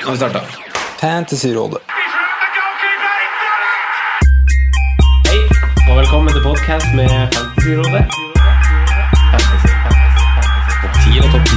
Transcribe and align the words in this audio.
Nå 0.00 0.04
har 0.06 0.12
vi 0.12 0.16
starta. 0.16 0.40
Fantasyrådet. 1.00 1.78
Hei, 5.28 5.40
og 5.90 5.96
velkommen 5.98 6.32
til 6.32 6.42
podcast 6.42 6.86
med 6.96 7.08
Fantasyrådet. 7.34 8.04
Fantasy, 9.32 9.68
fantasy, 9.84 10.20
fantasy. 10.36 10.72
Topp 10.82 10.94
10 11.04 11.18
og 11.18 11.28
topp 11.32 11.44
10. 11.46 11.52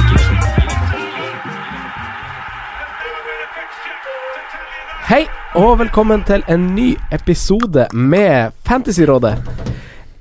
Hei, 5.08 5.22
og 5.54 5.78
velkommen 5.78 6.24
til 6.24 6.44
en 6.48 6.74
ny 6.74 6.96
episode 7.12 7.86
med 7.92 8.50
Fantasyrådet. 8.66 9.38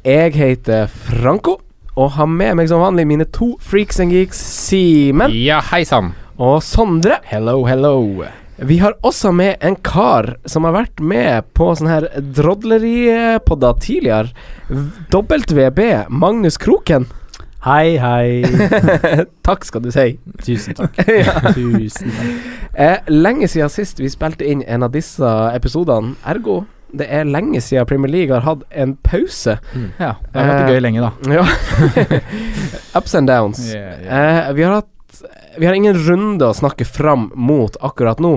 Jeg 0.05 0.33
heter 0.35 0.87
Franco, 0.87 1.61
og 1.95 2.11
har 2.11 2.25
med 2.25 2.55
meg 2.55 2.69
som 2.69 2.81
vanlig 2.81 3.07
mine 3.07 3.25
to 3.25 3.57
freaks 3.61 3.99
and 3.99 4.11
geeks, 4.11 4.37
Simen 4.67 5.31
Ja, 5.31 5.59
hei 5.71 5.83
sann. 5.83 6.13
Og 6.37 6.61
Sondre. 6.63 7.19
Hello, 7.27 7.63
hello. 7.65 8.23
Vi 8.61 8.77
har 8.77 8.93
også 9.01 9.31
med 9.33 9.55
en 9.65 9.75
kar 9.75 10.35
som 10.45 10.67
har 10.67 10.75
vært 10.75 10.99
med 11.01 11.47
på 11.57 11.71
sånne 11.75 11.95
her 11.95 12.07
drodleripodder 12.37 13.79
tidligere. 13.81 14.29
WB, 15.11 15.81
Magnus 16.09 16.59
Kroken. 16.61 17.07
Hei, 17.65 17.97
hei. 18.01 18.43
Takk 19.47 19.65
skal 19.65 19.83
du 19.85 19.91
si. 19.93 20.15
Tusen 20.41 20.77
takk. 20.77 20.95
Tusen 21.57 22.09
takk. 22.09 22.45
eh, 22.73 22.99
lenge 23.09 23.49
siden 23.51 23.69
sist 23.69 24.01
vi 24.01 24.09
spilte 24.09 24.45
inn 24.49 24.63
en 24.65 24.85
av 24.87 24.93
disse 24.95 25.33
episodene, 25.53 26.15
ergo 26.25 26.63
det 26.91 27.05
er 27.07 27.23
lenge 27.23 27.61
siden 27.63 27.85
Premier 27.87 28.11
League 28.11 28.35
har 28.35 28.43
hatt 28.43 28.65
en 28.75 28.97
pause. 28.99 29.53
Ja, 29.99 30.15
det 30.19 30.35
har 30.35 30.49
vært 30.49 30.65
Eh, 30.65 30.71
gøy 30.73 30.81
lenge, 30.83 31.05
da. 31.05 31.45
Ups 32.99 33.15
and 33.15 33.29
downs. 33.31 33.61
Yeah, 33.73 34.01
Eh, 34.47 34.53
vi 34.57 34.63
har 34.67 34.73
hatt 34.81 34.89
Vi 35.57 35.65
har 35.65 35.75
ingen 35.75 35.97
runde 35.97 36.47
å 36.47 36.55
snakke 36.55 36.85
fram 36.87 37.29
mot 37.35 37.75
akkurat 37.83 38.19
nå, 38.23 38.33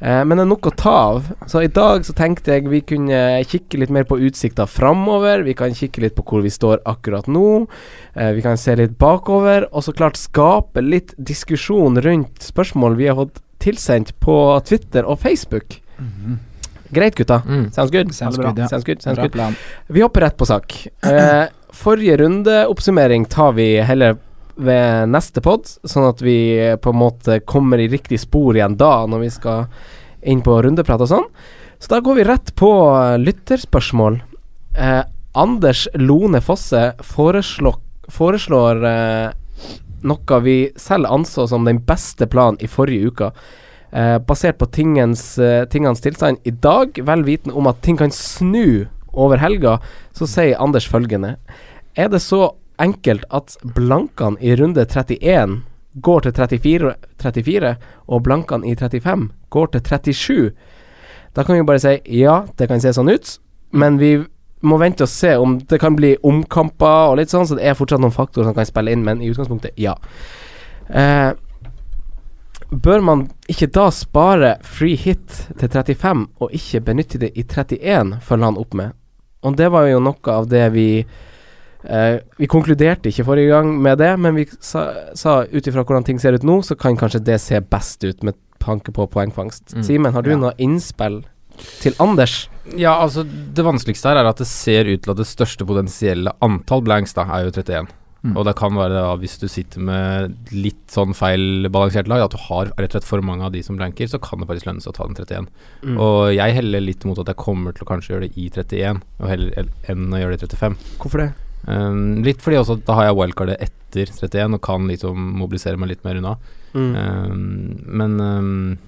eh, 0.00 0.20
men 0.24 0.36
det 0.36 0.44
er 0.44 0.50
nok 0.50 0.68
å 0.68 0.74
ta 0.76 0.92
av. 1.14 1.30
Så 1.48 1.62
i 1.64 1.70
dag 1.72 2.04
så 2.06 2.14
tenkte 2.16 2.54
jeg 2.54 2.68
vi 2.68 2.82
kunne 2.84 3.20
kikke 3.48 3.80
litt 3.80 3.92
mer 3.94 4.04
på 4.08 4.20
utsikta 4.28 4.66
framover. 4.68 5.42
Vi 5.46 5.56
kan 5.58 5.74
kikke 5.74 6.04
litt 6.04 6.16
på 6.18 6.26
hvor 6.28 6.44
vi 6.44 6.52
står 6.52 6.82
akkurat 6.88 7.26
nå. 7.26 7.66
Eh, 8.14 8.32
vi 8.36 8.44
kan 8.44 8.60
se 8.60 8.76
litt 8.76 8.98
bakover, 9.00 9.68
og 9.72 9.86
så 9.86 9.96
klart 9.96 10.20
skape 10.20 10.84
litt 10.84 11.14
diskusjon 11.16 12.00
rundt 12.04 12.44
spørsmål 12.44 12.98
vi 13.00 13.08
har 13.08 13.18
fått 13.18 13.42
tilsendt 13.58 14.14
på 14.20 14.36
Twitter 14.68 15.08
og 15.08 15.18
Facebook. 15.24 15.80
Greit, 16.90 17.14
gutta. 17.14 17.42
Mm. 17.46 17.70
Sounds 17.72 17.90
good? 17.90 18.14
Sounds 18.14 18.36
good, 18.36 18.58
ja. 18.58 18.68
Sounds 18.68 18.84
good, 18.84 19.02
sounds 19.02 19.18
good. 19.18 19.54
Vi 19.86 20.00
hopper 20.00 20.20
rett 20.20 20.36
på 20.36 20.46
sak. 20.46 20.86
Eh, 21.08 21.44
forrige 21.72 22.16
rundeoppsummering 22.16 23.24
tar 23.24 23.52
vi 23.52 23.80
heller 23.80 24.16
ved 24.58 25.10
neste 25.12 25.42
pod, 25.44 25.68
sånn 25.86 26.08
at 26.08 26.22
vi 26.24 26.38
på 26.82 26.92
en 26.92 27.00
måte 27.00 27.38
kommer 27.46 27.78
i 27.78 27.88
riktig 27.90 28.18
spor 28.22 28.58
igjen 28.58 28.76
da, 28.78 29.06
når 29.06 29.22
vi 29.22 29.30
skal 29.30 29.68
inn 30.26 30.42
på 30.42 30.56
rundeprat 30.64 31.04
og 31.04 31.10
sånn. 31.12 31.28
Så 31.78 31.92
da 31.92 32.00
går 32.02 32.18
vi 32.18 32.26
rett 32.26 32.54
på 32.58 32.70
lytterspørsmål. 33.22 34.18
Eh, 34.74 35.02
Anders 35.38 35.86
Lone 35.94 36.40
Fosse 36.42 36.90
foreslår, 37.06 37.78
foreslår 38.10 38.82
eh, 38.88 39.30
noe 40.02 40.40
vi 40.42 40.58
selv 40.78 41.10
anså 41.10 41.46
som 41.50 41.66
den 41.68 41.80
beste 41.86 42.26
planen 42.30 42.58
i 42.62 42.70
forrige 42.70 43.12
uke. 43.12 43.30
Eh, 43.90 44.18
basert 44.18 44.58
på 44.58 44.66
tingens, 44.74 45.38
eh, 45.38 45.64
tingens 45.70 46.02
tilstand 46.04 46.42
i 46.44 46.50
dag, 46.50 46.98
vel 46.98 47.24
vitende 47.24 47.56
om 47.56 47.70
at 47.70 47.80
ting 47.82 47.96
kan 47.96 48.10
snu 48.10 48.88
over 49.12 49.40
helga, 49.40 49.78
så 50.12 50.26
sier 50.28 50.60
Anders 50.60 50.86
følgende 50.86 51.36
Er 51.96 52.08
det 52.08 52.20
så 52.22 52.52
enkelt 52.82 53.24
at 53.34 53.56
blankene 53.62 54.40
i 54.40 54.54
runde 54.56 54.84
31 54.86 55.60
går 56.04 56.26
til 56.26 56.32
34, 56.36 56.94
34 57.22 57.74
og 58.06 58.22
blankene 58.26 58.68
i 58.68 58.74
35 58.76 59.28
går 59.50 59.70
til 59.74 59.80
37? 59.84 60.50
Da 61.36 61.44
kan 61.44 61.58
vi 61.58 61.66
bare 61.66 61.82
si 61.82 61.98
ja, 62.20 62.42
det 62.58 62.68
kan 62.70 62.80
se 62.82 62.92
sånn 62.94 63.10
ut, 63.10 63.34
men 63.70 63.98
vi 64.00 64.16
må 64.66 64.78
vente 64.80 65.06
og 65.06 65.10
se 65.12 65.36
om 65.38 65.58
det 65.70 65.78
kan 65.78 65.96
bli 65.98 66.16
omkamper 66.26 67.12
og 67.12 67.18
litt 67.20 67.30
sånn, 67.30 67.46
så 67.46 67.58
det 67.58 67.66
er 67.68 67.76
fortsatt 67.78 68.02
noen 68.02 68.14
faktorer 68.14 68.48
som 68.48 68.56
kan 68.56 68.66
spille 68.66 68.94
inn, 68.94 69.04
men 69.06 69.22
i 69.22 69.28
utgangspunktet, 69.30 69.76
ja. 69.78 69.94
Eh, 70.88 71.30
bør 72.70 73.04
man 73.04 73.28
ikke 73.48 73.70
da 73.72 73.88
spare 73.94 74.56
free 74.66 74.98
hit 74.98 75.44
til 75.60 75.70
35 75.70 76.26
og 76.42 76.54
ikke 76.54 76.82
benytte 76.90 77.20
det 77.22 77.32
i 77.34 77.44
31, 77.46 78.18
følger 78.24 78.50
han 78.50 78.60
opp 78.60 78.74
med. 78.76 78.96
Og 79.46 79.56
det 79.56 79.70
var 79.72 79.86
jo 79.88 80.02
noe 80.02 80.34
av 80.34 80.48
det 80.50 80.66
vi 80.74 80.88
eh, 81.84 82.18
Vi 82.38 82.46
konkluderte 82.50 83.10
ikke 83.10 83.24
forrige 83.28 83.52
gang 83.52 83.72
med 83.82 83.98
det, 83.98 84.12
men 84.18 84.34
vi 84.34 84.46
sa, 84.60 84.86
sa 85.14 85.42
ut 85.44 85.66
ifra 85.66 85.84
hvordan 85.84 86.04
ting 86.04 86.18
ser 86.18 86.34
ut 86.34 86.42
nå, 86.46 86.60
så 86.64 86.76
kan 86.78 86.96
kanskje 86.96 87.22
det 87.24 87.40
se 87.40 87.60
best 87.60 88.04
ut 88.04 88.22
med 88.26 88.34
tanke 88.58 88.92
på 88.92 89.06
poengfangst. 89.10 89.74
Mm. 89.76 89.82
Simen, 89.86 90.12
har 90.12 90.22
du 90.22 90.30
Ja. 90.30 90.36
noe 90.36 90.52
innspill 90.58 91.22
til 91.80 91.94
Anders? 91.98 92.48
Ja, 92.76 92.98
altså 93.02 93.24
Det 93.24 93.64
vanskeligste 93.64 94.08
her 94.10 94.16
er 94.20 94.26
at 94.28 94.36
det 94.36 94.46
ser 94.46 94.84
ut 94.84 95.02
til 95.02 95.10
at 95.10 95.16
det 95.16 95.26
største 95.26 95.64
potensielle 95.66 96.32
antall 96.42 96.82
blanks 96.82 97.14
da 97.14 97.22
er 97.22 97.44
jo 97.46 97.50
31. 97.50 97.88
Mm. 98.24 98.36
Og 98.36 98.44
det 98.48 98.56
kan 98.58 98.74
være 98.74 98.90
da 98.98 99.16
hvis 99.16 99.38
du 99.38 99.46
sitter 99.46 99.78
med 99.80 100.34
litt 100.50 100.90
sånn 100.90 101.14
feil 101.14 101.68
balansert 101.70 102.08
lag, 102.10 102.24
at 102.24 102.34
du 102.34 102.36
har 102.48 102.66
rett 102.74 102.90
og 102.90 102.98
slett 102.98 103.06
for 103.06 103.22
mange 103.22 103.44
av 103.46 103.52
de 103.52 103.62
som 103.62 103.76
blanker, 103.78 104.10
så 104.10 104.18
kan 104.20 104.40
det 104.40 104.48
faktisk 104.48 104.66
lønne 104.66 104.82
seg 104.82 104.90
å 104.90 104.96
ta 104.96 105.06
den 105.06 105.14
31. 105.14 105.46
Mm. 105.84 105.98
Og 106.02 106.34
jeg 106.34 106.56
heller 106.58 106.80
litt 106.82 107.04
mot 107.06 107.18
at 107.22 107.30
jeg 107.30 107.36
kommer 107.38 107.72
til 107.72 107.86
å 107.86 107.90
kanskje 107.92 108.10
gjøre 108.16 108.26
det 108.26 108.34
i 108.36 108.48
31, 108.50 109.02
og 109.22 109.28
heller 109.30 109.70
enn 109.88 110.10
å 110.10 110.18
gjøre 110.18 110.34
det 110.34 110.42
i 110.42 110.46
35. 110.50 110.76
Hvorfor 110.98 111.22
det? 111.22 111.28
Um, 111.68 112.22
litt 112.24 112.40
fordi 112.40 112.56
også 112.60 112.78
at 112.78 112.84
da 112.86 112.96
har 112.96 113.10
jeg 113.10 113.18
wildcardet 113.18 113.58
etter 113.60 114.12
31 114.14 114.56
og 114.56 114.62
kan 114.64 114.86
liksom 114.88 115.32
mobilisere 115.36 115.80
meg 115.80 115.92
litt 115.92 116.04
mer 116.06 116.20
unna. 116.20 116.36
Mm. 116.72 116.92
Um, 116.94 117.42
men 118.00 118.16
um, 118.20 118.78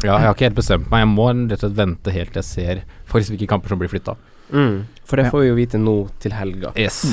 ja, 0.00 0.16
jeg 0.16 0.26
har 0.26 0.34
ikke 0.34 0.48
helt 0.48 0.58
bestemt 0.58 0.90
meg. 0.90 1.04
Jeg 1.04 1.12
må 1.12 1.28
rett 1.30 1.58
og 1.58 1.66
slett 1.66 1.78
vente 1.78 2.14
helt 2.14 2.32
til 2.34 2.42
jeg 2.42 2.50
ser 2.50 2.84
faktisk 3.10 3.34
hvilke 3.34 3.50
kamper 3.50 3.74
som 3.74 3.82
blir 3.82 3.92
flytta. 3.92 4.16
Mm. 4.50 4.84
For 5.04 5.20
det 5.20 5.30
får 5.30 5.44
vi 5.44 5.50
jo 5.50 5.56
vite 5.58 5.80
nå 5.80 5.96
til 6.22 6.34
helga. 6.36 6.72
Yes. 6.80 7.04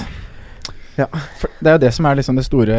For 0.95 1.49
det 1.59 1.71
er 1.71 1.77
jo 1.77 1.83
det 1.85 1.91
som 1.95 2.07
er 2.07 2.19
liksom 2.19 2.39
det 2.39 2.47
store 2.47 2.77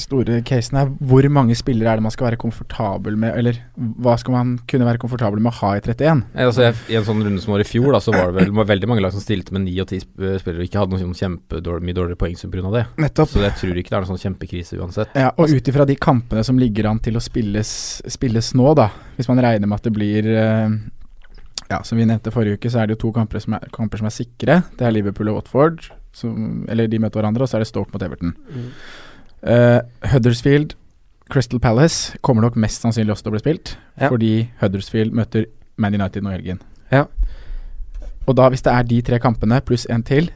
store 0.00 0.38
casen 0.46 0.78
her. 0.78 0.90
Hvor 1.04 1.26
mange 1.32 1.56
spillere 1.58 1.90
er 1.92 2.00
det 2.00 2.04
man 2.06 2.12
skal 2.14 2.28
være 2.30 2.38
komfortabel 2.40 3.16
med, 3.20 3.34
eller 3.38 3.58
hva 3.76 4.14
skal 4.20 4.34
man 4.36 4.52
kunne 4.70 4.86
være 4.88 5.00
komfortabel 5.02 5.42
med 5.42 5.52
å 5.52 5.58
ha 5.60 5.72
i 5.76 5.82
31? 5.82 6.22
Eh, 6.34 6.46
Altså 6.46 6.62
jeg, 6.68 6.76
I 6.92 6.96
en 7.00 7.04
sånn 7.08 7.22
runde 7.26 7.42
som 7.44 7.52
var 7.54 7.64
i 7.64 7.68
fjor, 7.68 7.90
da, 7.92 8.00
så 8.04 8.14
var 8.14 8.30
det 8.32 8.40
vel 8.40 8.54
var 8.56 8.68
veldig 8.70 8.88
mange 8.90 9.04
lag 9.04 9.12
som 9.14 9.22
stilte 9.24 9.52
med 9.56 9.66
ni 9.66 9.74
og 9.82 9.88
ti 9.90 10.00
sp 10.02 10.16
spillere 10.42 10.62
og 10.62 10.68
ikke 10.68 10.80
hadde 10.82 10.96
noen 10.96 11.16
kjempedårlig, 11.18 11.86
mye 11.88 11.98
dårligere 11.98 12.20
poengsum 12.22 12.50
pga. 12.52 12.70
det. 12.76 12.84
Nettopp. 13.04 13.32
Så 13.34 13.44
jeg 13.44 13.56
tror 13.60 13.76
ikke 13.82 13.92
det 13.92 13.98
er 13.98 14.06
noen 14.06 14.12
sånn 14.14 14.24
kjempekrise 14.24 14.80
uansett. 14.80 15.14
Ja, 15.18 15.30
og 15.36 15.52
ut 15.52 15.68
ifra 15.72 15.86
de 15.88 15.96
kampene 15.96 16.44
som 16.44 16.58
ligger 16.60 16.88
an 16.90 17.00
til 17.04 17.16
å 17.16 17.22
spilles, 17.22 18.02
spilles 18.08 18.52
nå, 18.58 18.72
da, 18.78 18.88
hvis 19.16 19.28
man 19.28 19.40
regner 19.44 19.68
med 19.68 19.80
at 19.80 19.88
det 19.88 19.94
blir 19.96 20.28
uh, 20.32 20.68
Ja, 21.70 21.78
som 21.86 21.96
vi 21.96 22.04
nevnte 22.04 22.32
forrige 22.34 22.58
uke, 22.60 22.68
så 22.68 22.82
er 22.82 22.86
det 22.90 22.98
jo 22.98 23.06
to 23.06 23.12
kamper 23.16 23.40
som 23.40 23.54
er, 23.56 23.68
kamper 23.72 24.00
som 24.02 24.08
er 24.10 24.12
sikre. 24.12 24.58
Det 24.76 24.84
er 24.84 24.92
Liverpool 24.92 25.30
og 25.32 25.38
Watford, 25.38 25.86
som, 26.12 26.66
eller 26.68 26.90
de 26.90 26.98
møter 27.00 27.20
hverandre, 27.22 27.46
og 27.46 27.48
så 27.48 27.56
er 27.56 27.64
det 27.64 27.70
Stoke 27.70 27.94
mot 27.94 28.02
Everton. 28.04 28.34
Eh, 29.42 29.80
Huddersfield, 30.12 30.74
Crystal 31.32 31.58
Palace 31.60 32.18
kommer 32.22 32.42
nok 32.44 32.56
mest 32.60 32.82
sannsynlig 32.84 33.14
også 33.14 33.24
til 33.26 33.32
å 33.32 33.36
bli 33.36 33.40
spilt, 33.42 33.76
Ja. 34.00 34.08
fordi 34.08 34.48
Huddersfield 34.60 35.12
møter 35.12 35.46
Man 35.76 35.94
United 35.94 36.22
nå 36.22 36.30
i 36.30 36.36
helgen. 36.36 36.60
Ja. 36.92 37.06
Og 38.26 38.36
da, 38.36 38.48
hvis 38.50 38.62
det 38.62 38.72
er 38.72 38.82
de 38.84 39.00
tre 39.02 39.18
kampene 39.18 39.60
pluss 39.64 39.86
en 39.90 40.02
til, 40.02 40.30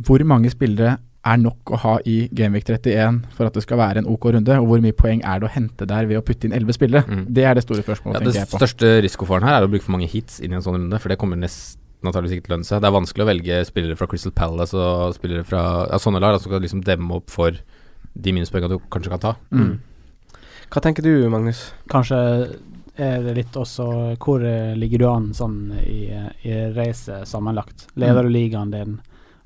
hvor 0.00 0.22
mange 0.24 0.50
spillere 0.50 0.96
er 1.28 1.36
nok 1.36 1.72
å 1.74 1.76
ha 1.82 1.96
i 2.06 2.28
Gameweek 2.34 2.64
31 2.64 3.20
for 3.36 3.46
at 3.46 3.54
det 3.54 3.62
skal 3.64 3.78
være 3.78 3.98
en 3.98 4.06
OK 4.06 4.24
runde, 4.32 4.54
og 4.58 4.66
hvor 4.70 4.80
mye 4.80 4.92
poeng 4.96 5.20
er 5.26 5.40
det 5.42 5.48
å 5.48 5.52
hente 5.52 5.86
der 5.86 6.06
ved 6.06 6.16
å 6.18 6.22
putte 6.24 6.46
inn 6.48 6.52
11 6.56 6.72
spillere? 6.78 7.04
Mm. 7.06 7.26
Det 7.34 7.44
er 7.44 7.54
det 7.58 7.64
store 7.66 7.82
Ja, 7.82 7.82
spørsmålet, 7.82 8.24
det 8.24 8.34
jeg 8.34 8.48
på. 8.48 8.58
største 8.58 8.92
risikofaren 9.04 9.42
her 9.44 9.58
er 9.62 9.66
å 9.66 9.70
bruke 9.70 9.82
for 9.84 9.92
mange 9.92 10.08
hits 10.08 10.40
inn 10.40 10.52
i 10.52 10.54
en 10.56 10.62
sånn 10.62 10.78
runde, 10.78 10.98
for 11.00 11.08
det 11.12 11.18
kommer 11.18 11.36
nesten 11.36 11.78
antakeligvis 12.06 12.38
ikke 12.38 12.46
til 12.46 12.52
å 12.52 12.56
lønne 12.56 12.68
seg. 12.68 12.80
Det 12.82 12.88
er 12.88 12.94
vanskelig 12.94 13.24
å 13.24 13.28
velge 13.28 13.58
spillere 13.68 13.98
fra 13.98 14.08
Crystal 14.10 14.34
Palace 14.36 14.78
og 14.78 15.16
spillere 15.16 15.46
fra 15.46 15.62
ja, 15.88 15.98
sånne 16.02 16.22
lag 16.22 16.38
som 16.38 16.50
skal 16.50 16.64
liksom 16.64 16.84
demme 16.86 17.18
opp 17.18 17.32
for 17.32 17.58
de 18.18 18.34
minuspoengene 18.34 18.76
du 18.76 18.88
kanskje 18.92 19.12
kan 19.14 19.24
ta. 19.24 19.34
Mm. 19.54 19.76
Hva 20.68 20.82
tenker 20.84 21.06
du, 21.06 21.12
Magnus? 21.32 21.68
Kanskje 21.90 22.18
er 22.98 23.22
det 23.22 23.36
litt 23.36 23.54
også 23.56 23.84
Hvor 24.18 24.42
eh, 24.42 24.74
ligger 24.76 25.00
du 25.00 25.06
an 25.08 25.28
sånn 25.36 25.70
i, 25.78 26.10
i 26.44 26.56
racet 26.74 27.28
sammenlagt? 27.30 27.86
Leder 27.94 28.26
du 28.26 28.32
ligaen 28.34 28.74
din 28.74 28.98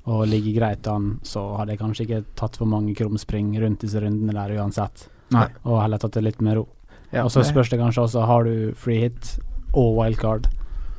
og 0.09 0.25
ligger 0.27 0.57
greit 0.57 0.87
an, 0.91 1.13
så 1.23 1.45
hadde 1.55 1.71
jeg 1.71 1.79
kanskje 1.79 2.03
ikke 2.03 2.23
tatt 2.35 2.57
for 2.59 2.67
mange 2.67 2.91
krumspring 2.97 3.53
rundt 3.61 3.85
disse 3.85 4.01
rundene 4.03 4.33
der 4.35 4.57
uansett, 4.59 5.05
Nei. 5.31 5.45
og 5.63 5.79
heller 5.79 6.01
tatt 6.01 6.17
det 6.17 6.25
litt 6.25 6.41
med 6.43 6.57
ro. 6.57 6.65
Ja, 7.13 7.23
og 7.23 7.31
så 7.31 7.39
spørs 7.47 7.71
det 7.71 7.79
kanskje 7.79 8.03
også 8.03 8.25
Har 8.27 8.43
du 8.43 8.73
free 8.75 9.05
hit 9.05 9.29
og 9.71 9.95
wildcard. 9.95 10.49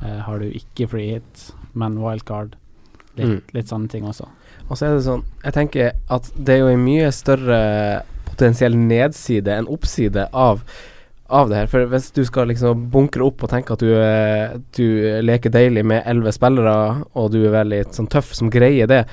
Eh, 0.04 0.18
har 0.26 0.38
du 0.38 0.50
ikke 0.50 0.88
free 0.90 1.14
hit, 1.14 1.50
men 1.74 1.98
wildcard. 2.02 2.56
Litt, 3.16 3.26
Mm. 3.28 3.42
litt 3.54 3.68
sånne 3.70 3.88
ting 3.88 4.04
også. 4.04 4.26
Og 4.68 4.76
så 4.76 4.86
er 4.86 4.96
det 4.96 5.04
sånn 5.04 5.22
Jeg 5.44 5.52
tenker 5.54 5.92
at 6.10 6.30
det 6.36 6.54
er 6.56 6.58
jo 6.64 6.66
en 6.72 6.84
mye 6.84 7.12
større 7.12 8.02
potensiell 8.26 8.74
nedside 8.74 9.46
enn 9.54 9.68
oppside 9.70 10.28
av 10.32 10.64
av 11.30 11.48
det 11.48 11.56
her. 11.56 11.66
For 11.66 11.86
hvis 11.86 12.10
du 12.12 12.22
skal 12.24 12.48
liksom 12.48 12.90
bunkre 12.90 13.24
opp 13.24 13.42
og 13.42 13.50
tenke 13.50 13.72
at 13.72 13.78
du, 13.80 13.94
eh, 13.96 14.58
du 14.76 15.22
leker 15.22 15.50
deilig 15.50 15.84
med 15.84 16.02
elleve 16.06 16.32
spillere, 16.32 17.04
og 17.14 17.30
du 17.32 17.46
er 17.46 17.64
veldig 17.64 17.86
sånn 17.94 18.10
tøff 18.10 18.34
som 18.34 18.50
greier 18.50 18.86
det, 18.86 19.06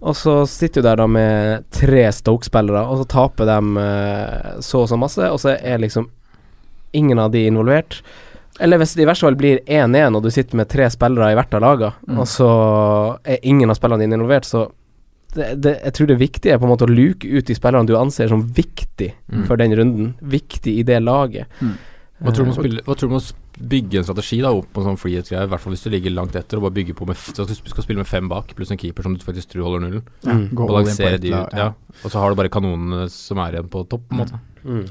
og 0.00 0.14
så 0.14 0.46
sitter 0.48 0.80
du 0.80 0.88
der 0.88 0.96
da 0.96 1.06
med 1.06 1.64
tre 1.70 2.06
Stoke-spillere, 2.10 2.86
og 2.88 3.02
så 3.04 3.08
taper 3.08 3.44
de 3.46 3.58
eh, 3.78 4.60
så 4.60 4.80
og 4.82 4.88
så 4.88 4.98
masse, 4.98 5.18
og 5.30 5.38
så 5.38 5.58
er 5.60 5.78
liksom 5.78 6.08
ingen 6.94 7.18
av 7.18 7.30
de 7.32 7.44
involvert. 7.46 8.00
Eller 8.60 8.78
hvis 8.78 8.94
det 8.94 9.02
i 9.02 9.08
verste 9.08 9.24
fall 9.26 9.34
blir 9.38 9.60
1-1, 9.66 10.16
og 10.16 10.22
du 10.22 10.30
sitter 10.30 10.56
med 10.56 10.68
tre 10.68 10.84
spillere 10.92 11.30
i 11.32 11.34
hvert 11.38 11.54
av 11.54 11.62
lagene, 11.62 11.92
Mm. 12.08 12.18
og 12.18 12.26
så 12.26 13.18
er 13.24 13.38
ingen 13.42 13.70
av 13.70 13.76
spillerne 13.76 14.00
dine 14.04 14.14
involvert, 14.18 14.44
så 14.44 14.70
det, 15.34 15.60
det, 15.62 15.78
jeg 15.82 15.92
tror 15.94 16.06
det 16.06 16.18
viktige 16.20 16.52
er 16.52 16.58
på 16.58 16.64
en 16.68 16.72
måte 16.76 16.84
å 16.84 16.92
luke 16.92 17.24
ut 17.24 17.46
de 17.46 17.54
spillerne 17.54 17.86
du 17.88 17.96
anser 17.96 18.28
som 18.28 18.42
viktig 18.52 19.12
Mm. 19.32 19.46
for 19.46 19.56
den 19.56 19.72
runden. 19.72 20.14
Viktig 20.20 20.78
i 20.78 20.82
det 20.82 21.00
laget. 21.02 21.46
Mm. 21.62 21.78
Hva 22.22 22.30
tror 22.32 22.44
du 22.44 22.50
om 22.50 22.52
å 22.52 22.58
Eh, 22.58 22.62
spille- 22.62 22.82
hva 22.84 22.94
tror 22.94 23.08
du 23.08 23.14
om 23.14 23.20
å 23.20 23.32
bygge 23.68 23.96
en 23.98 24.04
strategi 24.04 24.40
da 24.42 24.52
opp 24.52 24.66
på 24.72 24.80
en 24.82 24.94
sånn 24.94 24.98
freehit-greie, 25.00 25.42
i 25.42 25.46
hvert 25.48 25.60
fall 25.60 25.72
hvis 25.72 25.82
du 25.84 25.90
ligger 25.90 26.10
langt 26.14 26.36
etter, 26.36 26.56
og 26.58 26.62
bare 26.70 26.74
bygger 26.84 26.94
på 26.94 27.06
med 27.06 27.16
så 27.16 27.42
at 27.42 27.48
du 27.48 27.54
skal 27.54 27.82
spille 27.82 27.96
med 27.98 28.06
fem 28.06 28.28
bak, 28.28 28.54
pluss 28.54 28.70
en 28.70 28.76
keeper 28.78 29.02
som 29.02 29.14
du 29.16 29.24
faktisk 29.24 29.48
tror 29.56 29.64
holder 29.64 29.80
nullen. 29.88 30.02
Ja, 30.24 30.32
Mm. 30.32 30.48
Balansere 30.54 31.18
de 31.18 31.32
ut, 31.32 31.52
ja. 31.56 31.72
Og 32.04 32.10
så 32.10 32.20
har 32.20 32.28
du 32.30 32.36
bare 32.36 32.48
kanonene 32.50 33.08
som 33.10 33.38
er 33.38 33.52
igjen 33.52 33.68
på 33.70 33.88
topp, 33.88 34.02
på 34.08 34.12
en 34.12 34.18
måte. 34.26 34.40
mm. 34.64 34.86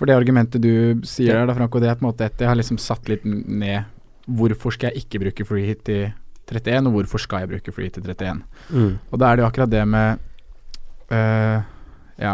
For 0.00 0.08
det 0.08 0.16
argumentet 0.16 0.64
du 0.64 1.02
sier 1.04 1.36
der, 1.36 1.48
da, 1.50 1.54
Franco, 1.58 1.80
det 1.82 1.90
er 1.90 1.98
på 1.98 2.06
en 2.06 2.08
måte 2.08 2.24
et 2.24 2.40
Jeg 2.40 2.48
har 2.48 2.56
liksom 2.56 2.80
satt 2.80 3.10
litt 3.12 3.26
ned 3.28 3.84
Hvorfor 4.30 4.72
skal 4.72 4.94
jeg 4.94 5.04
ikke 5.04 5.20
bruke 5.26 5.44
free 5.44 5.66
hit 5.68 5.90
i 5.92 6.02
31, 6.50 6.88
og 6.88 6.94
hvorfor 6.96 7.22
skal 7.22 7.44
jeg 7.44 7.50
bruke 7.52 7.72
free 7.74 7.90
hit 7.90 7.98
i 8.00 8.02
31? 8.02 8.40
Mm. 8.74 8.94
Og 9.10 9.20
da 9.20 9.28
er 9.28 9.36
det 9.36 9.44
jo 9.44 9.48
akkurat 9.50 9.70
det 9.70 9.82
med 9.86 10.22
uh, 11.12 11.60
Ja, 12.18 12.32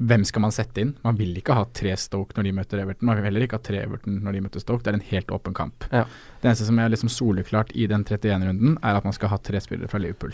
hvem 0.00 0.24
skal 0.28 0.44
man 0.46 0.54
sette 0.54 0.80
inn? 0.80 0.94
Man 1.04 1.18
vil 1.18 1.34
ikke 1.36 1.56
ha 1.58 1.66
tre 1.76 1.92
Stoke 2.00 2.36
når 2.36 2.46
de 2.46 2.54
møter 2.56 2.80
Everton. 2.80 3.08
Man 3.08 3.18
vil 3.18 3.28
heller 3.28 3.44
ikke 3.44 3.58
ha 3.58 3.64
tre 3.66 3.82
Everton 3.82 4.22
når 4.24 4.36
de 4.36 4.44
møter 4.46 4.64
Stoke. 4.64 4.84
Det 4.84 4.94
er 4.94 4.96
en 5.00 5.10
helt 5.10 5.34
åpen 5.36 5.56
kamp. 5.56 5.84
Ja. 5.92 6.06
Det 6.40 6.48
eneste 6.48 6.68
som 6.70 6.80
er 6.80 6.88
liksom 6.92 7.12
soleklart 7.12 7.74
i 7.76 7.84
den 7.90 8.06
31-runden, 8.06 8.78
er 8.80 9.00
at 9.00 9.08
man 9.08 9.16
skal 9.16 9.34
ha 9.34 9.40
tre 9.44 9.60
spillere 9.60 9.92
fra 9.92 10.00
Liverpool. 10.00 10.32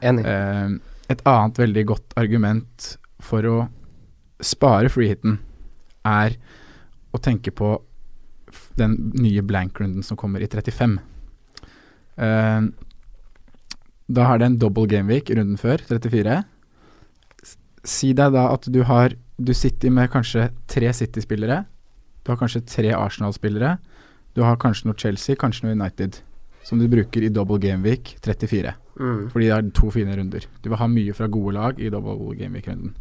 Enig. 0.00 0.24
Uh, 0.24 0.80
et 1.12 1.24
annet 1.28 1.60
veldig 1.60 1.86
godt 1.92 2.16
argument 2.20 2.94
for 3.20 3.44
å 3.50 3.58
spare 4.40 4.88
freehiten 4.92 5.40
er 6.06 6.36
å 7.10 7.20
tenke 7.22 7.52
på 7.54 7.74
den 8.78 8.96
nye 9.18 9.42
blank-runden 9.46 10.04
som 10.06 10.18
kommer 10.18 10.42
i 10.42 10.48
35. 10.50 10.98
Uh, 12.20 12.70
da 14.10 14.26
har 14.26 14.40
det 14.40 14.48
en 14.48 14.58
double 14.58 14.88
gameweek 14.90 15.30
runden 15.30 15.58
før, 15.60 15.82
34. 15.86 16.40
Si 17.86 18.12
deg 18.16 18.34
da 18.34 18.50
at 18.52 18.66
du 18.68 18.82
har 18.84 19.14
Du 19.40 19.54
sitter 19.56 19.88
med 19.88 20.10
kanskje 20.12 20.50
tre 20.68 20.90
City-spillere. 20.92 21.62
Du 22.20 22.28
har 22.28 22.36
kanskje 22.36 22.60
tre 22.68 22.90
Arsenal-spillere. 22.92 23.78
Du 24.36 24.42
har 24.44 24.58
kanskje 24.60 24.90
noe 24.90 24.98
Chelsea, 25.00 25.32
kanskje 25.32 25.64
noe 25.64 25.78
United. 25.78 26.18
Som 26.62 26.76
du 26.76 26.84
bruker 26.92 27.24
i 27.24 27.30
double 27.32 27.56
gameweek 27.56 28.18
34. 28.20 28.74
Mm. 29.00 29.30
Fordi 29.32 29.46
det 29.48 29.54
er 29.56 29.70
to 29.72 29.88
fine 29.94 30.12
runder. 30.18 30.44
Du 30.60 30.68
vil 30.68 30.76
ha 30.76 30.90
mye 30.92 31.14
fra 31.16 31.30
gode 31.32 31.54
lag 31.56 31.80
i 31.80 31.88
double 31.88 32.36
gameweek-runden. 32.36 32.92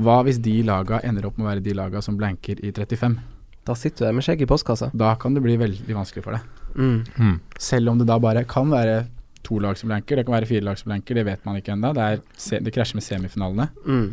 Hva 0.00 0.22
hvis 0.24 0.40
de 0.42 0.54
laga 0.64 1.02
ender 1.04 1.26
opp 1.28 1.38
med 1.38 1.46
å 1.46 1.50
være 1.50 1.64
de 1.64 1.74
laga 1.76 2.00
som 2.04 2.16
blanker 2.16 2.60
i 2.64 2.72
35? 2.72 3.18
Da 3.66 3.74
sitter 3.78 4.02
du 4.02 4.06
der 4.08 4.14
med 4.16 4.26
skjegg 4.26 4.42
i 4.42 4.48
postkassa. 4.48 4.90
Da 4.96 5.12
kan 5.20 5.36
det 5.36 5.42
bli 5.44 5.58
veldig 5.60 5.94
vanskelig 5.94 6.24
for 6.24 6.34
deg. 6.34 6.62
Mm. 6.74 7.02
Mm. 7.18 7.36
Selv 7.60 7.92
om 7.92 8.00
det 8.00 8.08
da 8.08 8.16
bare 8.22 8.44
kan 8.48 8.72
være 8.72 9.04
to 9.46 9.58
lag 9.62 9.78
som 9.78 9.90
blanker, 9.90 10.18
det 10.18 10.26
kan 10.26 10.36
være 10.36 10.48
fire 10.50 10.64
lag 10.66 10.78
som 10.80 10.90
blanker, 10.90 11.18
det 11.18 11.26
vet 11.28 11.44
man 11.46 11.58
ikke 11.58 11.74
ennå. 11.74 11.92
Det, 11.94 12.06
er 12.08 12.64
det 12.64 12.74
krasjer 12.74 12.98
med 12.98 13.06
semifinalene. 13.06 13.68
Mm. 13.84 14.08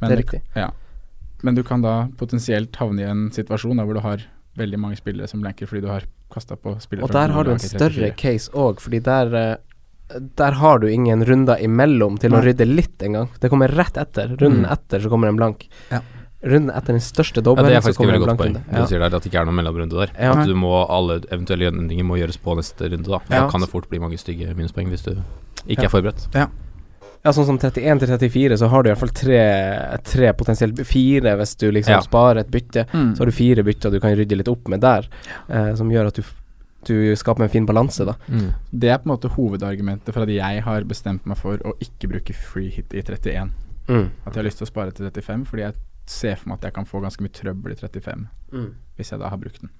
Men, 0.00 0.06
Det 0.06 0.14
er 0.14 0.22
riktig. 0.22 0.42
Ja. 0.56 0.70
Men 1.42 1.56
du 1.56 1.62
kan 1.64 1.82
da 1.84 1.94
potensielt 2.20 2.76
havne 2.76 3.02
i 3.02 3.08
en 3.08 3.28
situasjon 3.34 3.80
hvor 3.80 3.96
du 3.96 4.04
har 4.04 4.24
veldig 4.60 4.80
mange 4.80 4.98
spillere 5.00 5.28
som 5.30 5.42
blanker 5.42 5.68
fordi 5.68 5.84
du 5.84 5.90
har 5.90 6.06
kasta 6.30 6.56
på 6.58 6.74
spillere 6.82 7.06
Og 7.06 7.14
der 7.14 7.32
har 7.34 7.46
du 7.46 7.52
en 7.52 7.62
større 7.62 8.10
case 8.18 8.52
òg, 8.52 8.80
fordi 8.80 9.00
der 9.04 9.34
eh, 9.34 9.56
Der 10.36 10.52
har 10.58 10.78
du 10.78 10.86
ingen 10.90 11.24
runder 11.24 11.56
imellom 11.62 12.18
til 12.18 12.32
å 12.32 12.40
rydde 12.42 12.66
litt 12.66 12.98
engang. 13.06 13.28
Det 13.40 13.50
kommer 13.50 13.68
rett 13.68 13.96
etter. 13.96 14.36
Runden 14.40 14.64
Mm. 14.66 14.72
etter 14.72 15.00
så 15.00 15.08
kommer 15.08 15.28
en 15.28 15.36
blank. 15.36 15.68
Ja. 15.90 16.00
Runden 16.42 16.70
etter 16.74 16.94
den 16.96 17.00
største 17.04 17.42
Ja, 17.44 17.62
det 17.62 17.76
er 17.76 17.80
faktisk 17.80 17.90
et 17.90 17.96
kommer 17.96 18.14
en 18.14 18.20
veldig 18.20 18.26
godt 18.26 18.26
blank 18.26 18.40
poeng. 18.40 18.54
runde. 18.56 18.72
Ja. 18.72 18.80
du 18.80 18.86
sier 18.88 18.98
der, 18.98 19.16
at 19.16 19.22
det 19.22 19.30
ikke 19.30 19.40
er 19.40 19.44
noen 19.44 19.56
mellomrunde 19.60 19.90
der. 20.00 20.10
Ja. 20.18 20.32
At 20.32 20.46
du 20.48 20.54
må, 20.54 20.72
alle 20.88 21.20
eventuelle 21.30 21.68
endringer 21.70 22.04
må 22.04 22.16
gjøres 22.18 22.38
på 22.40 22.56
neste 22.56 22.90
runde. 22.90 23.04
Da 23.06 23.18
Da 23.28 23.36
Ja. 23.36 23.48
kan 23.50 23.60
det 23.60 23.68
fort 23.68 23.88
bli 23.90 23.98
mange 23.98 24.16
stygge 24.18 24.54
minuspoeng 24.56 24.88
hvis 24.88 25.04
du 25.04 25.12
ikke 25.68 25.82
Ja. 25.82 25.84
er 25.84 25.88
forberedt. 25.88 26.32
ja, 27.22 27.30
sånn 27.32 27.44
som 27.44 27.58
31 27.58 27.98
til 28.00 28.08
34, 28.30 28.56
så 28.58 28.68
har 28.70 28.82
du 28.82 28.88
iallfall 28.88 29.10
tre, 29.12 29.98
tre 30.02 30.32
potensielt 30.32 30.78
fire 30.86 31.36
hvis 31.36 31.54
du 31.58 31.70
liksom 31.70 31.90
Ja. 31.92 32.00
sparer 32.00 32.38
et 32.40 32.50
bytte. 32.50 32.86
Mm. 32.92 33.14
Så 33.14 33.18
har 33.18 33.26
du 33.26 33.32
fire 33.32 33.62
bytter 33.62 33.90
du 33.90 34.00
kan 34.00 34.16
rydde 34.16 34.36
litt 34.38 34.48
opp 34.48 34.66
med 34.68 34.80
der, 34.80 35.06
eh, 35.50 35.74
som 35.74 35.90
gjør 35.90 36.06
at 36.06 36.14
du, 36.14 36.22
du 36.86 37.16
skaper 37.16 37.42
en 37.44 37.48
fin 37.52 37.66
balanse, 37.66 38.04
da. 38.08 38.14
Mm. 38.28 38.52
Det 38.72 38.88
er 38.90 38.98
på 38.98 39.08
en 39.08 39.12
måte 39.16 39.28
hovedargumentet 39.34 40.14
for 40.14 40.22
at 40.22 40.28
jeg 40.32 40.62
har 40.64 40.84
bestemt 40.88 41.26
meg 41.26 41.36
for 41.36 41.58
å 41.68 41.74
ikke 41.80 42.08
bruke 42.08 42.34
free 42.34 42.70
hit 42.70 42.94
i 42.94 43.02
31. 43.02 43.50
Mm. 43.88 44.08
At 44.24 44.32
jeg 44.34 44.40
har 44.40 44.46
lyst 44.48 44.58
til 44.62 44.66
å 44.66 44.70
spare 44.70 44.90
til 44.96 45.06
35, 45.10 45.44
fordi 45.50 45.62
jeg 45.66 45.74
ser 46.06 46.36
for 46.40 46.48
meg 46.48 46.58
at 46.58 46.64
jeg 46.70 46.74
kan 46.74 46.86
få 46.88 47.00
ganske 47.04 47.22
mye 47.22 47.36
trøbbel 47.36 47.72
i 47.72 47.76
35 47.80 48.28
Mm. 48.52 48.70
hvis 48.96 49.10
jeg 49.12 49.20
da 49.20 49.28
har 49.30 49.38
brukt 49.38 49.60
den. 49.60 49.70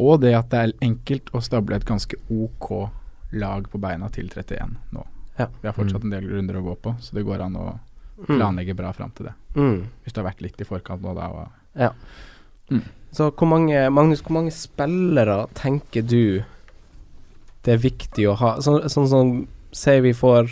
Og 0.00 0.20
det 0.22 0.30
at 0.34 0.48
det 0.48 0.58
er 0.58 0.72
enkelt 0.86 1.28
å 1.36 1.42
stable 1.44 1.76
et 1.76 1.84
ganske 1.84 2.16
ok 2.30 2.90
lag 3.32 3.66
på 3.68 3.78
beina 3.82 4.08
til 4.08 4.30
31 4.32 4.78
nå. 4.92 5.02
Ja. 5.38 5.46
Vi 5.60 5.68
har 5.68 5.74
fortsatt 5.76 6.04
en 6.04 6.10
del 6.14 6.24
runder 6.30 6.56
å 6.56 6.62
gå 6.64 6.74
på, 6.80 6.94
så 7.00 7.12
det 7.14 7.26
går 7.26 7.40
an 7.44 7.54
å 7.56 7.78
Mm. 8.18 8.26
planlegge 8.38 8.74
bra 8.74 8.90
fram 8.92 9.10
til 9.14 9.26
det. 9.26 9.34
Mm. 9.54 9.84
Hvis 10.02 10.12
du 10.12 10.20
har 10.22 10.30
vært 10.32 10.40
litt 10.42 10.60
i 10.60 10.64
forkant 10.64 11.00
nå, 11.02 11.14
da. 11.14 11.28
Og 11.28 11.48
Så 13.14 13.30
hvor 13.32 13.48
mange, 13.48 13.86
Magnus, 13.90 14.20
hvor 14.24 14.36
mange 14.36 14.52
spillere 14.54 15.46
tenker 15.56 16.04
du 16.04 16.44
det 17.64 17.74
er 17.74 17.80
viktig 17.82 18.28
å 18.28 18.36
ha? 18.40 18.56
Sånn 18.64 18.84
sånn 18.88 19.08
som 19.10 19.38
Sier 19.76 20.00
vi 20.00 20.14
får 20.16 20.48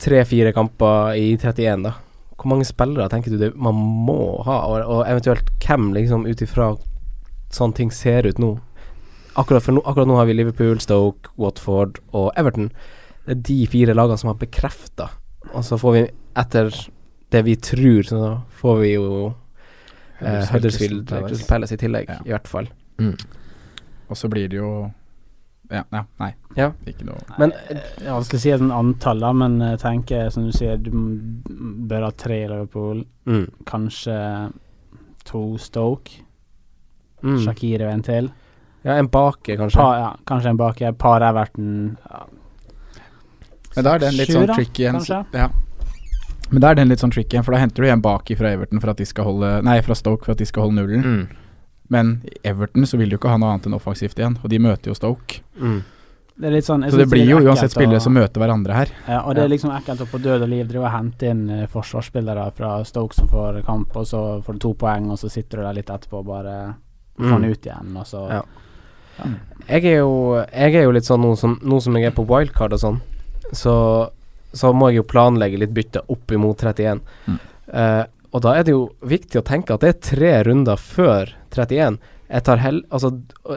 tre-fire 0.00 0.54
kamper 0.56 1.18
i 1.20 1.34
31, 1.36 1.82
da. 1.84 1.90
Hvor 2.38 2.48
mange 2.54 2.64
spillere 2.64 3.10
tenker 3.12 3.34
du 3.34 3.36
det 3.36 3.50
man 3.52 3.76
må 3.76 4.38
ha, 4.46 4.62
og, 4.64 4.78
og 4.80 5.02
eventuelt 5.04 5.50
hvem, 5.60 5.90
liksom, 5.92 6.24
ut 6.24 6.40
ifra 6.40 6.70
sånn 7.52 7.74
ting 7.76 7.92
ser 7.92 8.24
ut 8.24 8.40
nå? 8.40 8.54
Akkurat, 9.38 9.68
nå, 9.68 9.82
akkurat 9.84 10.08
nå 10.08 10.16
har 10.16 10.30
vi 10.30 10.38
Liverpool, 10.38 10.80
Stoke, 10.80 11.28
Watford 11.36 12.00
og 12.16 12.30
Everton. 12.40 12.70
Det 13.26 13.36
er 13.36 13.44
de 13.50 13.58
fire 13.70 13.98
lagene 13.98 14.18
som 14.18 14.32
har 14.32 14.40
bekrefta. 14.40 15.10
Og 15.52 15.60
så 15.68 15.76
får 15.78 15.98
vi, 15.98 16.04
etter 16.40 16.72
det 17.34 17.44
vi 17.44 17.58
tror, 17.60 18.08
så 18.08 18.22
får 18.62 18.80
vi 18.80 18.94
jo 18.94 19.08
eh, 20.20 20.46
Huddersfield 20.52 21.08
Crystal 21.08 21.48
Palace 21.48 21.74
i 21.74 21.76
tillegg, 21.80 22.08
Ja. 22.08 22.18
i 22.24 22.30
hvert 22.34 22.48
fall. 22.48 22.68
Mm. 22.98 23.16
Og 24.08 24.16
så 24.16 24.28
blir 24.28 24.48
det 24.48 24.56
jo 24.58 24.92
Ja, 25.70 25.82
ja 25.92 26.04
nei. 26.18 26.30
Ja. 26.56 26.70
Ikke 26.86 27.04
noe 27.04 27.18
Men 27.38 27.52
Ja, 28.02 28.14
jeg 28.16 28.24
skal 28.24 28.38
si 28.40 28.50
et 28.50 28.60
antall, 28.62 29.20
da, 29.20 29.32
men 29.32 29.58
jeg 29.60 29.78
tenker 29.82 30.30
som 30.32 30.46
du 30.46 30.52
sier, 30.52 30.76
du 30.80 30.90
bør 31.88 32.04
ha 32.06 32.10
tre 32.10 32.44
i 32.44 32.48
Liverpool. 32.48 33.04
mm, 33.26 33.46
Kanskje 33.66 34.52
to 35.24 35.58
Stoke. 35.58 36.10
mm. 37.22 37.38
Shakir 37.44 37.82
og 37.86 37.92
en 37.92 38.02
til. 38.02 38.30
Ja, 38.84 38.94
en 38.96 39.08
bake, 39.08 39.56
kanskje. 39.58 39.76
Pa, 39.76 39.98
ja, 39.98 40.16
kanskje 40.24 40.48
en 40.50 40.56
bake. 40.56 40.92
Par 40.98 41.20
Everton. 41.20 41.98
Ja, 42.08 42.24
Men 43.76 43.84
da 43.84 43.94
er 43.94 43.98
den 43.98 44.14
litt 44.16 44.28
Sjura, 44.30 44.46
sånn 44.46 44.54
tricky 44.56 44.86
En? 44.88 45.00
Ja. 45.34 45.48
Men 46.50 46.60
da 46.64 46.70
er 46.70 46.78
den 46.80 46.88
litt 46.88 47.00
sånn 47.02 47.12
tricky 47.12 47.42
for 47.44 47.52
da 47.52 47.58
henter 47.60 47.84
du 47.84 47.88
en 47.92 48.00
baki 48.00 48.36
fra 48.38 48.52
Everton 48.54 48.80
for 48.80 48.90
at 48.90 48.96
de 48.96 49.04
skal 49.04 49.24
holde 49.28 49.50
Nei, 49.66 49.80
fra 49.84 49.94
Stoke 49.94 50.24
for 50.24 50.32
at 50.32 50.38
de 50.38 50.46
skal 50.48 50.62
holde 50.68 50.80
nullen. 50.80 51.04
Mm. 51.04 51.26
Men 51.90 52.22
i 52.24 52.38
Everton 52.48 52.86
så 52.86 52.96
vil 53.00 53.10
du 53.10 53.16
ikke 53.18 53.28
ha 53.32 53.36
noe 53.40 53.52
annet 53.54 53.66
enn 53.68 53.76
offensivt 53.76 54.18
igjen, 54.18 54.38
og 54.42 54.48
de 54.52 54.58
møter 54.58 54.90
jo 54.90 54.94
Stoke. 54.96 55.40
Mm. 55.60 55.82
Det 56.38 56.46
er 56.46 56.52
litt 56.54 56.64
sånn 56.68 56.84
jeg 56.86 56.92
Så 56.94 56.98
det 57.00 57.08
blir 57.10 57.24
det 57.26 57.32
jo 57.32 57.38
uansett 57.50 57.72
spillere 57.74 57.98
som 58.00 58.12
møter 58.14 58.38
hverandre 58.38 58.74
her. 58.76 58.90
Ja, 59.08 59.22
og 59.26 59.34
det 59.34 59.42
er 59.42 59.48
liksom 59.50 59.72
ekkelt 59.74 60.04
å 60.04 60.06
på 60.06 60.20
død 60.22 60.44
og 60.46 60.48
liv 60.52 60.68
drive 60.68 60.84
og 60.86 60.92
hente 60.94 61.26
inn 61.32 61.40
eh, 61.50 61.64
forsvarsspillere 61.72 62.44
fra 62.54 62.76
Stoke 62.86 63.16
som 63.16 63.26
får 63.28 63.62
kamp, 63.66 63.96
og 63.98 64.06
så 64.06 64.20
får 64.46 64.54
du 64.54 64.58
to 64.62 64.70
poeng, 64.78 65.08
og 65.10 65.18
så 65.18 65.30
sitter 65.32 65.58
du 65.58 65.66
der 65.66 65.74
litt 65.80 65.90
etterpå 65.90 66.20
og 66.22 66.28
bare 66.30 66.54
får 67.18 67.40
Mm. 67.42 67.50
ut 67.50 67.66
igjen, 67.66 67.96
og 67.98 68.06
så 68.06 68.28
Ja. 68.30 68.42
Jeg 69.68 69.84
er 69.84 69.96
jo 69.98 70.44
Jeg 70.52 70.74
er 70.76 70.82
jo 70.84 70.92
litt 70.92 71.02
sånn 71.04 71.20
nå 71.20 71.36
som, 71.36 71.58
nå 71.60 71.80
som 71.82 71.96
jeg 71.96 72.04
er 72.04 72.10
på 72.14 72.24
wildcard 72.24 72.72
og 72.72 72.78
sånn, 72.78 73.00
så, 73.52 74.10
så 74.52 74.72
må 74.72 74.90
jeg 74.90 75.02
jo 75.02 75.08
planlegge 75.10 75.58
litt 75.60 75.74
bytte 75.76 76.02
opp 76.08 76.32
imot 76.32 76.62
31. 76.64 77.00
Mm. 77.26 77.38
Uh, 77.72 78.04
og 78.32 78.42
da 78.44 78.54
er 78.58 78.64
det 78.64 78.72
jo 78.74 78.84
viktig 79.08 79.40
å 79.40 79.44
tenke 79.46 79.74
at 79.74 79.80
det 79.84 79.88
er 79.94 80.00
tre 80.04 80.32
runder 80.48 80.76
før 80.80 81.34
31. 81.54 81.98
Jeg 82.28 82.44
tar 82.44 82.60
hell, 82.60 82.82
altså, 82.92 83.10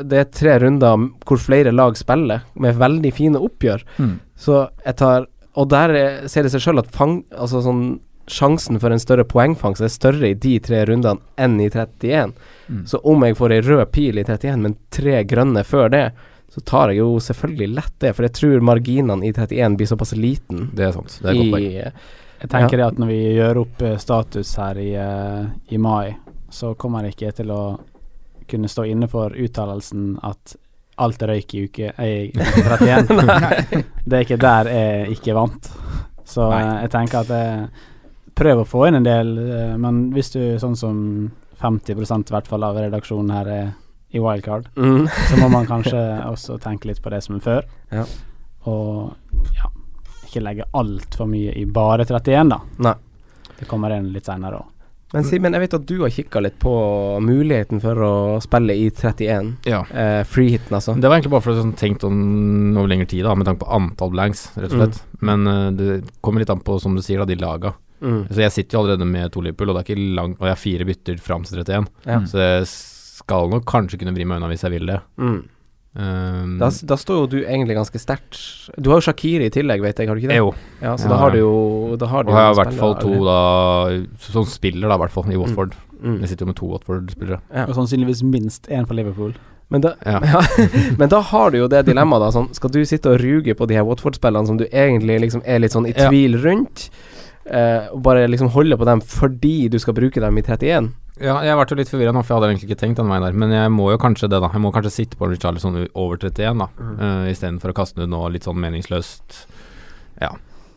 det 0.08 0.20
er 0.22 0.30
tre 0.32 0.54
runder 0.64 1.10
hvor 1.28 1.40
flere 1.44 1.74
lag 1.76 1.98
spiller, 2.00 2.46
med 2.56 2.80
veldig 2.80 3.12
fine 3.14 3.42
oppgjør. 3.44 3.84
Mm. 4.00 4.14
Så 4.40 4.70
jeg 4.86 4.96
tar 5.02 5.28
Og 5.54 5.68
der 5.68 5.90
er- 5.90 6.28
ser 6.32 6.44
det 6.44 6.52
seg 6.54 6.62
sjøl 6.64 6.80
at 6.80 6.88
fang, 6.96 7.26
altså 7.36 7.60
sånn, 7.62 8.00
sjansen 8.26 8.80
for 8.80 8.90
en 8.90 9.00
større 9.04 9.26
poengfangst 9.28 9.82
er 9.84 9.90
større 9.92 10.30
i 10.30 10.34
de 10.34 10.60
tre 10.64 10.86
rundene 10.86 11.20
enn 11.38 11.60
i 11.60 11.68
31. 11.68 12.32
Mm. 12.70 12.86
Så 12.88 13.02
om 13.04 13.22
jeg 13.26 13.36
får 13.36 13.52
ei 13.52 13.60
rød 13.60 13.92
pil 13.92 14.18
i 14.18 14.24
31, 14.24 14.62
men 14.62 14.78
tre 14.90 15.26
grønne 15.26 15.66
før 15.68 15.90
det, 15.92 16.14
så 16.52 16.62
tar 16.68 16.92
jeg 16.92 17.00
jo 17.00 17.20
selvfølgelig 17.24 17.70
lett 17.78 17.94
det, 18.04 18.12
for 18.16 18.28
jeg 18.28 18.36
tror 18.36 18.66
marginene 18.68 19.24
i 19.24 19.32
31 19.32 19.78
blir 19.80 19.88
såpass 19.88 20.12
liten 20.18 20.66
Det 20.76 20.90
er 20.90 20.98
sant. 20.98 21.16
Det 21.22 21.32
er 21.32 21.38
godt 21.40 21.54
poeng. 21.54 21.70
Jeg 22.42 22.50
tenker 22.52 22.82
det 22.82 22.88
at 22.90 23.00
når 23.00 23.12
vi 23.12 23.20
gjør 23.38 23.62
opp 23.62 23.84
eh, 23.86 24.00
status 24.02 24.52
her 24.60 24.80
i, 24.82 24.90
eh, 24.98 25.46
i 25.72 25.80
mai, 25.80 26.12
så 26.52 26.74
kommer 26.76 27.06
jeg 27.06 27.16
ikke 27.16 27.32
til 27.38 27.54
å 27.56 27.62
kunne 28.52 28.68
stå 28.68 28.84
inne 28.90 29.08
for 29.08 29.32
uttalelsen 29.38 30.18
at 30.28 30.58
alt 31.02 31.24
er 31.24 31.32
røyk 31.34 31.56
i 31.56 31.64
uke, 31.70 31.94
eh, 31.96 32.18
i 32.28 32.32
31. 32.36 33.14
det 34.06 34.18
er 34.18 34.26
ikke 34.26 34.42
der 34.42 34.72
jeg 34.74 35.16
ikke 35.16 35.38
vant. 35.38 35.72
Så 36.28 36.50
Nei. 36.50 36.60
eh, 36.62 36.74
jeg 36.86 36.94
tenker 36.98 37.22
at 37.24 37.32
jeg 37.36 38.34
prøver 38.38 38.66
å 38.66 38.70
få 38.70 38.88
inn 38.90 39.00
en 39.00 39.08
del, 39.08 39.32
eh, 39.46 39.78
men 39.80 40.10
hvis 40.16 40.34
du 40.36 40.42
sånn 40.62 40.76
som 40.80 40.98
50% 41.62 42.32
i 42.32 42.36
hvert 42.36 42.50
fall 42.50 42.66
av 42.66 42.80
redaksjonen 42.82 43.34
her 43.36 43.54
er 43.54 43.72
i 44.12 44.20
wildcard, 44.20 44.68
Mm. 44.76 45.08
så 45.30 45.38
må 45.40 45.50
man 45.52 45.68
kanskje 45.74 46.02
også 46.28 46.60
tenke 46.62 46.90
litt 46.92 47.02
på 47.02 47.10
det 47.14 47.22
som 47.24 47.38
er 47.38 47.46
før. 47.46 47.70
Ja. 47.92 48.06
Og 48.70 49.14
ja, 49.56 49.70
ikke 50.28 50.44
legge 50.44 50.68
altfor 50.78 51.30
mye 51.32 51.54
i 51.58 51.66
bare 51.66 52.06
31, 52.06 52.50
da. 52.52 52.60
Nei. 52.90 52.96
Det 53.60 53.68
kommer 53.70 53.94
inn 53.96 54.12
litt 54.14 54.26
seinere 54.30 54.60
òg. 54.62 54.68
Men 55.12 55.26
Simen, 55.28 55.52
jeg 55.52 55.60
vet 55.66 55.74
at 55.76 55.86
du 55.90 55.98
har 56.06 56.12
kikka 56.16 56.40
litt 56.40 56.56
på 56.64 56.72
muligheten 57.20 57.82
for 57.84 58.00
å 58.00 58.12
spille 58.44 58.72
i 58.80 58.86
31. 58.96 59.50
Ja. 59.68 59.82
Eh, 59.92 60.22
Freehiten, 60.24 60.72
altså. 60.78 60.94
Det 60.96 61.10
var 61.10 61.18
egentlig 61.18 61.34
bare 61.34 61.44
for 61.44 61.52
å 61.52 61.60
sånn, 61.60 61.74
tenkt 61.76 62.06
om 62.08 62.16
over 62.78 62.88
lengre 62.88 63.10
tid, 63.12 63.26
da, 63.28 63.34
med 63.36 63.50
tanke 63.50 63.66
på 63.66 63.74
antall 63.76 64.14
blanks, 64.14 64.46
rett 64.56 64.72
og 64.72 64.78
slett. 64.86 65.02
Men 65.20 65.44
uh, 65.52 65.68
det 65.76 65.98
kommer 66.24 66.40
litt 66.46 66.54
an 66.54 66.64
på, 66.64 66.78
som 66.80 66.96
du 66.96 67.04
sier, 67.04 67.20
da, 67.20 67.28
de 67.28 67.36
laga. 67.44 67.74
Mm. 68.00 68.22
Så 68.32 68.40
jeg 68.40 68.56
sitter 68.56 68.78
jo 68.78 68.86
allerede 68.86 69.06
med 69.12 69.34
to 69.36 69.44
Liverpool, 69.44 69.74
og 69.74 69.76
det 69.78 69.84
er 69.84 69.90
ikke 69.92 70.16
lang, 70.22 70.38
og 70.40 70.48
jeg 70.48 70.56
har 70.56 70.62
fire 70.64 70.88
bytter 70.94 71.20
fram 71.28 71.44
til 71.46 71.60
31. 71.60 71.92
Ja. 72.08 72.22
Så 72.32 72.40
jeg 72.46 72.72
skal 73.32 73.50
nok 73.56 73.66
kanskje 73.72 73.98
kunne 74.04 74.14
vri 74.16 74.28
meg 74.28 74.38
unna 74.42 74.52
hvis 74.52 74.64
jeg 74.68 74.76
vil 74.76 74.92
det. 74.92 75.00
Mm. 75.18 75.42
Um, 75.92 76.52
Da, 76.60 76.70
da 76.88 76.96
står 76.96 77.18
jo 77.18 77.28
du 77.28 77.38
egentlig 77.44 77.76
ganske 77.76 78.00
sterkt 78.00 78.38
Du 78.80 78.88
har 78.94 79.02
jo 79.02 79.12
Shakiri 79.12 79.50
i 79.50 79.52
tillegg, 79.52 79.82
vet 79.84 79.98
jeg, 80.00 80.08
har 80.08 80.16
du 80.16 80.22
ikke 80.22 80.30
det? 80.32 80.38
jo, 80.40 80.54
Ja, 80.80 80.94
så 80.96 81.04
Ja. 81.04 81.10
da 81.12 81.18
har 81.20 81.32
du 81.34 81.38
jo 81.42 81.98
Da 82.00 82.08
har 82.08 82.24
og 82.24 82.32
jeg 82.32 82.36
har 82.38 82.54
i 82.54 82.60
hvert 82.62 82.78
fall 82.80 82.96
to 82.96 83.12
da 83.28 84.06
som 84.24 84.46
spiller, 84.48 84.88
da, 84.88 84.96
i 84.96 85.02
hvert 85.04 85.12
fall, 85.12 85.28
i 85.28 85.36
Watford. 85.36 85.76
Mm. 86.02 86.22
Jeg 86.22 86.30
sitter 86.30 86.46
jo 86.46 86.48
med 86.48 86.56
to 86.56 86.66
Watford-spillere. 86.72 87.42
Ja. 87.54 87.66
Og 87.68 87.76
sannsynligvis 87.76 88.24
minst 88.24 88.70
én 88.72 88.88
fra 88.88 88.96
Liverpool. 88.96 89.34
Men 89.70 89.82
da, 89.82 89.92
Ja. 90.06 90.20
ja. 90.34 90.42
men 90.98 91.10
da 91.10 91.20
har 91.20 91.52
du 91.52 91.58
jo 91.60 91.68
det 91.68 91.84
dilemmaet, 91.86 92.24
da. 92.24 92.32
Sånn, 92.40 92.54
skal 92.56 92.70
du 92.72 92.80
sitte 92.88 93.12
og 93.12 93.20
ruge 93.20 93.54
på 93.54 93.68
de 93.68 93.76
her 93.76 93.84
Watford-spillene 93.84 94.48
som 94.48 94.56
du 94.58 94.66
egentlig 94.72 95.20
liksom 95.28 95.44
er 95.46 95.60
litt 95.60 95.72
sånn 95.76 95.88
i 95.88 95.94
Ja. 95.94 96.08
tvil 96.10 96.40
rundt, 96.42 96.90
eh, 97.52 97.90
og 97.92 98.02
bare 98.02 98.28
liksom 98.32 98.50
holde 98.56 98.78
på 98.80 98.86
dem 98.88 99.02
fordi 99.02 99.70
du 99.70 99.78
skal 99.78 99.94
bruke 99.94 100.22
dem 100.24 100.38
i 100.38 100.42
31? 100.42 100.94
Ja, 101.22 101.38
jeg 101.46 101.56
ble 101.58 101.66
jo 101.70 101.78
litt 101.80 101.92
forvirra 101.92 102.14
nå, 102.16 102.22
for 102.26 102.34
jeg 102.34 102.40
hadde 102.42 102.50
egentlig 102.52 102.70
ikke 102.72 102.80
tenkt 102.82 102.98
den 103.02 103.10
veien 103.12 103.24
der. 103.26 103.36
Men 103.38 103.52
jeg 103.54 103.72
må 103.74 103.90
jo 103.94 103.98
kanskje 104.02 104.30
det, 104.32 104.40
da. 104.42 104.50
Jeg 104.52 104.62
må 104.64 104.72
kanskje 104.74 104.92
sitte 104.96 105.20
på 105.20 105.30
Richarlison 105.30 105.78
over 105.94 106.18
31, 106.18 106.64
da. 106.64 106.68
Mm. 106.80 106.96
Uh, 107.02 107.28
Istedenfor 107.32 107.74
å 107.74 107.78
kaste 107.78 108.00
den 108.02 108.10
ut 108.10 108.16
nå 108.16 108.22
litt 108.34 108.48
sånn 108.48 108.58
meningsløst. 108.62 109.44
Ja. 110.22 110.32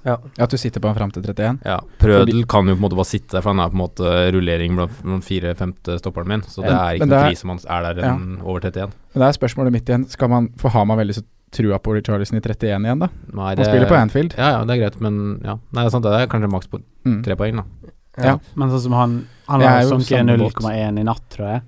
ja. 0.05 0.17
At 0.39 0.53
du 0.53 0.59
sitter 0.61 0.85
på 0.85 0.91
han 0.93 0.99
fram 0.99 1.13
til 1.15 1.25
31. 1.25 1.61
Ja, 1.65 1.79
Prødel 2.01 2.45
kan 2.51 2.69
jo 2.69 2.77
på 2.77 2.81
en 2.83 2.85
måte 2.87 2.99
bare 3.01 3.09
sitte 3.09 3.39
der, 3.39 3.45
for 3.45 3.55
han 3.55 3.65
er 3.65 3.73
på 3.73 3.79
en 3.79 3.83
måte 3.85 4.15
rullering 4.37 4.77
blant 4.79 5.25
fire-femte 5.27 5.99
stopperen 6.03 6.29
min. 6.35 6.45
Så 6.49 6.65
det 6.65 6.73
er 6.77 6.99
ikke 7.01 7.09
noe 7.11 7.25
krise 7.31 7.49
om 7.49 7.55
han 7.57 7.65
er 7.79 7.89
der 7.89 8.03
ja. 8.05 8.17
over 8.45 8.61
31. 8.69 8.93
Men 9.15 9.25
det 9.25 9.31
er 9.31 9.39
spørsmålet 9.41 9.77
mitt 9.79 9.89
igjen. 9.93 10.09
Skal 10.13 10.33
man 10.33 10.51
få 10.61 10.73
ha 10.77 10.85
meg 10.89 11.01
veldig 11.05 11.19
så 11.21 11.25
trua 11.55 11.79
på 11.79 11.93
Richarlison 11.95 12.37
i 12.37 12.43
31 12.43 12.83
igjen, 12.83 12.99
da? 13.05 13.09
Nei, 13.31 13.53
Han 13.53 13.57
det- 13.61 13.67
spiller 13.69 13.87
på 13.87 13.95
Anfield. 13.95 14.35
Ja, 14.37 14.49
ja, 14.59 14.65
det 14.67 14.75
er 14.75 14.81
greit, 14.83 15.01
men 15.01 15.19
ja. 15.45 15.55
Nei, 15.71 15.85
det 15.85 15.87
er 15.87 15.95
sant, 15.95 16.03
det 16.09 16.15
er 16.19 16.27
kanskje 16.33 16.51
maks 16.51 16.67
på 16.73 16.83
Mm. 17.05 17.19
tre 17.23 17.37
poeng, 17.37 17.57
da. 17.61 17.84
Ja. 18.17 18.39
Men 18.55 18.71
sånn 18.71 18.81
som 18.81 18.93
han 18.93 19.15
Han 19.47 19.61
har 19.61 19.83
jo 19.83 19.89
sunket 19.97 20.19
samme 20.19 20.37
båt. 20.39 20.55
0,1 20.63 21.01
i 21.01 21.05
natt, 21.05 21.25
tror 21.35 21.49
jeg. 21.49 21.63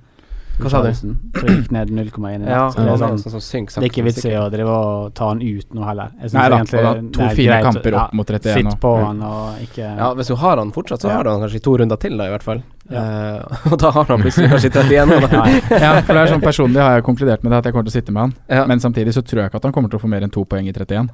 Hva 0.56 0.70
sa 0.72 0.80
du? 0.80 0.88
Det 0.88 1.50
gikk 1.52 1.72
ned 1.74 1.90
0,1 1.92 2.46
i. 2.46 2.48
Ja, 2.48 2.62
det, 2.72 2.84
er 2.88 3.00
sånn, 3.00 3.18
sånn 3.20 3.66
det 3.68 3.82
er 3.82 3.88
ikke 3.90 4.04
vits 4.06 4.24
i 4.24 4.32
å 4.40 4.46
drive 4.52 4.72
og 4.72 5.10
ta 5.16 5.28
han 5.28 5.42
ut 5.44 5.74
nå 5.76 5.84
heller. 5.84 6.14
Jeg 6.16 6.30
synes 6.30 6.36
Nei 6.38 6.46
da, 6.48 6.60
egentlig 6.60 6.78
og 6.80 6.86
da 6.86 6.92
det 6.96 7.10
to 7.12 7.24
er 7.26 7.36
fine 7.36 7.50
greit 7.50 7.66
kamper 7.66 7.96
opp 8.00 8.14
mot 8.16 8.32
31 8.32 8.56
Sitt 8.56 8.78
på 8.80 8.92
Ja. 8.96 9.02
han 9.10 9.20
og 9.26 9.58
ikke 9.66 9.90
Ja, 9.90 10.08
hvis 10.16 10.32
du 10.32 10.36
har 10.40 10.62
han 10.62 10.72
fortsatt, 10.72 11.04
så 11.04 11.10
Ja. 11.10 11.16
har 11.18 11.24
du 11.24 11.30
han 11.30 11.44
kanskje 11.44 11.62
to 11.62 11.76
runder 11.76 12.00
til, 12.00 12.16
da, 12.16 12.24
i 12.24 12.32
hvert 12.32 12.46
fall. 12.46 12.62
Ja. 12.88 13.02
Uh, 13.02 13.56
og 13.72 13.78
da 13.82 13.90
har 13.90 14.04
han 14.04 14.22
plutselig 14.22 14.48
kanskje 14.54 14.70
31. 14.72 15.14
Da. 15.26 15.44
Ja, 15.76 15.92
for 16.00 16.14
det 16.14 16.22
er 16.22 16.32
sånn 16.32 16.44
personlig 16.44 16.80
har 16.80 16.96
jeg 16.96 17.04
konkludert 17.04 17.44
med 17.44 17.52
det 17.52 17.58
at 17.58 17.68
jeg 17.68 17.76
kommer 17.76 17.90
til 17.90 17.92
å 17.92 17.98
sitte 18.00 18.12
med 18.16 18.22
han. 18.22 18.34
Ja. 18.48 18.64
Men 18.70 18.80
samtidig 18.80 19.12
så 19.12 19.24
tror 19.26 19.42
jeg 19.42 19.50
ikke 19.50 19.60
at 19.60 19.68
han 19.68 19.76
kommer 19.76 19.92
til 19.92 20.00
å 20.00 20.04
få 20.04 20.08
mer 20.08 20.24
enn 20.24 20.32
to 20.32 20.44
poeng 20.48 20.68
i 20.70 20.72
31. 20.72 21.10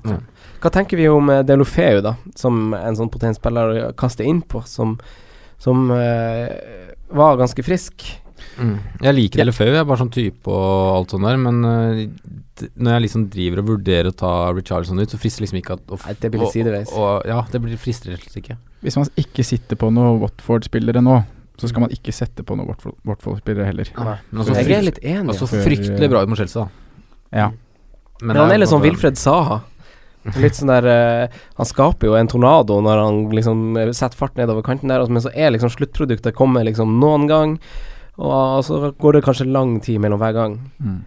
Hva 0.62 0.70
tenker 0.70 1.00
vi 1.00 1.08
om 1.10 1.30
eh, 1.32 1.42
Delofeu, 1.42 2.02
da, 2.04 2.14
som 2.38 2.76
en 2.76 2.98
sånn 2.98 3.10
potent 3.10 3.40
spiller 3.40 3.72
å 3.88 3.92
kaste 3.98 4.22
innpå, 4.22 4.62
som, 4.68 4.98
som 5.58 5.88
uh, 5.90 6.46
var 7.10 7.40
ganske 7.40 7.64
frisk? 7.66 8.21
Mm. 8.58 8.74
Jeg 9.02 9.14
liker 9.16 9.38
Ja. 9.40 9.44
Delefeu, 9.44 9.66
jeg 9.70 9.80
er 9.80 9.84
bare 9.88 10.00
sånn 10.02 10.12
type 10.12 10.46
og 10.52 10.96
alt 10.96 11.10
sånt 11.14 11.24
der, 11.24 11.36
men 11.40 11.64
uh, 11.64 12.68
når 12.76 12.92
jeg 12.96 13.02
liksom 13.06 13.24
driver 13.32 13.62
og 13.62 13.70
vurderer 13.72 14.10
å 14.12 14.16
ta 14.16 14.32
Richarlison 14.52 15.00
ut, 15.00 15.10
så 15.10 15.18
frister 15.20 15.42
liksom 15.46 15.58
ikke 15.62 15.76
at 15.78 15.86
å 15.94 15.98
Nei, 16.04 16.14
det 16.20 16.30
blir 16.30 16.40
litt 16.44 16.48
og- 16.48 16.52
sideveis. 16.56 16.92
Og, 16.92 17.26
ja, 17.26 17.40
det 17.50 17.62
blir 17.64 17.76
frister 17.80 18.12
rett 18.12 18.26
og 18.26 18.30
slett 18.30 18.42
ikke. 18.44 18.58
Hvis 18.82 18.96
man 18.98 19.08
ikke 19.16 19.44
sitter 19.46 19.76
på 19.80 19.90
noen 19.94 20.20
Watford-spillere 20.20 21.02
nå, 21.02 21.24
så 21.58 21.68
skal 21.68 21.84
man 21.84 21.90
ikke 21.94 22.12
sette 22.14 22.42
på 22.44 22.56
noen 22.58 22.68
Watford- 22.68 22.96
Watford-spillere 23.06 23.66
heller. 23.68 23.90
Nei. 23.96 24.16
Men 24.30 24.40
altså, 24.44 24.54
Jeg 24.58 24.76
er 24.78 24.82
litt 24.88 25.02
enig. 25.02 25.28
Altså 25.34 25.46
fryktelig 25.50 26.08
bra 26.10 26.22
ut 26.22 26.28
mot 26.32 26.38
Chelsea, 26.38 26.62
da. 26.64 26.68
Ja. 27.32 27.50
Men 28.22 28.36
han 28.36 28.50
er 28.52 28.58
litt 28.58 28.68
sånn 28.70 28.82
Wilfred 28.84 29.16
Saha. 29.18 29.62
Litt 30.38 30.54
sånn 30.54 30.70
der 30.70 30.86
uh, 30.86 31.38
Han 31.58 31.66
skaper 31.66 32.06
jo 32.06 32.14
en 32.14 32.28
tornado 32.30 32.76
når 32.80 33.00
han 33.02 33.16
liksom 33.34 33.76
eh, 33.80 33.88
setter 33.90 34.14
fart 34.20 34.36
nedover 34.38 34.62
kanten 34.62 34.86
der, 34.92 35.02
men 35.10 35.18
så 35.24 35.32
er 35.34 35.50
liksom 35.50 35.72
sluttproduktet 35.74 36.36
kommer 36.38 36.62
liksom 36.62 36.92
noen 37.02 37.26
gang, 37.26 37.56
og 38.16 38.64
så 38.66 38.92
går 38.98 39.12
det 39.18 39.24
kanskje 39.24 39.48
lang 39.48 39.78
tid 39.80 40.00
mellom 40.02 40.20
hver 40.20 40.34
gang. 40.36 40.58
Mm. 40.80 40.98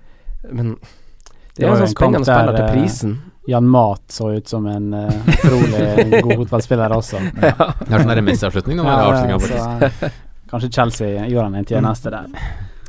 Men 0.51 0.75
det 0.75 1.61
Det 1.61 1.67
er 1.67 1.71
en 1.71 1.81
sånn 1.85 1.93
spennende 1.93 2.27
spiller 2.27 2.57
til 2.57 2.65
eh, 2.65 2.73
prisen. 2.73 3.15
Jan 3.47 3.67
Mat 3.69 4.01
så 4.09 4.31
ut 4.33 4.47
som 4.49 4.65
en 4.67 4.93
uh, 4.93 5.27
utrolig 5.29 6.21
god 6.25 6.39
fotballspiller 6.41 6.95
også. 6.95 7.21
Det 7.37 7.51
er 7.53 8.01
sånn 8.01 8.09
der 8.09 8.23
Messi-avslutning. 8.25 8.79
nå, 8.81 8.85
Ja, 8.89 9.37
så, 9.39 9.59
eh, 9.85 10.15
kanskje 10.49 10.71
Chelsea 10.73 11.27
gjør 11.29 11.45
han 11.45 11.59
en 11.61 11.67
tjeneste 11.69 12.09
der. 12.13 12.25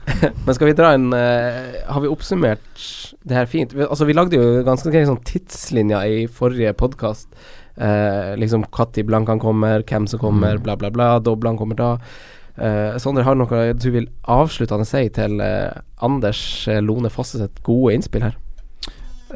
Men 0.47 0.55
skal 0.55 0.71
vi 0.71 0.75
dra 0.79 0.93
en 0.95 1.09
uh, 1.11 1.77
Har 1.91 2.01
vi 2.01 2.09
oppsummert 2.09 2.83
det 3.27 3.35
her 3.35 3.49
fint? 3.51 3.73
Vi, 3.75 3.83
altså 3.83 4.07
Vi 4.07 4.15
lagde 4.15 4.39
jo 4.39 4.63
ganske 4.67 4.93
grei 4.95 5.03
sånn 5.09 5.21
tidslinjer 5.27 6.09
i 6.09 6.25
forrige 6.31 6.73
podkast. 6.79 7.29
Uh, 7.77 8.33
liksom 8.41 8.65
når 8.65 9.05
Blankan 9.05 9.43
kommer, 9.43 9.83
hvem 9.85 10.07
som 10.09 10.23
kommer, 10.23 10.57
Mm. 10.57 10.63
bla, 10.63 10.77
bla, 10.77 10.91
bla. 10.91 11.19
Da 11.19 11.35
kommer 11.37 11.77
da. 11.77 11.91
Eh, 12.57 12.97
Sondre, 13.03 13.23
har 13.27 13.35
du 13.37 13.43
noe 13.43 13.73
du 13.77 13.91
vil 13.93 14.07
avsluttende 14.33 14.87
si 14.89 15.03
til 15.13 15.41
uh, 15.45 15.77
Anders 16.01 16.41
eh, 16.73 16.81
Lone 16.81 17.11
Fosse 17.13 17.37
sitt 17.43 17.59
gode 17.67 17.93
innspill 17.93 18.25
her? 18.25 18.37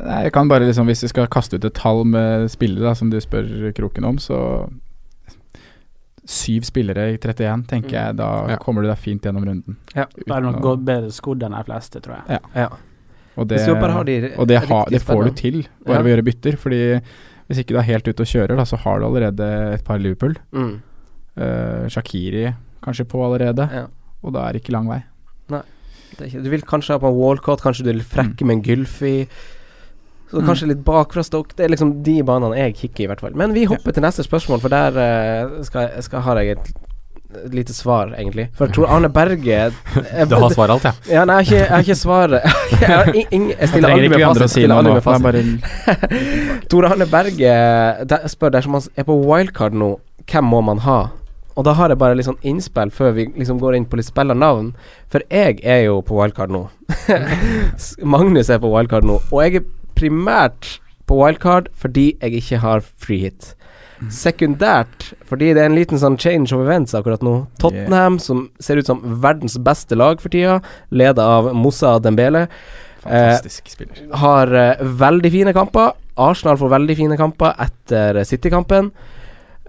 Nei, 0.00 0.20
jeg 0.24 0.32
kan 0.32 0.48
bare 0.48 0.64
liksom 0.64 0.86
Hvis 0.88 1.02
vi 1.04 1.10
skal 1.10 1.26
kaste 1.28 1.58
ut 1.58 1.66
et 1.66 1.74
tall 1.76 2.04
med 2.08 2.46
spillere, 2.52 2.86
da, 2.86 2.94
som 2.96 3.10
du 3.12 3.18
spør 3.20 3.72
Kroken 3.76 4.06
om, 4.08 4.20
så 4.22 4.38
Syv 6.30 6.62
spillere 6.68 7.08
i 7.10 7.16
31, 7.18 7.64
tenker 7.66 7.96
jeg. 7.96 8.16
Da 8.20 8.28
Ja. 8.52 8.56
kommer 8.60 8.84
du 8.84 8.88
deg 8.88 8.98
fint 9.02 9.24
gjennom 9.24 9.42
runden. 9.44 9.76
Ja. 9.96 10.04
Da 10.28 10.36
er 10.36 10.40
det 10.40 10.46
nok 10.46 10.60
å- 10.60 10.62
gått 10.68 10.84
bedre 10.86 11.10
skodd 11.10 11.42
enn 11.42 11.56
de 11.56 11.64
fleste, 11.64 12.00
tror 12.00 12.20
jeg. 12.20 12.40
Ja. 12.54 12.68
Og 13.36 13.48
det, 13.48 13.58
du 13.66 13.72
de 14.04 14.34
og 14.36 14.46
det, 14.46 14.58
ha, 14.68 14.84
det 14.88 15.00
får 15.02 15.24
du 15.24 15.30
til 15.32 15.66
bare 15.84 15.96
Ja. 15.96 16.02
ved 16.02 16.06
å 16.06 16.16
gjøre 16.16 16.24
bytter. 16.28 16.56
Fordi 16.56 17.00
hvis 17.48 17.58
ikke 17.58 17.74
du 17.74 17.78
er 17.78 17.88
helt 17.88 18.06
ute 18.06 18.20
og 18.20 18.26
kjører, 18.30 18.56
da, 18.56 18.62
så 18.64 18.76
har 18.78 19.00
du 19.00 19.06
allerede 19.06 19.74
et 19.74 19.84
par 19.84 19.98
Liverpool. 19.98 20.36
Mm. 20.52 20.82
Uh, 21.36 21.88
Shakiri 21.88 22.54
kanskje 22.84 23.04
på 23.08 23.22
allerede, 23.26 23.68
Ja. 23.72 23.86
og 24.24 24.32
da 24.34 24.48
er 24.48 24.52
det 24.52 24.62
ikke 24.64 24.72
lang 24.76 24.88
vei. 24.88 25.02
Det 26.10 26.26
er 26.26 26.26
ikke, 26.26 26.42
du 26.44 26.50
vil 26.50 26.62
kanskje 26.66 26.92
ha 26.92 26.98
på 26.98 27.06
en 27.08 27.14
wallcourt, 27.16 27.60
kanskje 27.62 27.84
du 27.86 27.92
vil 27.92 28.02
frekke 28.02 28.44
med 28.44 28.56
en 28.58 28.62
Gylfi. 28.66 29.28
Så 30.30 30.40
Mm. 30.40 30.46
kanskje 30.46 30.66
litt 30.68 30.84
bakfra 30.84 31.22
stokk. 31.24 31.54
Det 31.56 31.64
er 31.64 31.68
liksom 31.70 32.02
de 32.02 32.22
banene 32.22 32.56
jeg 32.58 32.74
kikker 32.76 33.04
i, 33.04 33.06
hvert 33.06 33.20
fall. 33.20 33.32
Men 33.34 33.52
vi 33.54 33.64
hopper 33.64 33.92
til 33.92 34.02
neste 34.02 34.22
spørsmål, 34.26 34.60
for 34.60 34.68
der 34.68 34.98
eh, 34.98 35.62
skal, 35.62 35.88
skal 36.02 36.20
har 36.20 36.36
jeg 36.42 36.50
et, 36.58 36.72
et 37.46 37.54
lite 37.54 37.72
svar, 37.72 38.12
egentlig. 38.18 38.48
For 38.54 38.66
jeg 38.66 38.74
tror 38.74 38.88
Arne 38.90 39.08
Berge 39.08 39.44
jeg, 39.46 39.72
Du 40.28 40.34
har 40.34 40.50
svar 40.50 40.68
alt, 40.74 40.84
ja. 40.84 40.92
Ja, 41.10 41.24
nei, 41.24 41.42
jeg 41.48 41.66
har 41.68 41.78
ikke, 41.80 41.94
svaret. 41.94 42.42
Jeg, 42.80 42.88
har 42.88 43.04
ing- 43.06 43.54
jeg 43.54 43.68
stiller 43.68 43.88
trenger 43.88 43.90
aldri 43.90 44.04
ikke 44.04 44.10
med 44.10 44.18
vi 44.18 44.22
andre 44.22 44.48
fasit. 44.48 44.50
å 44.50 44.60
si 44.60 44.66
noe 44.66 44.82
med 44.82 45.02
fasit. 45.02 45.26
er 45.34 46.66
Tore 46.70 46.90
Arne 46.90 47.06
Berge 47.06 47.54
der, 48.06 48.26
spør 48.28 48.50
dersom 48.50 48.72
man 48.72 48.82
er 48.96 49.04
på 49.04 49.16
wildcard 49.24 49.72
nå, 49.74 49.94
hvem 50.30 50.44
må 50.44 50.60
man 50.64 50.78
ha? 50.78 51.00
Og 51.58 51.66
da 51.66 51.74
har 51.76 51.92
jeg 51.92 52.00
bare 52.00 52.16
litt 52.16 52.28
sånn 52.28 52.40
innspill 52.46 52.92
før 52.94 53.14
vi 53.16 53.26
liksom 53.34 53.58
går 53.60 53.76
inn 53.76 53.88
på 53.90 53.98
litt 53.98 54.08
spillernavn. 54.08 54.72
For 55.12 55.24
jeg 55.32 55.58
er 55.66 55.84
jo 55.88 56.00
på 56.06 56.16
wildcard 56.20 56.52
nå. 56.54 56.66
Magnus 58.14 58.50
er 58.52 58.62
på 58.62 58.70
wildcard 58.70 59.08
nå. 59.08 59.18
Og 59.30 59.42
jeg 59.44 59.60
er 59.60 59.66
primært 59.98 60.76
på 61.10 61.18
wildcard 61.18 61.70
fordi 61.76 62.12
jeg 62.20 62.38
ikke 62.42 62.62
har 62.62 62.84
free 62.86 63.26
hit. 63.26 63.54
Sekundært 64.08 65.10
fordi 65.28 65.50
det 65.52 65.60
er 65.62 65.68
en 65.68 65.76
liten 65.76 66.00
sånn 66.00 66.16
change 66.20 66.54
of 66.56 66.62
events 66.64 66.94
akkurat 66.96 67.22
nå. 67.24 67.34
Tottenham, 67.60 68.16
som 68.22 68.46
ser 68.62 68.80
ut 68.80 68.88
som 68.88 69.02
verdens 69.22 69.58
beste 69.60 69.98
lag 69.98 70.22
for 70.22 70.32
tida, 70.32 70.60
leda 70.88 71.26
av 71.36 71.50
Moussa 71.52 71.98
Dembele, 72.00 72.46
fantastisk 73.02 73.68
spiller. 73.74 74.06
har 74.22 74.54
eh, 74.56 74.80
veldig 75.04 75.32
fine 75.34 75.54
kamper. 75.56 75.92
Arsenal 76.20 76.58
får 76.60 76.72
veldig 76.72 76.96
fine 76.96 77.20
kamper 77.20 77.56
etter 77.60 78.22
City-kampen. 78.28 78.90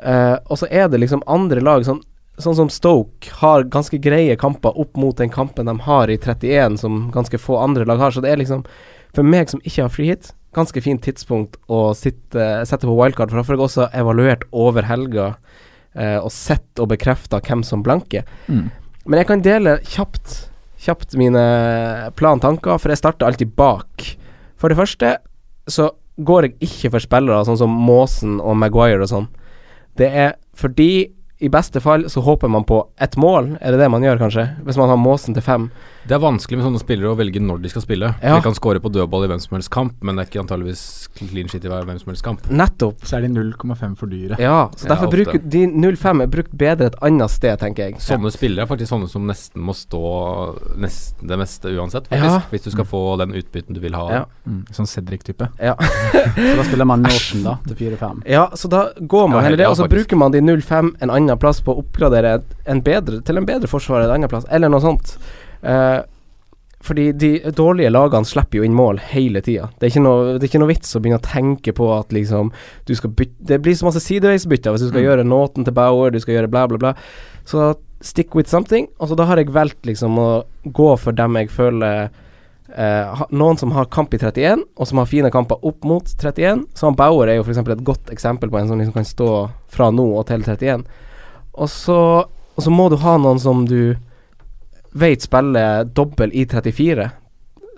Eh, 0.01 0.37
og 0.49 0.59
så 0.61 0.69
er 0.71 0.89
det 0.89 1.01
liksom 1.01 1.23
andre 1.29 1.61
lag, 1.63 1.85
sånn, 1.85 2.01
sånn 2.41 2.57
som 2.57 2.71
Stoke, 2.73 3.31
har 3.41 3.67
ganske 3.69 3.99
greie 4.01 4.37
kamper 4.39 4.77
opp 4.81 4.97
mot 4.99 5.17
den 5.17 5.31
kampen 5.33 5.69
de 5.69 5.77
har 5.85 6.11
i 6.11 6.17
31, 6.17 6.79
som 6.81 7.07
ganske 7.13 7.39
få 7.41 7.59
andre 7.61 7.85
lag 7.85 8.01
har. 8.01 8.13
Så 8.15 8.23
det 8.23 8.33
er 8.33 8.41
liksom, 8.41 8.65
for 9.15 9.27
meg 9.27 9.51
som 9.53 9.63
ikke 9.63 9.85
har 9.85 9.93
free 9.93 10.13
hit, 10.13 10.33
ganske 10.57 10.83
fint 10.83 11.03
tidspunkt 11.05 11.57
å 11.71 11.91
sitte, 11.95 12.51
sette 12.67 12.87
på 12.87 12.95
wildcard. 12.97 13.31
For 13.31 13.39
da 13.39 13.47
får 13.47 13.57
jeg 13.57 13.65
også 13.67 13.89
evaluert 14.01 14.47
over 14.51 14.87
helga 14.89 15.33
uh, 15.95 16.19
og 16.19 16.31
sett 16.35 16.81
og 16.81 16.89
bekrefta 16.91 17.39
hvem 17.45 17.63
som 17.67 17.85
blanker. 17.85 18.27
Mm. 18.51 18.67
Men 19.05 19.21
jeg 19.21 19.29
kan 19.29 19.45
dele 19.45 19.79
kjapt 19.87 20.47
Kjapt 20.81 21.13
mine 21.13 21.41
plan-tanker, 22.17 22.79
for 22.81 22.89
jeg 22.89 22.97
starter 22.97 23.27
alltid 23.27 23.51
bak. 23.53 24.01
For 24.57 24.71
det 24.71 24.79
første 24.79 25.11
så 25.69 25.91
går 26.25 26.47
jeg 26.47 26.55
ikke 26.65 26.89
for 26.95 27.03
spillere 27.03 27.45
sånn 27.45 27.59
som 27.59 27.75
Måsen 27.85 28.39
og 28.41 28.57
Maguire 28.57 29.03
og 29.05 29.11
sånn. 29.11 29.27
Det 30.01 30.09
er 30.09 30.37
fordi 30.57 31.11
i 31.41 31.49
beste 31.49 31.81
fall 31.81 32.07
så 32.09 32.21
håper 32.21 32.49
man 32.53 32.65
på 32.65 32.83
ett 33.01 33.17
mål. 33.17 33.55
Er 33.61 33.73
det 33.73 33.81
det 33.81 33.89
man 33.89 34.03
gjør, 34.05 34.19
kanskje? 34.21 34.45
Hvis 34.65 34.77
man 34.77 34.89
har 34.89 34.99
Måsen 35.01 35.33
til 35.37 35.45
fem. 35.45 35.69
Det 36.07 36.15
er 36.15 36.21
vanskelig 36.21 36.57
med 36.57 36.65
sånne 36.65 36.81
spillere 36.81 37.11
å 37.13 37.17
velge 37.17 37.41
når 37.43 37.61
de 37.61 37.69
skal 37.71 37.83
spille. 37.83 38.09
Ja. 38.23 38.35
De 38.37 38.45
kan 38.45 38.55
score 38.57 38.81
på 38.81 38.89
dødball 38.93 39.25
i 39.27 39.29
hvem 39.31 39.41
som 39.43 39.55
helst 39.57 39.69
kamp, 39.73 39.97
men 40.01 40.17
det 40.17 40.23
er 40.23 40.29
ikke 40.31 40.41
antageligvis 40.41 40.83
clean 41.19 41.51
shit 41.51 41.65
i 41.65 41.71
hvem 41.71 41.99
som 42.01 42.11
helst 42.11 42.25
kamp. 42.25 42.47
Nettopp. 42.49 43.05
Så 43.05 43.19
er 43.19 43.27
de 43.27 43.31
0,5 43.35 43.95
for 43.99 44.11
dyre. 44.11 44.39
Ja, 44.41 44.69
så 44.75 44.89
derfor 44.89 45.09
ja, 45.09 45.13
bruker 45.17 45.43
de 45.55 45.63
0-5 45.69 46.25
er 46.25 46.31
brukt 46.33 46.55
bedre 46.57 46.89
et 46.91 46.97
annet 47.05 47.33
sted, 47.33 47.53
tenker 47.61 47.89
jeg. 47.89 48.01
Sånne 48.03 48.31
spillere 48.33 48.65
er 48.65 48.71
faktisk 48.71 48.93
sånne 48.95 49.09
som 49.11 49.27
nesten 49.29 49.61
må 49.65 49.75
stå 49.77 50.01
nesten 50.81 51.29
det 51.29 51.37
meste 51.41 51.73
uansett, 51.75 52.09
faktisk. 52.09 52.39
Ja. 52.39 52.41
Hvis 52.53 52.65
du 52.65 52.71
skal 52.73 52.89
få 52.89 53.03
den 53.21 53.35
utbytten 53.37 53.77
du 53.77 53.81
vil 53.83 53.97
ha. 53.97 54.07
Ja. 54.11 54.23
Mm, 54.49 54.63
sånn 54.73 54.89
Cedric-type. 54.89 55.51
Ja. 55.61 55.77
Så 56.35 56.57
da 56.57 56.65
spiller 56.65 56.89
man 56.89 57.05
Norton, 57.05 57.45
da, 57.45 57.57
til 57.67 57.77
4-5. 57.93 58.23
Ja, 58.29 58.47
så 58.57 58.69
da 58.71 58.81
går 58.99 59.29
man 59.29 59.39
Ja, 59.39 59.45
heller 59.45 59.59
det, 59.59 59.65
ja, 59.65 59.71
og 59.73 59.77
så 59.79 59.87
bruker 59.89 60.17
man 60.19 60.33
de 60.33 60.41
0-5 60.41 60.91
en 61.03 61.13
annen 61.13 61.39
plass 61.41 61.61
på 61.65 61.73
å 61.73 61.81
oppgradere 61.83 62.39
en 62.69 62.81
bedre, 62.85 63.21
til 63.25 63.39
en 63.39 63.47
bedre 63.47 63.69
forsvar 63.69 64.05
en 64.05 64.15
annen 64.15 64.31
plass, 64.31 64.47
eller 64.49 64.71
noe 64.71 64.81
sånt. 64.83 65.15
Eh, 65.63 65.99
fordi 66.81 67.11
de 67.13 67.29
dårlige 67.53 67.91
lagene 67.93 68.25
slipper 68.25 68.57
jo 68.57 68.63
inn 68.65 68.73
mål 68.73 68.97
hele 69.11 69.41
tida. 69.45 69.67
Det, 69.77 69.91
det 69.93 70.41
er 70.41 70.47
ikke 70.47 70.61
noe 70.63 70.71
vits 70.71 70.95
å 70.97 71.01
begynne 71.03 71.19
å 71.21 71.25
tenke 71.27 71.75
på 71.77 71.91
at 71.93 72.09
liksom 72.15 72.49
du 72.89 72.95
skal 72.97 73.13
bytte 73.13 73.45
Det 73.51 73.59
blir 73.61 73.75
så 73.77 73.85
masse 73.85 74.01
sideveisbytter 74.01 74.73
hvis 74.73 74.87
du 74.87 74.89
skal 74.89 75.03
Mm. 75.03 75.07
gjøre 75.09 75.27
Nåten 75.29 75.67
til 75.67 75.73
Bauer, 75.77 76.09
du 76.09 76.19
skal 76.19 76.39
gjøre 76.39 76.49
bla, 76.49 76.65
bla, 76.67 76.77
bla. 76.81 76.93
Så 77.45 77.75
stick 78.01 78.33
with 78.33 78.49
something. 78.49 78.87
Altså 78.99 79.15
da 79.15 79.25
har 79.29 79.37
jeg 79.37 79.53
valgt 79.53 79.85
liksom 79.85 80.17
å 80.17 80.43
gå 80.65 80.89
for 80.97 81.11
dem 81.13 81.37
jeg 81.37 81.51
føler 81.53 82.09
eh, 82.75 83.05
ha, 83.13 83.27
Noen 83.29 83.57
som 83.61 83.71
har 83.77 83.85
kamp 83.85 84.13
i 84.15 84.17
31, 84.17 84.63
og 84.75 84.87
som 84.87 84.97
har 84.97 85.05
fine 85.05 85.29
kamper 85.29 85.61
opp 85.61 85.83
mot 85.85 86.03
31. 86.17 86.65
Så 86.73 86.87
han 86.89 86.95
Bauer 86.97 87.29
er 87.29 87.37
jo 87.37 87.43
f.eks. 87.45 87.61
et 87.61 87.83
godt 87.85 88.09
eksempel 88.09 88.49
på 88.49 88.57
en 88.57 88.67
som 88.67 88.81
liksom 88.81 88.97
kan 88.97 89.05
stå 89.05 89.31
fra 89.69 89.91
nå 89.93 90.07
og 90.17 90.25
til 90.31 90.41
31. 90.41 90.87
Og 91.53 91.69
så, 91.69 92.25
og 92.25 92.63
så 92.65 92.73
må 92.73 92.89
du 92.89 92.97
ha 93.03 93.17
noen 93.21 93.37
som 93.43 93.67
du 93.69 93.93
vet 94.91 95.25
spiller 95.25 95.83
dobbel 95.97 96.33
i 96.33 96.45
34. 96.45 97.09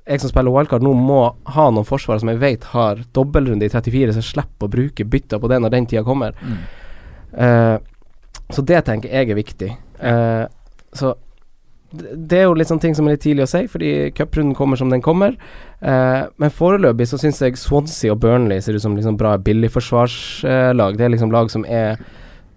Jeg 0.03 0.21
som 0.21 0.31
spiller 0.31 0.51
wildcard 0.51 0.83
nå, 0.83 0.93
må 0.97 1.19
ha 1.55 1.67
noen 1.71 1.87
forsvarere 1.87 2.23
som 2.23 2.31
jeg 2.33 2.41
vet 2.41 2.69
har 2.73 3.03
dobbeltrunde 3.15 3.67
i 3.67 3.71
34, 3.71 4.13
så 4.15 4.23
jeg 4.23 4.31
slipper 4.31 4.67
å 4.67 4.73
bruke 4.73 5.07
bytter 5.07 5.39
på 5.39 5.51
det 5.51 5.61
når 5.63 5.75
den 5.75 5.87
tida 5.91 6.03
kommer. 6.07 6.35
Mm. 6.43 6.63
Uh, 7.33 7.77
så 8.53 8.65
det 8.67 8.83
tenker 8.87 9.13
jeg 9.13 9.31
er 9.31 9.39
viktig. 9.39 9.69
Uh, 10.03 10.45
så 10.93 11.13
det 11.93 12.39
er 12.39 12.47
jo 12.47 12.55
litt 12.57 12.69
sånn 12.69 12.81
ting 12.81 12.95
som 12.97 13.05
er 13.05 13.15
litt 13.15 13.23
tidlig 13.25 13.45
å 13.45 13.51
si, 13.51 13.67
fordi 13.69 14.09
cuprunden 14.17 14.55
kommer 14.57 14.79
som 14.79 14.89
den 14.89 15.03
kommer. 15.05 15.35
Eh, 15.77 16.23
men 16.41 16.53
foreløpig 16.53 17.05
så 17.09 17.19
syns 17.21 17.41
jeg 17.43 17.59
Swansea 17.61 18.15
og 18.15 18.21
Burnley 18.23 18.63
ser 18.65 18.77
ut 18.77 18.81
som 18.81 18.95
liksom 18.97 19.19
bra 19.19 19.35
billigforsvarslag. 19.37 20.97
det 20.97 21.05
er 21.05 21.13
liksom 21.13 21.33
lag 21.33 21.51
som 21.53 21.65
er 21.69 22.01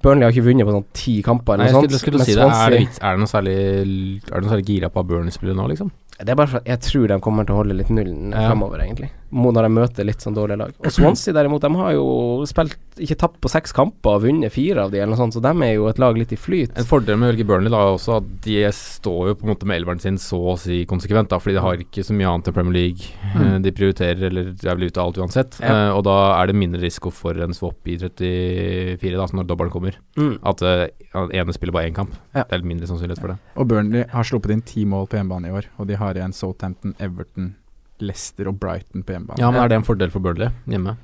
Burnley 0.05 0.26
har 0.26 0.35
ikke 0.35 0.47
vunnet 0.47 0.69
på 0.69 0.75
sånn 0.75 0.88
ti 0.97 1.15
kamper 1.25 1.61
Nei, 1.61 1.69
eller 1.71 1.87
jeg 1.87 2.00
skulle, 2.03 2.21
skulle 2.21 2.26
si 2.29 2.35
det. 2.37 2.47
Er, 2.47 2.75
det 2.75 2.81
er 3.00 3.17
det 3.17 3.23
noe 3.23 3.31
særlig 3.31 3.57
Er 3.57 4.35
det 4.35 4.43
noe 4.45 4.53
særlig 4.53 4.67
gira 4.69 4.91
på 4.93 5.05
Burnley-spillet 5.09 5.57
nå, 5.59 5.67
liksom? 5.73 5.93
Det 6.18 6.32
er 6.32 6.38
bare 6.38 6.49
for 6.49 6.62
at 6.62 6.68
jeg 6.70 6.80
tror 6.87 7.08
de 7.11 7.20
kommer 7.20 7.44
til 7.46 7.56
å 7.56 7.61
holde 7.61 7.76
litt 7.76 7.92
nullen 7.92 8.32
Ja. 8.32 8.49
fremover, 8.49 8.80
egentlig. 8.80 9.11
Når 9.37 9.66
de 9.66 9.68
møter 9.68 10.06
litt 10.06 10.23
sånn 10.23 10.37
dårlige 10.37 10.58
lag. 10.58 10.73
Og 10.80 10.92
Swansea 10.92 11.35
derimot, 11.35 11.61
de 11.61 11.75
har 11.75 11.92
jo 11.92 12.44
spilt 12.46 12.76
Ikke 12.96 13.18
tapt 13.18 13.40
på 13.42 13.50
seks 13.50 13.75
kamper 13.76 14.14
og 14.16 14.23
vunnet 14.23 14.50
fire 14.50 14.87
av 14.87 14.90
de, 14.90 14.96
eller 14.96 15.12
noe 15.12 15.20
sånt, 15.20 15.35
så 15.35 15.42
de 15.42 15.50
er 15.66 15.75
jo 15.75 15.87
et 15.90 15.99
lag 15.99 16.16
litt 16.16 16.32
i 16.32 16.37
flyt. 16.40 16.78
En 16.78 16.87
fordel 16.88 17.18
med 17.20 17.37
å 17.37 17.44
Burnley 17.44 17.68
da 17.68 17.76
er 17.76 17.92
også 17.92 18.16
at 18.16 18.30
de 18.40 18.54
står 18.73 19.28
jo 19.28 19.35
på 19.37 19.44
en 19.44 19.52
måte 19.52 19.68
med 19.68 19.76
elveren 19.82 20.00
sin 20.00 20.16
så 20.16 20.38
å 20.54 20.56
si 20.56 20.87
konsekvent, 20.88 21.28
da, 21.28 21.37
fordi 21.37 21.58
de 21.58 21.61
har 21.61 21.76
ikke 21.76 22.00
så 22.06 22.16
mye 22.16 22.30
annet 22.30 22.49
enn 22.49 22.56
Premier 22.56 22.73
League. 22.73 23.11
Mm. 23.35 23.61
De 23.66 23.73
prioriterer, 23.76 24.30
eller 24.30 24.54
de 24.56 24.64
er 24.64 24.78
vel 24.78 24.88
ute 24.88 24.96
av 25.02 25.11
alt 25.11 25.20
uansett. 25.20 25.58
Ja. 25.61 25.75
Eh, 25.75 25.90
og 25.99 26.04
da 26.08 26.16
er 26.40 26.46
det 26.46 26.56
mindre 26.56 26.80
risiko 26.80 27.12
for 27.12 27.37
en 27.37 27.52
swap 27.52 27.85
i 27.85 27.99
34, 28.00 29.16
da, 29.16 29.26
så 29.28 29.37
når 29.37 29.50
dobbelen 29.50 29.75
kommer. 29.75 29.99
Mm. 30.16 30.38
At 30.46 30.64
uh, 30.64 30.87
ene 31.26 31.52
spiller 31.52 31.76
bare 31.76 31.90
én 31.90 31.96
kamp. 31.96 32.16
Ja. 32.32 32.46
Det 32.46 32.56
er 32.56 32.62
litt 32.62 32.73
mindre 32.73 32.88
sannsynlighet 32.88 33.20
for 33.20 33.35
det. 33.35 33.38
Og 33.61 33.68
Burnley 33.68 34.06
har 34.12 34.25
sluppet 34.25 34.56
inn 34.56 34.64
ti 34.64 34.87
mål 34.88 35.04
på 35.11 35.20
hjemmebane 35.20 35.50
i 35.50 35.56
år, 35.61 35.68
og 35.76 35.90
de 35.90 36.00
har 36.00 36.05
igjen 36.14 36.32
Southampton, 36.32 36.94
Everton, 37.00 37.54
Leicester 38.00 38.46
og 38.48 38.58
Brighton 38.60 39.02
på 39.02 39.12
hjemmebane. 39.12 39.38
Ja, 39.40 39.50
men 39.50 39.62
er 39.62 39.69
det 39.69 39.76
en 39.76 39.82
fordel 39.84 40.10
for 40.10 40.21
Burnley 40.21 40.49
hjemme? 40.66 40.97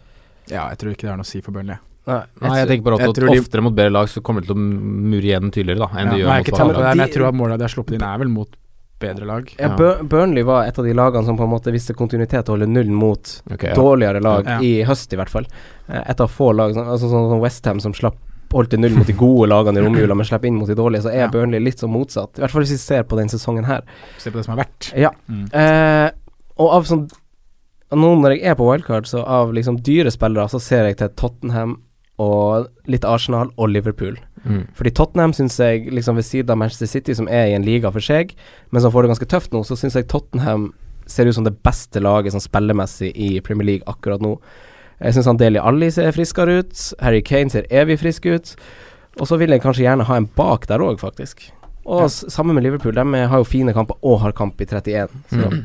Ja, 0.48 0.68
jeg 0.70 0.78
tror 0.78 0.90
ikke 0.92 1.02
det 1.02 1.10
har 1.10 1.16
noe 1.16 1.24
å 1.24 1.26
si 1.26 1.40
for 1.40 1.52
Burnley. 1.52 1.76
Nei, 2.06 2.22
Nei, 2.40 2.58
jeg 2.58 2.68
tenker 2.68 2.82
bare 2.84 2.94
at, 3.02 3.08
at 3.08 3.14
de- 3.14 3.40
oftere 3.40 3.62
mot 3.62 3.74
bedre 3.74 3.90
lag 3.92 4.06
så 4.08 4.20
kommer 4.22 4.40
det 4.42 4.48
til 4.48 4.56
å 4.56 4.58
mure 4.58 5.22
igjen 5.22 5.50
tydeligere 5.54 5.78
da 5.78 5.88
enn 6.00 6.06
Ja, 6.06 6.12
de 6.12 6.18
gjør 6.22 6.26
nei, 6.26 6.38
mot 6.38 6.46
svake 6.46 6.72
lag. 6.72 6.96
men 6.96 6.98
jeg 7.06 7.12
tror 7.14 7.26
at 7.28 7.34
målet 7.34 7.58
de 7.58 7.62
har 7.62 7.68
sluppet 7.76 7.94
inn, 7.94 8.02
er 8.02 8.18
vel 8.18 8.28
mot 8.28 8.56
bedre 9.02 9.24
lag. 9.26 9.52
Ja, 9.58 9.68
Ja. 9.78 10.02
Burnley 10.02 10.42
var 10.42 10.64
et 10.66 10.78
av 10.78 10.84
de 10.84 10.92
lagene 10.94 11.24
som 11.24 11.36
på 11.36 11.42
en 11.44 11.50
måte 11.50 11.72
viste 11.72 11.94
kontinuitet 11.94 12.48
og 12.48 12.58
holde 12.58 12.66
nullen 12.66 12.94
mot 12.94 13.42
okay, 13.52 13.70
ja. 13.70 13.74
dårligere 13.74 14.20
lag 14.22 14.44
Ja. 14.46 14.58
i 14.60 14.82
høst, 14.84 15.12
i 15.12 15.16
hvert 15.16 15.28
fall. 15.30 15.46
Eh, 15.88 16.02
Et 16.10 16.20
av 16.20 16.28
få 16.30 16.52
lag, 16.54 16.74
altså 16.74 17.06
sånn 17.10 17.30
som 17.30 17.40
Westham, 17.40 17.80
som 17.80 17.92
slapp 17.94 18.16
holdt 18.52 18.70
til 18.74 18.82
null 18.82 18.94
mot 18.98 19.08
de 19.08 19.16
gode 19.16 19.48
lagene 19.52 19.80
i 19.80 19.84
romjula, 19.84 20.16
men 20.18 20.28
slipper 20.28 20.50
inn 20.50 20.58
mot 20.60 20.68
de 20.70 20.76
dårlige, 20.78 21.06
så 21.06 21.12
er 21.12 21.26
Ja. 21.26 21.30
Burnley 21.32 21.60
litt 21.60 21.82
sånn 21.82 21.92
motsatt. 21.94 22.36
I 22.38 22.44
hvert 22.44 22.54
fall 22.54 22.64
hvis 22.64 22.74
vi 22.76 22.80
ser 22.82 23.06
på 23.08 23.18
den 23.18 23.32
sesongen 23.32 23.66
her. 23.68 23.82
Se 24.18 24.30
på 24.30 24.38
det 24.40 24.44
som 24.46 24.56
har 24.56 24.64
vært. 24.64 24.92
Ja. 24.98 25.10
Mm. 25.28 25.46
Eh, 25.52 26.10
og 26.60 26.76
av 26.78 26.88
sånn 26.88 27.08
Nå 27.92 28.08
når 28.16 28.38
jeg 28.38 28.46
er 28.48 28.54
på 28.56 28.64
wildcard, 28.64 29.04
så 29.04 29.20
av 29.20 29.50
liksom 29.52 29.76
dyre 29.84 30.08
spillere, 30.08 30.48
så 30.48 30.56
ser 30.64 30.86
jeg 30.88 30.96
til 30.96 31.10
Tottenham 31.20 31.74
og 32.22 32.70
litt 32.88 33.04
Arsenal 33.04 33.50
og 33.60 33.68
Liverpool. 33.68 34.16
Mm. 34.46 34.62
Fordi 34.78 34.92
Tottenham 34.96 35.34
syns 35.36 35.58
jeg, 35.60 35.90
liksom 35.92 36.16
ved 36.16 36.24
siden 36.24 36.54
av 36.54 36.58
Manchester 36.62 36.88
City, 36.88 37.12
som 37.18 37.28
er 37.28 37.50
i 37.50 37.54
en 37.56 37.66
liga 37.66 37.92
for 37.92 38.00
seg, 38.00 38.32
men 38.72 38.80
som 38.80 38.94
får 38.94 39.04
det 39.04 39.12
ganske 39.12 39.28
tøft 39.28 39.52
nå, 39.52 39.60
så 39.68 39.76
syns 39.76 39.98
jeg 39.98 40.08
Tottenham 40.08 40.70
ser 41.04 41.28
ut 41.28 41.36
som 41.36 41.44
det 41.44 41.58
beste 41.66 42.00
laget 42.00 42.32
sånn 42.32 42.44
spillemessig 42.44 43.12
i 43.12 43.34
Premier 43.44 43.68
League 43.74 43.88
akkurat 43.90 44.22
nå. 44.24 44.38
Jeg 45.02 45.14
syns 45.16 45.38
Deli 45.38 45.58
Alli 45.58 45.90
ser 45.90 46.12
friskere 46.14 46.60
ut. 46.62 46.92
Harry 47.02 47.22
Kane 47.26 47.50
ser 47.50 47.66
evig 47.70 47.98
frisk 47.98 48.26
ut. 48.30 48.54
Og 49.20 49.26
så 49.28 49.36
vil 49.40 49.50
jeg 49.50 49.60
kanskje 49.64 49.84
gjerne 49.84 50.06
ha 50.08 50.16
en 50.16 50.28
bak 50.38 50.66
der 50.70 50.78
òg, 50.78 51.00
faktisk. 51.02 51.50
Og 51.84 52.02
Ja. 52.02 52.08
sammen 52.08 52.54
med 52.54 52.62
Liverpool, 52.62 52.94
de 52.94 53.04
har 53.26 53.38
jo 53.38 53.44
fine 53.44 53.72
kamper 53.74 53.96
og 54.02 54.20
har 54.20 54.32
kamp 54.32 54.60
i 54.60 54.64
31. 54.64 55.08
Så 55.30 55.50
Mm. 55.50 55.64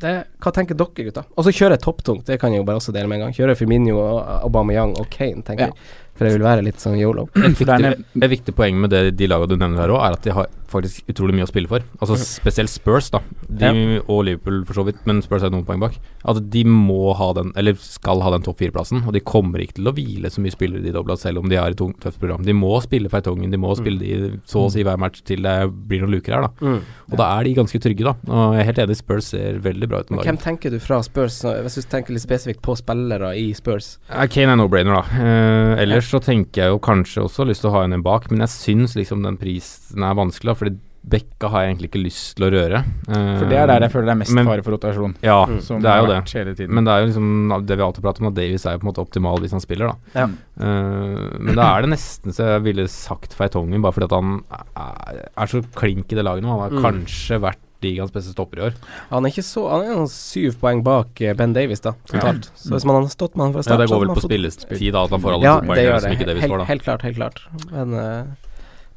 det, 0.00 0.24
hva 0.42 0.52
tenker 0.52 0.74
dere, 0.76 1.04
gutta? 1.06 1.24
Og 1.38 1.44
så 1.44 1.52
kjører 1.54 1.70
jeg 1.78 1.80
topptungt, 1.80 2.24
det 2.26 2.40
kan 2.40 2.50
jeg 2.52 2.58
jo 2.58 2.64
bare 2.64 2.76
også 2.80 2.92
dele 2.92 3.06
med 3.08 3.20
en 3.20 3.26
gang. 3.26 3.32
Kjører 3.32 3.56
Firmino, 3.56 3.96
og 3.98 4.26
Aubameyang 4.44 4.98
og 4.98 5.08
Kane, 5.10 5.42
tenker 5.42 5.58
Ja. 5.60 5.66
jeg. 5.66 5.74
For 6.16 6.24
jeg 6.26 6.34
vil 6.38 6.42
være 6.46 6.62
litt 6.64 6.76
sånn 6.76 6.98
yolo. 6.98 7.28
Et 7.36 7.54
viktig, 7.58 7.96
et 8.22 8.30
viktig 8.30 8.54
poeng 8.54 8.74
med 8.80 8.90
det, 8.90 9.16
de 9.16 9.26
lagene 9.26 9.48
du 9.48 9.56
nevner 9.56 9.78
her 9.78 9.88
òg, 9.88 10.00
er 10.06 10.12
at 10.12 10.22
de 10.22 10.30
har 10.32 10.46
faktisk 10.74 11.10
utrolig 11.10 11.36
mye 11.38 11.46
å 11.46 11.50
spille 11.50 11.70
for. 11.70 11.84
Altså 12.02 12.18
Spesielt 12.20 12.72
Spurs, 12.72 13.10
da. 13.14 13.20
De, 13.48 14.00
Og 14.10 14.24
Liverpool, 14.28 14.62
for 14.68 14.78
så 14.78 14.84
vidt, 14.88 15.00
men 15.08 15.22
Spurs 15.24 15.44
er 15.46 15.52
noen 15.54 15.66
poeng 15.66 15.82
bak. 15.82 15.96
At 16.28 16.40
de 16.52 16.64
må 16.68 17.14
ha 17.16 17.30
den, 17.36 17.52
eller 17.58 17.78
skal 17.80 18.22
ha 18.24 18.32
den 18.34 18.44
topp 18.46 18.60
fire-plassen. 18.62 19.04
Og 19.08 19.14
de 19.16 19.22
kommer 19.24 19.62
ikke 19.64 19.78
til 19.78 19.90
å 19.90 19.94
hvile 19.96 20.30
så 20.32 20.42
mye 20.44 20.54
spillere 20.54 20.84
de 20.84 20.92
dobla, 20.94 21.16
selv 21.20 21.42
om 21.42 21.50
de 21.50 21.58
har 21.60 21.74
et 21.74 21.80
tungt, 21.80 22.00
tøft 22.04 22.20
program. 22.22 22.44
De 22.46 22.56
må 22.56 22.72
spille 22.84 23.10
Feitongen, 23.12 23.52
de 23.52 23.60
må 23.60 23.72
spille 23.78 24.02
de 24.02 24.40
så 24.50 24.66
å 24.66 24.72
si 24.72 24.84
hver 24.86 25.00
match 25.00 25.24
til 25.26 25.44
det 25.46 25.56
blir 25.88 26.04
noen 26.04 26.16
luker 26.18 26.36
her, 26.36 26.48
da. 26.48 26.52
Mm. 26.64 26.78
Og 27.10 27.18
da 27.20 27.30
er 27.38 27.48
de 27.48 27.56
ganske 27.60 27.82
trygge, 27.84 28.06
da. 28.06 28.14
Og 28.28 28.56
jeg 28.58 28.64
er 28.64 28.70
helt 28.70 28.82
enig, 28.84 28.98
Spurs 29.00 29.32
ser 29.34 29.60
veldig 29.64 29.90
bra 29.90 30.02
ut 30.02 30.12
om 30.12 30.20
dagen. 30.20 30.28
hvem 30.30 30.42
tenker 30.42 30.74
du 30.74 30.78
fra 30.82 31.00
Spurs, 31.06 31.40
hvis 31.44 31.80
du 31.80 31.90
tenker 31.90 32.16
litt 32.16 32.24
spesifikt 32.24 32.62
på 32.64 32.76
spillere 32.78 33.34
i 33.40 33.50
Spurs? 33.56 33.94
Ja, 34.10 34.26
Kane 34.30 34.54
er 34.54 34.60
no-brainer, 34.60 35.00
da. 35.00 35.24
Eh, 35.24 35.82
ellers 35.84 36.08
så 36.12 36.20
tenker 36.24 36.64
jeg 36.64 36.74
jo 36.74 36.80
kanskje 36.84 37.24
også 37.24 37.46
lyst 37.48 37.64
til 37.64 37.70
å 37.72 37.76
ha 37.78 37.84
en 37.86 37.94
en 37.94 38.04
bak, 38.04 38.28
men 38.30 38.42
jeg 38.44 38.52
syns 38.52 38.96
liksom 38.98 39.22
den 39.24 39.38
prisen 39.40 40.04
er 40.04 40.16
vanskelig, 40.18 40.52
da. 40.52 40.58
Fordi 40.64 40.76
Bekka 41.04 41.50
har 41.52 41.60
jeg 41.66 41.74
egentlig 41.74 41.88
ikke 41.90 42.00
lyst 42.00 42.30
til 42.38 42.46
å 42.46 42.48
røre. 42.48 42.78
Eh, 43.12 43.38
For 43.38 43.44
det 43.50 43.58
er 43.60 43.66
der 43.68 43.82
jeg 43.84 43.92
føler 43.92 44.06
det 44.08 44.12
er 44.14 44.20
mest 44.22 44.32
men- 44.32 44.46
fare 44.48 44.62
for 44.64 44.72
rotasjon. 44.72 45.14
Ja, 45.20 45.44
Mm. 45.44 45.58
Som 45.60 45.82
det 45.84 45.90
er 45.92 45.98
jo 46.00 46.06
det. 46.08 46.32
hele 46.32 46.54
tiden. 46.56 46.70
Men 46.72 46.84
det 46.86 46.92
er 46.94 47.00
jo 47.04 47.06
liksom 47.12 47.66
det 47.66 47.76
vi 47.76 47.82
alltid 47.84 48.02
prater 48.06 48.20
om, 48.24 48.28
at 48.28 48.34
Davies 48.38 48.64
er 48.64 48.72
jo 48.72 48.78
på 48.78 48.86
en 48.88 48.92
måte 48.94 49.04
optimal 49.04 49.38
hvis 49.44 49.50
han 49.52 49.60
spiller, 49.60 49.92
da. 49.92 49.96
Ja. 50.16 50.24
Uh, 50.58 51.36
men 51.38 51.54
da 51.56 51.76
er 51.76 51.82
det 51.84 51.90
nesten 51.92 52.32
så 52.32 52.46
jeg 52.56 52.62
ville 52.64 52.88
sagt 52.88 53.34
Feitongen, 53.36 53.82
bare 53.84 53.92
fordi 53.92 54.08
at 54.08 54.16
han 54.16 54.40
er, 54.80 55.28
er 55.36 55.46
så 55.52 55.60
klink 55.76 56.10
i 56.10 56.16
det 56.16 56.24
laget 56.24 56.42
nå. 56.42 56.48
Han 56.48 56.64
har 56.64 56.70
Mm. 56.70 56.82
kanskje 57.04 57.38
vært 57.38 57.60
ligaens 57.84 58.10
beste 58.10 58.32
stopper 58.32 58.56
i 58.56 58.62
år. 58.70 58.72
Han 59.10 59.26
er 59.26 59.28
ikke 59.28 59.44
så 59.44 59.68
Han 59.68 60.04
er 60.04 60.06
syv 60.08 60.56
poeng 60.56 60.82
bak 60.82 61.20
eh, 61.20 61.34
Ben 61.34 61.52
Davies, 61.52 61.80
da, 61.84 61.92
totalt. 62.08 62.48
Så 62.56 62.70
hvis 62.72 62.86
man 62.86 63.02
hadde 63.02 63.12
stått 63.12 63.36
med 63.36 63.44
han 63.44 63.52
fra 63.52 63.60
Ja, 63.70 63.76
det 63.76 63.90
går 63.90 64.06
vel 64.06 64.14
på 64.16 64.24
spillestid, 64.24 64.92
da, 64.96 65.04
at 65.04 65.10
han 65.10 65.20
får 65.20 65.34
alle 65.34 65.42
Ja, 65.44 65.60
to 65.60 65.66
det 65.66 65.68
poengene 65.68 66.00
som 66.00 66.10
ikke 66.16 66.26
Davies 66.32 66.40
Helt, 66.48 66.52
får, 66.52 66.58
da. 66.58 66.64
helt 66.64 66.82
klart, 66.82 67.02
helt 67.02 67.16
klart. 67.16 67.40
Men 67.70 67.92
eh, 67.92 68.24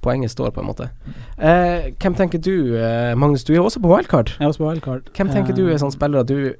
poenget 0.02 0.32
står, 0.32 0.52
på 0.56 0.62
en 0.62 0.70
måte. 0.70 0.90
Eh, 1.38 1.92
hvem 1.98 2.16
tenker 2.16 2.42
du, 2.44 2.78
eh, 2.78 3.16
Magnus? 3.16 3.44
Du 3.44 3.54
er 3.54 3.62
også 3.64 3.82
på 3.84 3.92
wildcard. 3.92 4.36
Jeg 4.38 4.46
er 4.46 4.52
også 4.52 4.64
på 4.64 4.70
wildcard. 4.70 5.12
Hvem 5.18 5.34
tenker 5.34 5.58
du 5.58 5.68
er 5.68 5.82
sånn 5.82 5.94
spiller 5.96 6.28
du 6.28 6.56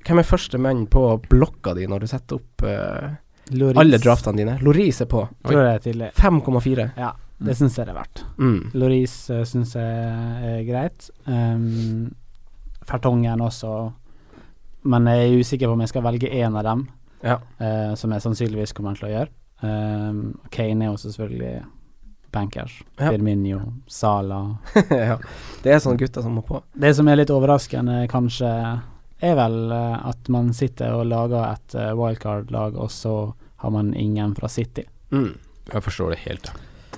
Hvem 0.00 0.16
er 0.22 0.24
første 0.24 0.56
mann 0.56 0.86
på 0.88 1.02
blokka 1.28 1.74
di 1.76 1.84
når 1.84 2.00
du 2.00 2.06
setter 2.08 2.38
opp 2.38 2.62
eh, 2.64 3.10
alle 3.76 3.98
draftene 4.00 4.40
dine? 4.40 4.54
Loris 4.64 5.02
er 5.04 5.08
på. 5.10 5.26
Tror 5.44 5.60
jeg 5.60 5.74
er 5.74 5.82
tidlig. 5.84 6.08
5,4. 6.16 6.86
Ja, 6.96 7.10
det 7.44 7.56
syns 7.58 7.76
jeg 7.76 7.88
det 7.88 7.92
er 7.92 7.98
verdt. 7.98 8.22
Mm. 8.38 8.70
Loris 8.80 9.16
uh, 9.28 9.42
syns 9.48 9.74
jeg 9.76 10.54
er 10.54 10.62
greit. 10.64 11.10
Um, 11.26 12.14
Fertongen 12.88 13.44
også. 13.44 13.74
Men 14.88 15.10
jeg 15.10 15.26
er 15.26 15.42
usikker 15.44 15.68
på 15.68 15.76
om 15.76 15.84
jeg 15.84 15.92
skal 15.92 16.06
velge 16.06 16.32
én 16.32 16.56
av 16.56 16.64
dem, 16.64 16.86
Ja. 17.20 17.36
uh, 17.60 17.94
som 17.94 18.12
jeg 18.16 18.24
sannsynligvis 18.24 18.72
kommer 18.72 18.96
til 18.96 19.10
å 19.10 19.12
gjøre. 19.12 19.28
Um, 19.60 20.40
Kane 20.50 20.86
er 20.86 20.94
også 20.94 21.12
selvfølgelig 21.12 21.58
bankers. 22.32 22.82
Ja. 22.96 23.10
Firmino, 23.10 23.60
Sala. 23.86 24.56
ja. 24.90 25.18
Det 25.62 25.74
er 25.74 25.82
sånne 25.82 26.00
gutter 26.00 26.24
som 26.24 26.38
må 26.38 26.44
på. 26.46 26.62
Det 26.72 26.94
som 26.96 27.08
er 27.10 27.20
litt 27.20 27.32
overraskende, 27.34 28.02
kanskje, 28.10 28.50
er 29.20 29.36
vel 29.36 29.58
eh, 29.76 29.96
at 30.08 30.30
man 30.32 30.52
sitter 30.56 30.96
og 30.96 31.08
lager 31.10 31.42
et 31.44 31.76
eh, 31.76 31.92
wildcard-lag, 31.96 32.78
og 32.80 32.90
så 32.92 33.14
har 33.60 33.74
man 33.74 33.92
ingen 33.94 34.34
fra 34.38 34.48
City. 34.48 34.86
Mm. 35.12 35.34
Jeg 35.72 35.84
forstår 35.84 36.14
det 36.14 36.22
helt. 36.24 36.52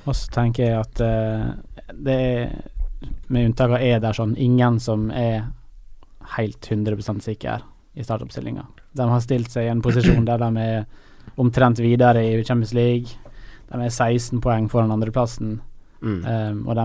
Og 0.04 0.14
så 0.16 0.30
tenker 0.34 0.64
jeg 0.64 0.78
at 0.78 1.00
uh, 1.02 1.88
det 1.92 2.14
er, 2.14 2.54
med 3.26 3.50
unntak 3.50 3.74
av 3.76 3.82
Ederson, 3.82 4.36
ingen 4.38 4.78
som 4.80 5.10
er 5.10 5.48
helt 6.36 6.70
100% 6.70 7.22
sikker 7.22 7.64
i 7.94 8.04
startoppstillinga. 8.04 8.64
De 8.92 9.08
har 9.08 9.22
stilt 9.24 9.52
seg 9.52 9.66
i 9.66 9.72
en 9.72 9.82
posisjon 9.84 10.24
der 10.26 10.40
de 10.40 10.62
er 10.62 10.86
omtrent 11.40 11.80
videre 11.82 12.22
i 12.24 12.44
Champions 12.44 12.72
League. 12.76 13.18
De 13.72 13.78
er 13.80 13.88
16 13.90 14.40
poeng 14.44 14.68
foran 14.70 14.90
andreplassen, 14.92 15.60
Mm. 16.02 16.24
um, 16.26 16.66
og 16.68 16.74
de 16.74 16.84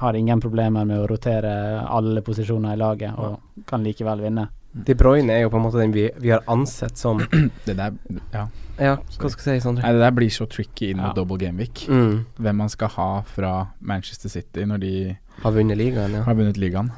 har 0.00 0.12
ingen 0.18 0.40
problemer 0.42 0.84
med 0.84 0.98
å 0.98 1.06
rotere 1.08 1.52
alle 1.88 2.20
posisjoner 2.22 2.72
i 2.74 2.76
laget, 2.80 3.12
og 3.16 3.38
kan 3.66 3.84
likevel 3.86 4.20
vinne. 4.20 4.48
De 4.74 4.94
Bruyne 4.94 5.30
er 5.32 5.42
jo 5.44 5.48
på 5.48 5.56
en 5.56 5.62
måte 5.62 5.78
den 5.80 5.92
vi, 5.94 6.10
vi 6.20 6.28
har 6.34 6.42
ansett 6.52 6.98
som 6.98 7.18
Det 7.66 7.76
der, 7.78 7.92
ja. 8.34 8.42
Ja, 8.78 8.96
hva 8.96 9.30
skal 9.30 9.54
jeg 9.54 9.62
si, 9.62 9.64
Sondre? 9.64 9.82
Nei, 9.86 9.92
det 9.96 10.00
der 10.02 10.10
blir 10.18 10.28
så 10.34 10.44
tricky 10.52 10.90
inn 10.90 10.98
mot 10.98 11.06
Ja. 11.06 11.12
double 11.16 11.38
game 11.38 11.56
week. 11.56 11.86
Mm. 11.88 12.26
Hvem 12.36 12.54
man 12.56 12.68
skal 12.68 12.88
ha 12.88 13.22
fra 13.22 13.52
Manchester 13.80 14.28
City 14.28 14.66
når 14.68 14.80
de 14.82 15.16
Har 15.42 15.52
vunnet 15.52 15.78
ligaen, 15.78 16.12
ja. 16.18 16.22
har 16.26 16.34
vunnet 16.34 16.58
ligaen. 16.60 16.90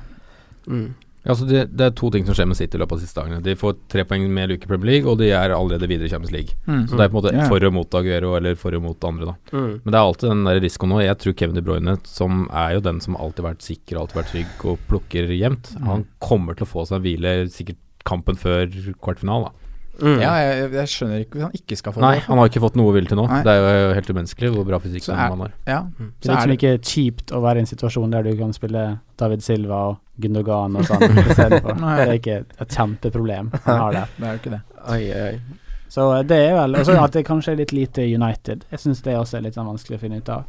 Mm. 0.66 0.94
Ja, 1.24 1.32
altså 1.34 1.46
det, 1.48 1.62
det 1.76 1.84
er 1.88 1.94
to 1.98 2.08
ting 2.14 2.24
som 2.24 2.36
skjer 2.38 2.46
med 2.48 2.56
City 2.56 2.78
i 2.78 2.80
løpet 2.80 2.94
av 2.94 3.00
de 3.00 3.06
siste 3.06 3.20
dagene. 3.20 3.40
De 3.44 3.54
får 3.58 3.74
tre 3.92 4.04
poeng 4.08 4.22
med 4.32 4.52
luke 4.52 4.64
i 4.64 4.70
Premier 4.70 4.90
League, 4.92 5.10
og 5.10 5.18
de 5.20 5.28
er 5.34 5.52
allerede 5.52 5.88
videre 5.90 6.06
i 6.08 6.12
Champions 6.12 6.32
League. 6.32 6.54
Så 6.64 6.94
det 6.96 7.04
er 7.04 7.10
på 7.10 7.18
en 7.18 7.18
måte 7.18 7.32
yeah. 7.34 7.48
for 7.50 7.66
og 7.68 7.74
mot 7.74 7.98
Aguero 8.00 8.34
eller 8.38 8.56
for 8.60 8.76
og 8.78 8.84
mot 8.86 9.08
andre, 9.08 9.32
da. 9.32 9.34
Mm. 9.58 9.72
Men 9.82 9.90
det 9.92 9.98
er 9.98 10.04
alltid 10.06 10.28
den 10.32 10.44
der 10.48 10.60
risikoen 10.64 10.94
nå. 10.94 11.00
Jeg 11.04 11.18
tror 11.24 11.36
Kevin 11.42 11.58
De 11.58 11.64
Bruyne, 11.66 11.96
som 12.08 12.46
er 12.48 12.76
jo 12.78 12.84
den 12.86 13.00
som 13.04 13.18
alltid 13.18 13.42
har 13.44 13.50
vært 13.50 13.66
sikker, 13.66 13.98
alltid 14.00 14.20
vært 14.22 14.32
trygg 14.34 14.66
og 14.72 14.84
plukker 14.88 15.34
jevnt, 15.36 15.74
Mm. 15.78 15.86
han 15.90 16.06
kommer 16.22 16.56
til 16.56 16.64
å 16.66 16.70
få 16.70 16.86
seg 16.88 16.98
en 16.98 17.04
hvile 17.04 17.32
sikkert 17.52 17.82
kampen 18.08 18.38
før 18.40 18.70
kvartfinalen, 19.02 19.50
da. 19.50 19.67
Mm. 19.98 20.20
Ja, 20.22 20.32
jeg, 20.38 20.70
jeg 20.76 20.90
skjønner 20.92 21.22
ikke 21.24 21.34
hvis 21.38 21.42
han 21.48 21.54
ikke 21.58 21.76
skal 21.80 21.92
få 21.96 22.00
Nei, 22.04 22.12
det. 22.14 22.22
han 22.28 22.38
har 22.38 22.48
ikke 22.50 22.60
fått 22.62 22.76
noe 22.78 22.92
hvile 22.94 23.08
til 23.10 23.18
nå. 23.18 23.24
Nei. 23.26 23.40
Det 23.42 23.54
er 23.54 23.78
jo 23.82 23.94
helt 23.96 24.10
umenneskelig 24.14 24.50
hvor 24.54 24.66
bra 24.68 24.78
fysikk 24.84 25.08
mannen 25.10 25.40
har. 25.46 25.54
Ja, 25.66 25.80
Mm. 25.98 26.12
Det 26.20 26.28
er 26.30 26.34
liksom 26.36 26.52
ikke 26.54 26.72
kjipt 26.86 27.32
å 27.34 27.40
være 27.42 27.58
i 27.58 27.64
en 27.64 27.70
situasjon 27.70 28.10
der 28.14 28.22
du 28.22 28.36
kan 28.38 28.52
spille 28.54 28.82
David 29.18 29.42
Silva 29.42 29.80
og 29.88 29.96
Gundogan 30.22 30.76
og 30.78 30.86
sånn 30.86 31.02
Det 31.02 32.06
er 32.06 32.12
ikke 32.14 32.36
et 32.60 32.68
kjempeproblem 32.76 33.50
han 33.64 33.80
har 33.82 33.92
der. 33.92 34.08
det 34.18 34.26
er 34.28 34.32
jo 34.36 34.38
ikke 34.42 34.54
det. 34.54 34.60
Oi, 34.88 35.02
oi. 35.12 35.40
Så 35.88 36.06
det 36.28 36.36
er 36.50 36.54
vel 36.54 36.76
Og 36.76 36.84
så 36.86 36.94
at 37.02 37.12
det 37.16 37.24
kanskje 37.26 37.52
er 37.54 37.60
litt 37.62 37.72
lite 37.72 38.02
United. 38.04 38.64
Jeg 38.70 38.80
syns 38.82 39.02
det 39.02 39.16
også 39.18 39.38
er 39.38 39.46
litt 39.48 39.54
sånn 39.58 39.66
vanskelig 39.70 39.98
å 39.98 40.02
finne 40.02 40.18
ut 40.22 40.28
av. 40.28 40.44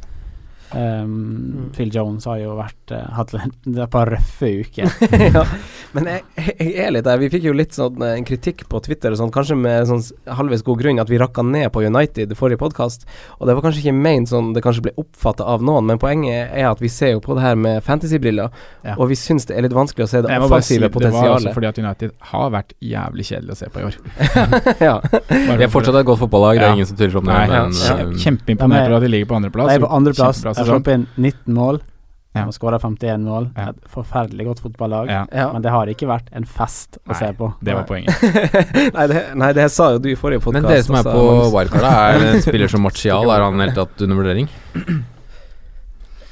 Um, 0.74 1.70
Phil 1.74 1.90
Jones 1.94 2.24
har 2.28 2.38
jo 2.38 2.52
vært 2.58 2.92
uh, 2.94 3.02
hatt 3.16 3.32
et 3.38 3.80
par 3.90 4.10
røffe 4.12 4.50
uker. 4.62 4.90
ja. 5.34 5.44
Men 5.96 6.06
jeg, 6.06 6.22
jeg 6.60 6.74
er 6.84 6.92
litt 6.94 7.06
der. 7.08 7.18
Vi 7.18 7.30
fikk 7.32 7.48
jo 7.48 7.54
litt 7.56 7.74
sånn 7.74 7.98
eh, 8.06 8.12
en 8.20 8.26
kritikk 8.28 8.62
på 8.70 8.78
Twitter, 8.84 9.14
sånn, 9.18 9.32
kanskje 9.34 9.56
med 9.58 9.88
sånn 9.90 10.02
halvveis 10.38 10.62
god 10.66 10.78
grunn, 10.84 11.00
at 11.02 11.10
vi 11.10 11.18
rakka 11.18 11.42
ned 11.42 11.66
på 11.74 11.82
United 11.82 12.30
i 12.30 12.38
forrige 12.38 12.60
podkast. 12.62 13.06
Og 13.40 13.48
det 13.50 13.56
var 13.58 13.64
kanskje 13.66 13.82
ikke 13.82 13.96
ment 13.98 14.30
sånn 14.30 14.52
det 14.54 14.62
kanskje 14.62 14.84
ble 14.86 14.92
oppfatta 15.02 15.46
av 15.50 15.64
noen, 15.66 15.88
men 15.90 15.98
poenget 15.98 16.52
er 16.54 16.68
at 16.70 16.78
vi 16.82 16.90
ser 16.92 17.16
jo 17.16 17.22
på 17.24 17.34
det 17.38 17.42
her 17.48 17.58
med 17.58 17.82
fantasybriller, 17.86 18.52
Ja. 18.86 18.94
og 18.96 19.10
vi 19.10 19.18
syns 19.18 19.44
det 19.50 19.56
er 19.58 19.66
litt 19.66 19.74
vanskelig 19.76 20.06
å 20.06 20.10
se 20.12 20.22
det 20.22 20.30
offensive 20.38 20.86
si, 20.86 20.92
potensialet. 20.94 21.24
det 21.26 21.30
var 21.30 21.40
også 21.40 21.54
fordi 21.58 21.68
at 21.72 21.78
United 21.82 22.14
har 22.30 22.50
vært 22.54 22.72
jævlig 22.80 23.26
kjedelig 23.32 23.56
å 23.56 23.58
se 23.58 23.68
på 23.74 23.82
i 23.82 23.88
år. 23.88 23.98
ja. 24.88 24.94
Vi 25.10 25.66
er 25.66 25.72
fortsatt 25.72 25.98
et 26.00 26.06
godt 26.08 26.22
fotballag, 26.22 26.60
det 26.60 26.64
er 26.64 26.70
Ja. 26.70 26.78
ingen 26.78 26.86
som 26.88 26.96
tviler 27.00 27.18
om 27.20 27.26
det. 27.26 27.34
Nei, 27.34 27.46
men, 27.50 27.74
kje- 27.76 27.98
eh, 28.06 28.14
Kjempeimponert 28.22 28.78
De 28.78 28.86
er- 28.86 28.94
over 28.94 28.96
at 29.00 29.06
de 29.08 29.12
ligger 29.16 29.30
på 29.34 29.38
andreplass. 29.40 30.42
De 30.59 30.59
har 30.60 30.68
sesong. 30.68 30.80
sluppet 30.84 30.94
inn 31.00 31.06
19 31.30 31.54
mål 31.56 31.80
Ja. 32.30 32.44
og 32.46 32.52
skåra 32.54 32.78
51 32.78 33.24
mål. 33.26 33.48
Ja. 33.56 33.70
Et 33.72 33.88
forferdelig 33.90 34.44
godt 34.46 34.60
fotballag. 34.62 35.08
Ja. 35.10 35.24
Men 35.52 35.62
det 35.64 35.72
har 35.74 35.88
ikke 35.90 36.06
vært 36.06 36.28
en 36.32 36.44
fest 36.46 37.00
å 37.02 37.10
Nei, 37.10 37.18
se 37.18 37.32
på. 37.34 37.48
det 37.60 37.74
var 37.74 37.88
poenget. 37.88 38.22
nei, 38.96 39.06
det, 39.10 39.22
nei, 39.34 39.48
det 39.58 39.64
sa 39.74 39.88
jo 39.96 39.98
du 40.04 40.06
i 40.12 40.14
forrige 40.14 40.38
podkast. 40.44 40.62
men 40.62 40.70
dere 40.70 40.84
som 40.86 40.94
er 41.00 41.08
på 41.10 41.24
wildcardet, 41.56 41.90
er 41.90 42.28
en 42.36 42.44
spiller 42.44 42.70
som 42.70 42.84
Martial, 42.86 43.26
er 43.34 43.42
han 43.48 43.58
helt 43.66 43.74
tatt 43.74 44.04
under 44.06 44.20
vurdering? 44.22 44.46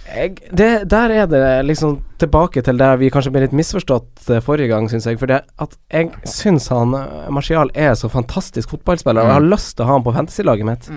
jeg, 0.09 0.39
det, 0.57 0.69
Der 0.91 1.11
er 1.13 1.27
det 1.29 1.43
liksom 1.67 1.99
tilbake 2.19 2.63
til 2.65 2.79
der 2.81 2.97
vi 2.99 3.11
kanskje 3.13 3.31
ble 3.35 3.43
litt 3.45 3.53
misforstått 3.59 4.31
eh, 4.33 4.41
forrige 4.43 4.71
gang, 4.73 4.89
syns 4.91 5.07
jeg. 5.07 5.19
For 5.21 5.31
det 5.31 5.43
at 5.63 5.75
jeg 5.93 6.11
syns 6.27 6.71
han 6.73 6.95
eh, 6.97 7.27
Martial 7.35 7.71
er 7.75 7.95
så 7.99 8.09
fantastisk 8.11 8.71
fotballspiller, 8.75 9.21
og 9.23 9.29
jeg 9.35 9.39
har 9.41 9.51
lyst 9.51 9.77
til 9.77 9.85
å 9.85 9.91
ha 9.91 9.99
han 9.99 10.07
på 10.07 10.15
fantasy-laget 10.17 10.67
mitt. 10.71 10.89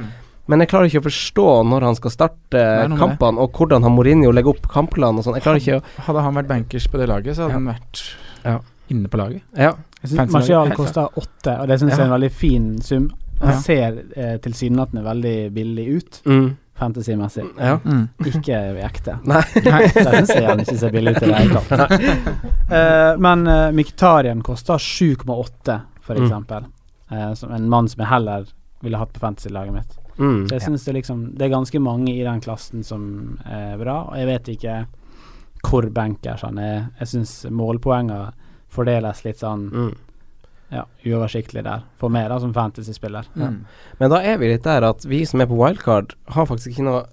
Men 0.52 0.64
jeg 0.66 0.70
klarer 0.74 0.90
ikke 0.92 1.02
å 1.02 1.08
forstå 1.08 1.46
når 1.72 1.86
han 1.88 1.96
skal 1.98 2.12
starte 2.14 2.64
kampene, 3.00 3.40
og 3.42 3.56
hvordan 3.58 3.86
han 3.88 3.96
Mourinho 3.96 4.34
legger 4.36 4.52
opp 4.56 4.68
kampplanen 4.74 5.22
og 5.22 5.26
sånn. 5.28 5.38
Jeg 5.40 5.46
klarer 5.48 5.64
ikke 5.64 5.80
å 5.80 6.06
Hadde 6.10 6.26
han 6.28 6.36
vært 6.42 6.50
bankers 6.52 6.88
på 6.92 7.00
det 7.02 7.08
laget, 7.12 7.38
så 7.38 7.48
hadde 7.48 7.56
Ja. 7.56 7.60
han 7.60 7.70
vært 7.72 8.02
Ja. 8.44 8.58
inne 8.92 9.08
på 9.08 9.18
laget. 9.22 9.42
Ja. 9.58 9.72
Martial 10.34 10.72
koster 10.76 11.08
åtte, 11.16 11.60
og 11.62 11.68
det 11.70 11.80
syns 11.80 11.92
jeg 11.96 12.00
er 12.00 12.10
en 12.10 12.16
veldig 12.20 12.32
fin 12.32 12.82
sum. 12.82 13.10
Han 13.42 13.54
Ja. 13.54 13.60
ser 13.62 14.04
eh, 14.18 14.38
tilsynelatende 14.38 15.04
veldig 15.04 15.54
billig 15.54 15.88
ut, 15.98 16.22
Mm. 16.26 16.58
fantasy-messig. 16.78 17.46
ja. 17.60 17.78
Ikke 18.26 18.60
ekte. 18.84 19.20
Nei. 19.26 19.42
Der 19.54 20.26
ser 20.26 20.48
han 20.48 20.60
ikke 20.60 20.78
ser 20.78 20.92
billig 20.92 21.16
ut 21.16 21.24
i 21.24 21.26
det 21.28 21.36
hele 21.36 21.62
tatt. 21.62 22.02
Eh, 22.72 23.18
men 23.20 23.48
uh, 23.48 23.72
Mkhitaryan 23.76 24.42
koster 24.42 24.78
7,8, 24.80 25.82
for 26.02 26.16
Mm. 26.16 26.66
Eh, 27.12 27.34
som 27.34 27.52
en 27.52 27.70
mann 27.70 27.88
som 27.90 28.00
jeg 28.00 28.08
heller 28.08 28.46
ville 28.82 28.98
hatt 28.98 29.12
på 29.14 29.20
fantasy-laget 29.20 29.74
mitt. 29.74 29.98
Mm. 30.22 30.44
Så 30.48 30.54
jeg 30.54 30.62
synes 30.68 30.84
det 30.86 30.94
liksom 31.00 31.22
Det 31.34 31.48
er 31.48 31.54
ganske 31.56 31.80
mange 31.82 32.12
i 32.14 32.22
den 32.22 32.42
klassen 32.44 32.84
som 32.86 33.40
er 33.50 33.74
bra, 33.82 34.04
og 34.12 34.20
jeg 34.20 34.28
vet 34.30 34.52
ikke 34.54 34.76
hvor 35.66 35.88
bankers 35.94 36.42
han 36.46 36.60
er. 36.62 36.88
Jeg 37.02 37.08
syns 37.16 37.34
målpoengene 37.50 38.32
fordeles 38.72 39.24
litt 39.26 39.42
sånn 39.42 39.68
Mm. 39.72 39.96
ja, 40.72 40.86
uoversiktlig 41.06 41.64
der, 41.66 41.84
for 42.00 42.10
meg 42.10 42.30
da 42.30 42.40
som 42.40 42.54
fantasy-spiller. 42.54 43.28
Mm. 43.36 43.58
Men 44.00 44.14
da 44.14 44.22
er 44.24 44.38
vi 44.38 44.48
litt 44.54 44.64
der 44.64 44.86
at 44.88 45.04
vi 45.06 45.26
som 45.26 45.42
er 45.42 45.50
på 45.50 45.58
wildcard, 45.60 46.16
har 46.32 46.46
faktisk 46.48 46.72
ikke 46.72 46.88
noe 46.88 47.04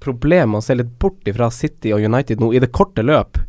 problem 0.00 0.52
med 0.52 0.60
å 0.60 0.62
se 0.62 0.76
litt 0.78 0.98
bort 1.02 1.26
ifra 1.26 1.50
City 1.50 1.92
og 1.92 2.04
United 2.04 2.40
nå 2.40 2.52
i 2.54 2.60
det 2.62 2.70
korte 2.72 3.02
løp, 3.02 3.40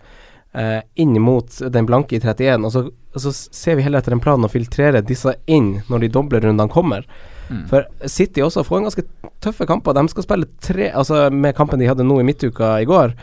eh, 0.53 0.81
inn 0.95 1.19
mot 1.21 1.45
den 1.69 1.85
blanke 1.85 2.15
i 2.17 2.19
31, 2.19 2.65
og 2.65 2.71
så, 2.73 2.85
og 2.89 3.21
så 3.21 3.31
ser 3.33 3.75
vi 3.77 3.83
heller 3.85 4.01
etter 4.01 4.15
en 4.17 4.23
plan 4.23 4.41
å 4.41 4.49
filtrere 4.49 5.05
disse 5.05 5.35
inn 5.45 5.83
når 5.87 5.99
de 5.99 6.07
doble 6.17 6.41
rundene 6.41 6.69
kommer. 6.73 7.05
Mm. 7.49 7.67
For 7.69 7.85
City 8.05 8.43
også 8.45 8.63
får 8.65 8.77
en 8.77 8.89
ganske 8.89 9.05
tøffe 9.43 9.67
kamper. 9.69 9.95
De 9.97 10.05
skal 10.11 10.25
spille 10.25 10.49
tre 10.61 10.91
Altså 10.93 11.29
Med 11.33 11.55
kampen 11.57 11.81
de 11.81 11.87
hadde 11.89 12.05
nå 12.05 12.19
i 12.21 12.25
midtuka 12.27 12.75
i 12.81 12.87
går, 12.89 13.15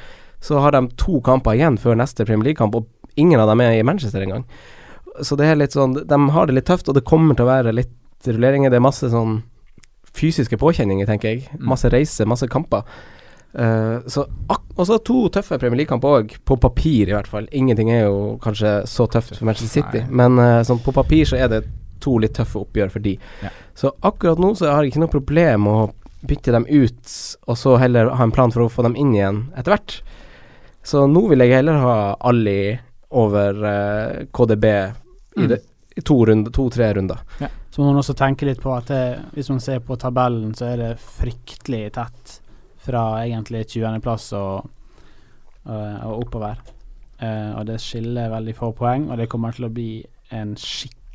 så 0.43 0.61
har 0.61 0.75
de 0.75 0.83
to 1.01 1.21
kamper 1.25 1.57
igjen 1.57 1.79
før 1.81 1.97
neste 1.99 2.27
Premier 2.27 2.51
League-kamp, 2.51 2.75
og 2.75 2.87
ingen 3.17 3.41
av 3.41 3.49
dem 3.51 3.63
er 3.65 3.79
i 3.79 3.85
Manchester 3.87 4.23
engang. 4.23 4.45
Så 5.25 5.39
det 5.39 5.49
er 5.49 5.57
litt 5.57 5.73
sånn 5.73 5.95
De 5.97 6.19
har 6.35 6.47
det 6.47 6.59
litt 6.59 6.69
tøft, 6.69 6.89
og 6.91 6.99
det 6.99 7.07
kommer 7.09 7.37
til 7.37 7.47
å 7.47 7.53
være 7.53 7.75
litt 7.75 7.95
rulleringer. 8.27 8.71
Det 8.71 8.81
er 8.81 8.85
masse 8.85 9.11
sånn 9.13 9.41
fysiske 10.17 10.59
påkjenninger, 10.61 11.09
tenker 11.09 11.35
jeg. 11.35 11.47
Mm. 11.55 11.69
Masse 11.73 11.91
reiser, 11.93 12.29
masse 12.29 12.49
kamper. 12.53 12.85
Uh, 13.57 14.05
så 14.07 14.27
Og 14.77 14.85
så 14.85 14.99
to 15.01 15.31
tøffe 15.33 15.57
Premier 15.57 15.81
League-kamper 15.81 16.19
òg, 16.19 16.37
på 16.45 16.59
papir 16.61 17.09
i 17.09 17.15
hvert 17.15 17.31
fall. 17.31 17.49
Ingenting 17.57 17.89
er 17.91 18.05
jo 18.05 18.37
kanskje 18.43 18.83
så 18.85 19.07
tøft 19.09 19.33
for 19.39 19.49
Manchester 19.49 19.81
City, 19.81 20.03
Nei. 20.05 20.17
men 20.21 20.37
uh, 20.37 20.65
sånn 20.69 20.83
på 20.85 20.93
papir 20.93 21.25
så 21.25 21.39
er 21.41 21.49
det 21.49 21.63
to 22.03 22.19
litt 22.23 22.35
tøffe 22.39 22.61
oppgjør 22.63 22.93
for 22.93 23.05
de. 23.05 23.17
Ja. 23.43 23.51
Så 23.75 23.93
akkurat 24.07 24.41
nå 24.43 24.55
så 24.59 24.71
har 24.73 24.83
jeg 24.85 24.93
ikke 24.95 25.05
noe 25.05 25.13
problem 25.13 25.67
å 25.71 25.77
bytte 26.27 26.53
dem 26.55 26.67
ut, 26.69 27.13
og 27.47 27.59
så 27.61 27.77
heller 27.79 28.11
ha 28.19 28.25
en 28.25 28.33
plan 28.35 28.51
for 28.51 28.65
å 28.65 28.71
få 28.73 28.83
dem 28.87 28.97
inn 28.99 29.15
igjen 29.15 29.45
etter 29.55 29.75
hvert. 29.77 29.99
Så 30.87 31.05
nå 31.11 31.25
vil 31.31 31.43
jeg 31.45 31.55
heller 31.59 31.79
ha 31.83 31.97
Ali 32.27 32.77
over 33.17 33.61
uh, 33.63 34.25
KDB 34.35 34.65
i, 34.71 34.87
Mm. 35.37 35.49
det, 35.53 35.59
i 35.97 36.01
to 36.01 36.15
runde, 36.27 36.51
to-tre 36.51 36.87
runder. 36.97 37.19
Så 37.71 37.83
må 37.83 37.91
man 37.91 37.99
også 38.01 38.15
tenke 38.17 38.47
litt 38.49 38.63
på 38.63 38.71
at 38.73 38.89
det, 38.89 39.03
hvis 39.35 39.51
man 39.53 39.61
ser 39.61 39.83
på 39.85 39.99
tabellen, 40.01 40.55
så 40.57 40.71
er 40.73 40.77
det 40.81 40.91
fryktelig 41.03 41.91
tett 41.93 42.39
fra 42.81 43.03
egentlig 43.27 43.67
20.-plass 43.75 44.31
og, 44.39 44.71
og, 45.67 46.07
og 46.07 46.15
oppover. 46.23 46.63
Uh, 47.21 47.59
og 47.61 47.67
det 47.69 47.77
skiller 47.85 48.33
veldig 48.33 48.55
få 48.57 48.71
poeng, 48.77 49.11
og 49.11 49.21
det 49.21 49.29
kommer 49.33 49.53
til 49.57 49.69
å 49.69 49.73
bli 49.77 49.91
en 50.37 50.57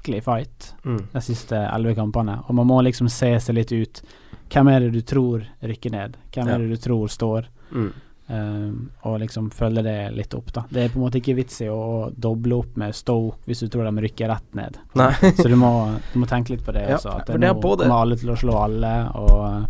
skikkelig 0.02 0.24
fight 0.24 0.74
Mm. 0.84 1.08
de 1.14 1.22
siste 1.22 1.56
elleve 1.56 1.96
kampene. 1.96 2.40
Og 2.50 2.56
man 2.56 2.68
må 2.68 2.82
liksom 2.84 3.10
se 3.10 3.36
seg 3.40 3.56
litt 3.56 3.72
ut. 3.72 4.02
Hvem 4.50 4.68
er 4.76 4.80
det 4.80 4.92
du 4.94 5.02
tror 5.02 5.46
rykker 5.64 5.92
ned? 5.92 6.18
Hvem 6.34 6.48
Ja. 6.48 6.56
er 6.56 6.60
det 6.60 6.70
du 6.70 6.76
tror 6.78 7.08
står? 7.08 7.46
Mm. 7.72 7.94
Um, 8.32 8.92
og 9.04 9.20
liksom 9.20 9.50
følge 9.52 9.84
det 9.84 10.14
litt 10.16 10.34
opp, 10.34 10.54
da. 10.54 10.64
Det 10.72 10.84
er 10.86 10.90
på 10.90 10.96
en 10.96 11.02
måte 11.10 11.20
ikke 11.20 11.36
vits 11.36 11.60
i 11.62 11.66
å, 11.68 12.14
doble 12.18 12.54
opp 12.60 12.78
med 12.78 12.96
Stoke 12.96 13.38
hvis 13.46 13.60
du 13.60 13.68
tror 13.68 13.84
de 13.92 14.02
rykker 14.08 14.30
rett 14.30 14.56
ned. 14.56 14.78
Så 15.36 15.50
du 15.50 15.56
må, 15.58 16.00
du 16.14 16.20
må 16.20 16.26
tenke 16.28 16.50
litt 16.52 16.64
på 16.64 16.72
det 16.72 16.88
Ja, 16.88 16.96
også. 16.96 17.10
At 17.20 17.26
det 17.28 17.40
det 17.42 17.50
er 17.50 17.54
noe 17.54 17.62
både- 17.62 17.84
kommer 17.84 18.02
alle 18.02 18.16
til 18.16 18.30
å 18.30 18.38
slå 18.38 18.56
alle, 18.64 19.12
og 19.16 19.68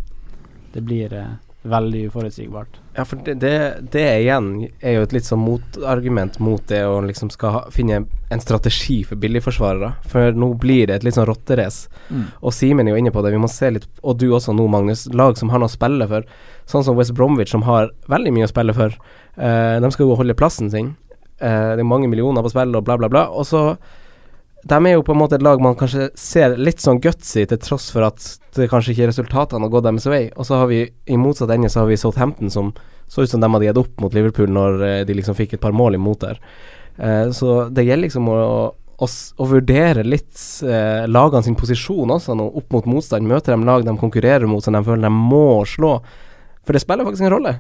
det 0.74 0.84
blir 0.86 1.12
eh, 1.14 1.28
veldig 1.62 2.08
uforutsigbart. 2.10 2.80
Ja, 2.96 3.04
for 3.06 3.22
det, 3.26 3.36
det, 3.44 3.54
det 3.94 4.06
igjen 4.24 4.48
er 4.82 4.96
jo 4.96 5.04
et 5.06 5.14
litt 5.14 5.28
sånn 5.28 5.44
motargument 5.44 6.40
mot 6.42 6.64
det 6.72 6.82
å 6.90 6.98
liksom 7.06 7.30
skal 7.34 7.54
ha, 7.56 7.62
finne 7.74 8.02
en 8.34 8.42
strategi 8.42 9.02
for 9.08 9.22
billigforsvarere. 9.22 9.92
For 10.10 10.34
nå 10.34 10.52
blir 10.62 10.90
det 10.90 10.98
et 10.98 11.06
litt 11.06 11.20
sånn 11.20 11.30
rotterace. 11.30 11.92
Mm. 12.10 12.26
Og 12.42 12.56
Simen 12.58 12.90
er 12.90 12.96
jo 12.96 13.04
inne 13.04 13.14
på 13.14 13.22
det, 13.22 13.34
vi 13.36 13.44
må 13.44 13.50
se 13.52 13.70
litt 13.76 13.88
Og 14.02 14.18
du 14.18 14.32
også 14.32 14.56
nå, 14.58 14.66
Magnus. 14.72 15.06
Lag 15.14 15.38
som 15.38 15.54
har 15.54 15.62
noe 15.62 15.70
å 15.70 15.76
spille 15.76 16.10
for. 16.10 16.26
Sånn 16.72 16.86
som 16.88 16.98
West 16.98 17.14
Bromwich, 17.18 17.54
som 17.54 17.66
har 17.68 17.94
veldig 18.10 18.34
mye 18.34 18.50
å 18.50 18.52
spille 18.52 18.76
for. 18.78 18.98
Eh, 19.38 19.78
de 19.84 19.94
skal 19.94 20.08
jo 20.08 20.18
holde 20.18 20.38
plassen 20.38 20.72
sin. 20.74 20.96
Eh, 21.38 21.74
det 21.78 21.84
er 21.84 21.88
mange 21.88 22.10
millioner 22.10 22.42
på 22.46 22.54
spill 22.54 22.74
og 22.78 22.88
bla, 22.88 22.98
bla, 22.98 23.12
bla. 23.12 23.28
Og 23.30 23.46
så 23.50 23.76
de 24.64 24.78
er 24.78 24.94
jo 24.94 25.04
på 25.06 25.16
en 25.16 25.22
måte 25.22 25.38
et 25.38 25.44
lag 25.46 25.62
man 25.64 25.78
kanskje 25.78 26.12
ser 26.20 26.54
litt 26.60 26.82
sånn 26.84 27.02
gutsy, 27.02 27.48
til 27.50 27.60
tross 27.62 27.90
for 27.94 28.06
at 28.06 28.26
det 28.58 28.70
kanskje 28.70 28.94
ikke 28.94 29.10
resultatene 29.10 29.66
har 29.66 29.74
gått 29.74 29.88
deres 29.88 30.10
vei. 30.12 30.24
Og 30.36 30.46
så 30.48 30.60
har 30.62 30.70
vi 30.70 30.84
i 30.86 31.18
motsatt 31.18 31.54
ende 31.54 31.72
så 31.72 31.84
har 31.84 31.90
vi 31.90 31.98
Southampton 32.00 32.54
som 32.54 32.74
så 33.12 33.26
ut 33.26 33.32
som 33.32 33.42
de 33.42 33.50
hadde 33.52 33.68
gitt 33.68 33.80
opp 33.82 34.04
mot 34.04 34.14
Liverpool 34.16 34.52
når 34.54 34.84
eh, 34.88 35.00
de 35.08 35.16
liksom 35.18 35.36
fikk 35.36 35.58
et 35.58 35.64
par 35.64 35.76
mål 35.76 35.98
imot 35.98 36.22
der. 36.24 36.38
Eh, 36.96 37.28
så 37.36 37.66
det 37.74 37.84
gjelder 37.84 38.06
liksom 38.06 38.30
å, 38.32 38.38
å, 38.72 39.10
å 39.10 39.48
vurdere 39.50 40.06
litt 40.08 40.40
eh, 40.64 41.08
lagene 41.10 41.44
sin 41.44 41.58
posisjon 41.60 42.14
også 42.16 42.38
nå, 42.38 42.48
opp 42.62 42.72
mot 42.72 42.88
motstand. 42.88 43.28
Møter 43.28 43.58
de 43.58 43.68
lag 43.68 43.84
de 43.88 43.98
konkurrerer 44.00 44.48
mot 44.48 44.64
som 44.64 44.78
de 44.78 44.84
føler 44.86 45.10
de 45.10 45.12
må 45.16 45.66
slå. 45.68 45.98
For 46.62 46.78
det 46.78 46.84
spiller 46.84 47.08
faktisk 47.08 47.26
en 47.26 47.34
rolle, 47.34 47.56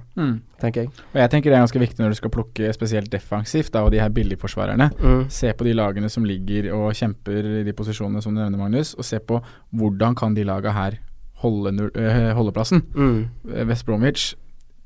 tenker 0.61 0.83
jeg. 0.83 0.89
Og 1.09 1.15
jeg 1.17 1.31
tenker 1.33 1.49
det 1.49 1.57
er 1.57 1.63
ganske 1.63 1.81
viktig 1.81 2.03
når 2.03 2.13
du 2.13 2.17
skal 2.19 2.33
plukke 2.33 2.73
spesielt 2.75 3.09
defensivt 3.09 3.75
og 3.79 3.89
de 3.93 4.01
her 4.01 4.11
billigforsvarerne. 4.13 4.91
Mm. 4.99 5.23
Se 5.33 5.49
på 5.57 5.65
de 5.65 5.73
lagene 5.73 6.09
som 6.13 6.27
ligger 6.27 6.69
og 6.77 6.93
kjemper 6.97 7.47
i 7.61 7.63
de 7.65 7.73
posisjonene 7.73 8.21
som 8.21 8.35
du 8.35 8.43
nevner, 8.43 8.61
Magnus, 8.61 8.93
og 8.93 9.07
se 9.07 9.17
på 9.17 9.39
hvordan 9.73 10.17
kan 10.19 10.37
de 10.37 10.45
laga 10.45 10.75
her 10.75 10.99
holde 11.41 11.89
øh, 11.95 12.29
holdeplassen. 12.37 12.83
Mm. 12.93 13.25
Eh, 13.49 13.67
West 13.67 13.85
Bromwich 13.85 14.35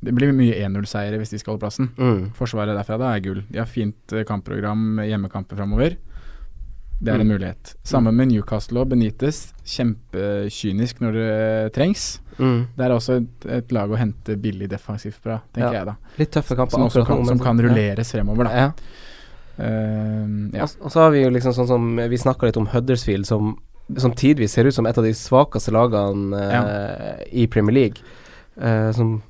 Det 0.05 0.13
blir 0.13 0.31
mye 0.35 0.53
1-0-seiere 0.67 1.17
hvis 1.17 1.31
de 1.33 1.39
skal 1.41 1.55
holde 1.55 1.63
plassen. 1.63 1.87
Mm. 1.97 2.31
Forsvaret 2.37 2.75
derfra 2.77 2.99
da 3.01 3.13
er 3.15 3.23
gull. 3.25 3.39
De 3.49 3.57
har 3.57 3.65
fint 3.67 4.13
eh, 4.13 4.25
kampprogram, 4.27 4.99
hjemmekamper 5.01 5.57
framover. 5.57 5.95
Det 7.01 7.11
er 7.11 7.19
en 7.19 7.27
Mm. 7.27 7.33
mulighet. 7.35 7.75
Samme 7.83 8.11
med 8.15 8.29
Newcastle 8.31 8.79
og 8.79 8.89
Benitez. 8.89 9.51
Kjempekynisk 9.65 11.01
når 11.03 11.11
det 11.13 11.73
trengs. 11.75 12.19
Mm. 12.39 12.67
Det 12.77 12.85
er 12.85 12.93
også 12.95 13.17
et, 13.21 13.45
et 13.51 13.71
lag 13.75 13.89
å 13.91 13.97
hente 13.99 14.35
billig 14.41 14.69
defensivt 14.71 15.19
fra, 15.21 15.41
tenker 15.53 15.73
Ja. 15.73 15.79
jeg 15.79 15.85
da. 15.85 15.95
Litt 16.17 16.31
tøffe 16.31 16.55
kamper. 16.55 16.89
Som 16.89 17.05
kan, 17.05 17.25
som 17.25 17.39
kan 17.39 17.59
rulleres 17.59 18.13
ja. 18.13 18.19
fremover, 18.19 18.45
da. 18.45 18.51
Ja. 18.51 18.71
Uh. 19.55 20.49
Og, 20.53 20.69
og 20.83 20.91
så 20.91 20.99
har 21.05 21.11
vi 21.11 21.21
jo 21.23 21.29
liksom 21.31 21.53
sånn 21.55 21.67
som 21.69 21.85
Vi 21.95 22.17
snakka 22.19 22.43
litt 22.49 22.57
om 22.59 22.67
Huddersfield, 22.67 23.25
som, 23.25 23.53
som 23.97 24.11
tidvis 24.11 24.51
ser 24.51 24.67
ut 24.67 24.75
som 24.75 24.85
et 24.89 24.97
av 24.97 25.03
de 25.05 25.13
svakeste 25.15 25.71
lagene 25.71 26.35
eh, 26.35 27.23
i 27.43 27.45
Premier 27.47 27.73
League. 27.77 28.03
Uh, 28.59 28.91
som 28.95 29.21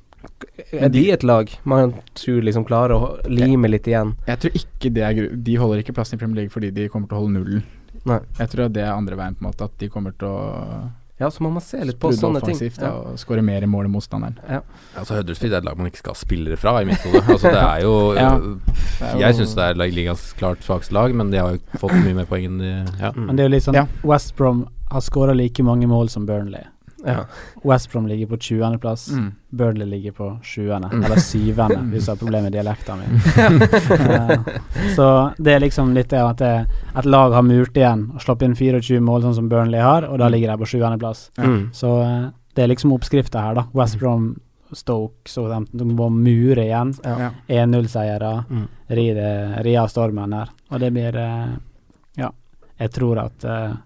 Er 0.72 0.88
de 0.92 1.10
et 1.12 1.22
lag 1.22 1.50
man 1.64 1.94
tror 2.18 2.42
liksom 2.42 2.64
klarer 2.66 2.94
å 2.96 3.28
lime 3.30 3.68
litt 3.70 3.86
igjen? 3.86 4.14
Jeg 4.26 4.38
tror 4.42 4.58
ikke 4.58 4.90
det 4.92 5.02
er 5.06 5.14
gru 5.14 5.26
De 5.46 5.56
holder 5.60 5.82
ikke 5.84 5.94
plassen 5.96 6.18
i 6.18 6.20
Premier 6.22 6.42
League 6.42 6.50
fordi 6.54 6.70
de 6.74 6.88
kommer 6.92 7.08
til 7.08 7.16
å 7.18 7.20
holde 7.24 7.38
nullen. 7.38 7.62
Nei. 8.06 8.20
Jeg 8.38 8.48
tror 8.52 8.68
det 8.70 8.82
er 8.84 8.92
andre 8.94 9.16
veien, 9.18 9.34
på 9.34 9.42
en 9.44 9.50
måte. 9.50 9.64
At 9.66 9.78
de 9.78 9.88
kommer 9.90 10.12
til 10.18 10.28
å 10.28 10.90
Ja, 11.18 11.30
så 11.32 11.40
må 11.42 11.48
man 11.50 11.62
se 11.64 11.78
litt 11.80 11.96
på 11.98 12.10
sånne 12.12 12.42
ting. 12.44 12.58
Ja. 12.76 12.90
og 12.92 13.16
skåre 13.18 13.40
mer 13.42 13.62
i 13.64 13.66
mål 13.66 13.86
enn 13.88 13.94
motstanderen. 13.94 14.36
Ja. 14.50 14.60
Altså 15.00 15.16
Huddersfield 15.16 15.54
er 15.54 15.62
et 15.62 15.64
lag 15.64 15.78
man 15.78 15.88
ikke 15.88 16.02
skal 16.02 16.12
ha 16.12 16.20
spillere 16.20 16.58
fra, 16.60 16.74
i 16.82 16.84
mitt 16.84 17.00
hode. 17.06 17.22
Altså, 17.24 17.48
det 17.54 17.62
er 17.62 17.80
jo 17.86 17.94
Ja. 18.20 18.30
Det 18.36 19.00
er 19.00 19.12
jo- 19.14 19.20
Jeg 19.24 19.34
syns 19.40 19.54
det 19.56 19.64
er 19.64 19.74
ligas 19.80 20.26
klart 20.36 20.60
svakeste 20.66 20.92
lag, 20.92 21.14
men 21.14 21.30
de 21.32 21.38
har 21.40 21.56
jo 21.56 21.78
fått 21.80 21.96
mye 22.04 22.14
mer 22.20 22.26
poeng 22.28 22.44
enn 22.50 22.58
de 22.60 22.72
Ja. 23.00 23.12
Mm. 23.16 23.26
Men 23.26 23.36
det 23.36 23.42
er 23.46 23.48
jo 23.48 23.54
litt 23.56 23.64
sånn 23.70 23.74
Ja. 23.80 23.86
West 24.04 24.36
Brom 24.36 24.66
har 24.90 25.00
skåra 25.00 25.34
like 25.34 25.62
mange 25.64 25.88
mål 25.88 26.08
som 26.12 26.26
Burnley. 26.26 26.62
Ja. 27.06 27.24
West 27.64 27.90
Brom 27.92 28.06
ligger 28.10 28.26
på 28.32 28.36
20.-plass. 28.36 29.08
Mm. 29.14 29.28
Burnley 29.50 29.86
ligger 29.86 30.12
på 30.12 30.28
20., 30.42 30.78
Mm. 30.92 31.04
eller 31.04 31.20
7., 31.22 31.38
hvis 31.92 32.04
du 32.06 32.10
har 32.12 32.16
problemer 32.20 32.42
med 32.50 32.52
dialekten 32.52 32.98
min. 32.98 33.20
Eh, 33.96 34.38
så 34.96 35.06
det 35.38 35.52
er 35.54 35.60
liksom 35.62 35.94
litt 35.94 36.10
det 36.10 36.20
at 36.22 36.38
det, 36.38 36.66
et 36.98 37.04
lag 37.08 37.32
har 37.32 37.42
murt 37.46 37.76
igjen 37.76 38.10
og 38.14 38.20
slått 38.22 38.42
inn 38.42 38.54
24 38.58 39.00
mål, 39.00 39.22
sånn 39.22 39.34
som 39.38 39.48
Burnley 39.48 39.80
har, 39.80 40.04
og 40.10 40.18
da 40.18 40.28
ligger 40.28 40.52
de 40.52 40.58
på 40.64 40.68
7.-plass. 40.74 41.30
Mm. 41.38 41.70
Så 41.74 41.92
eh, 42.02 42.26
det 42.56 42.64
er 42.66 42.70
liksom 42.74 42.92
oppskrifta 42.96 43.40
her, 43.44 43.54
da. 43.60 43.66
West 43.76 43.98
Brom, 44.00 44.34
Stoke, 44.74 45.28
Southampton. 45.30 45.78
de 45.78 45.84
må 45.94 46.08
mure 46.10 46.64
igjen. 46.66 46.94
Ja. 47.04 47.30
1-0-seiere. 47.46 48.32
Mm. 48.50 48.64
Ri, 49.62 49.76
av 49.78 49.86
stormen 49.92 50.32
her. 50.34 50.50
Og 50.72 50.80
det 50.82 50.90
blir 50.94 51.16
eh, 51.22 51.52
Ja. 52.18 52.30
Jeg 52.80 52.90
tror 52.92 53.18
at 53.22 53.44
eh, 53.44 53.76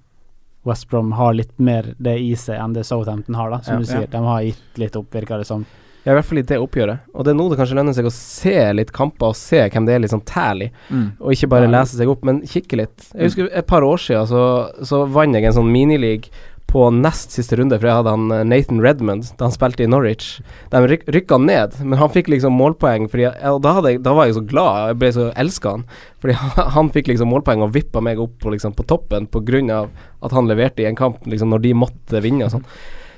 West 0.65 0.89
Brom 0.91 1.13
har 1.13 1.33
litt 1.35 1.55
mer 1.59 1.95
det 1.99 2.19
i 2.21 2.35
seg 2.37 2.59
enn 2.61 2.75
det 2.77 2.85
Southampton 2.85 3.35
har, 3.35 3.51
da. 3.51 3.61
Som 3.65 3.75
Ja. 3.75 3.79
du 3.81 3.85
sier. 3.87 4.01
Ja. 4.03 4.07
De 4.07 4.25
har 4.27 4.43
gitt 4.43 4.79
litt 4.79 4.97
opp, 4.97 5.11
virker 5.11 5.39
det 5.39 5.47
som. 5.47 5.65
Ja, 6.05 6.13
i 6.13 6.15
hvert 6.17 6.25
fall 6.25 6.39
i 6.39 6.43
det 6.43 6.57
oppgjøret. 6.57 7.01
Og 7.15 7.25
det 7.25 7.31
er 7.33 7.35
nå 7.37 7.51
det 7.51 7.59
kanskje 7.59 7.75
lønner 7.77 7.93
seg 7.95 8.07
å 8.09 8.11
se 8.13 8.73
litt 8.73 8.91
kamper, 8.91 9.27
og 9.29 9.37
se 9.37 9.69
hvem 9.69 9.85
det 9.85 9.95
er 9.95 9.99
litt 10.01 10.11
sånn 10.11 10.25
i, 10.63 10.71
Mm. 10.91 11.13
Og 11.21 11.33
ikke 11.33 11.49
bare 11.49 11.69
Ja. 11.69 11.81
lese 11.81 11.97
seg 11.99 12.09
opp, 12.09 12.25
men 12.25 12.41
kikke 12.43 12.77
litt. 12.77 13.11
Jeg 13.15 13.23
husker 13.29 13.49
et 13.53 13.67
par 13.67 13.83
år 13.83 13.97
siden 13.99 14.27
så, 14.27 14.73
så 14.83 15.07
vant 15.07 15.35
jeg 15.35 15.45
en 15.45 15.53
sånn 15.53 15.71
minileague 15.71 16.31
på 16.71 16.85
nest 16.95 17.35
siste 17.35 17.57
runde, 17.59 17.79
for 17.81 17.89
jeg 17.89 17.99
hadde 17.99 18.13
han 18.15 18.35
eh, 18.35 18.45
Nathan 18.47 18.81
Redmond 18.83 19.33
da 19.39 19.49
han 19.49 19.55
spilte 19.55 19.85
i 19.85 19.89
Norwich. 19.91 20.37
De 20.71 20.83
ryk, 20.87 21.07
rykka 21.11 21.39
ned, 21.43 21.75
men 21.83 21.99
han 21.99 22.13
fikk 22.15 22.31
liksom 22.31 22.55
målpoeng, 22.59 23.09
fordi 23.11 23.27
og 23.51 23.59
da, 23.65 23.75
jeg, 23.89 24.03
da 24.07 24.15
var 24.15 24.29
jeg 24.29 24.39
så 24.39 24.45
glad, 24.53 24.93
jeg 24.93 25.01
ble 25.01 25.11
så 25.17 25.27
elska 25.43 25.75
han. 25.75 25.87
Fordi 26.23 26.37
han, 26.39 26.71
han 26.77 26.93
fikk 26.95 27.11
liksom 27.11 27.33
målpoeng 27.33 27.65
og 27.67 27.75
vippa 27.75 28.03
meg 28.05 28.23
opp 28.23 28.39
på, 28.43 28.55
liksom, 28.55 28.77
på 28.79 28.87
toppen 28.91 29.27
av 29.75 29.91
at 30.21 30.37
han 30.37 30.49
leverte 30.49 30.85
i 30.85 30.89
en 30.89 30.99
kamp 30.99 31.27
liksom, 31.27 31.51
når 31.51 31.67
de 31.67 31.75
måtte 31.75 32.23
vinne 32.23 32.47
og 32.47 32.55
sånn. 32.55 32.65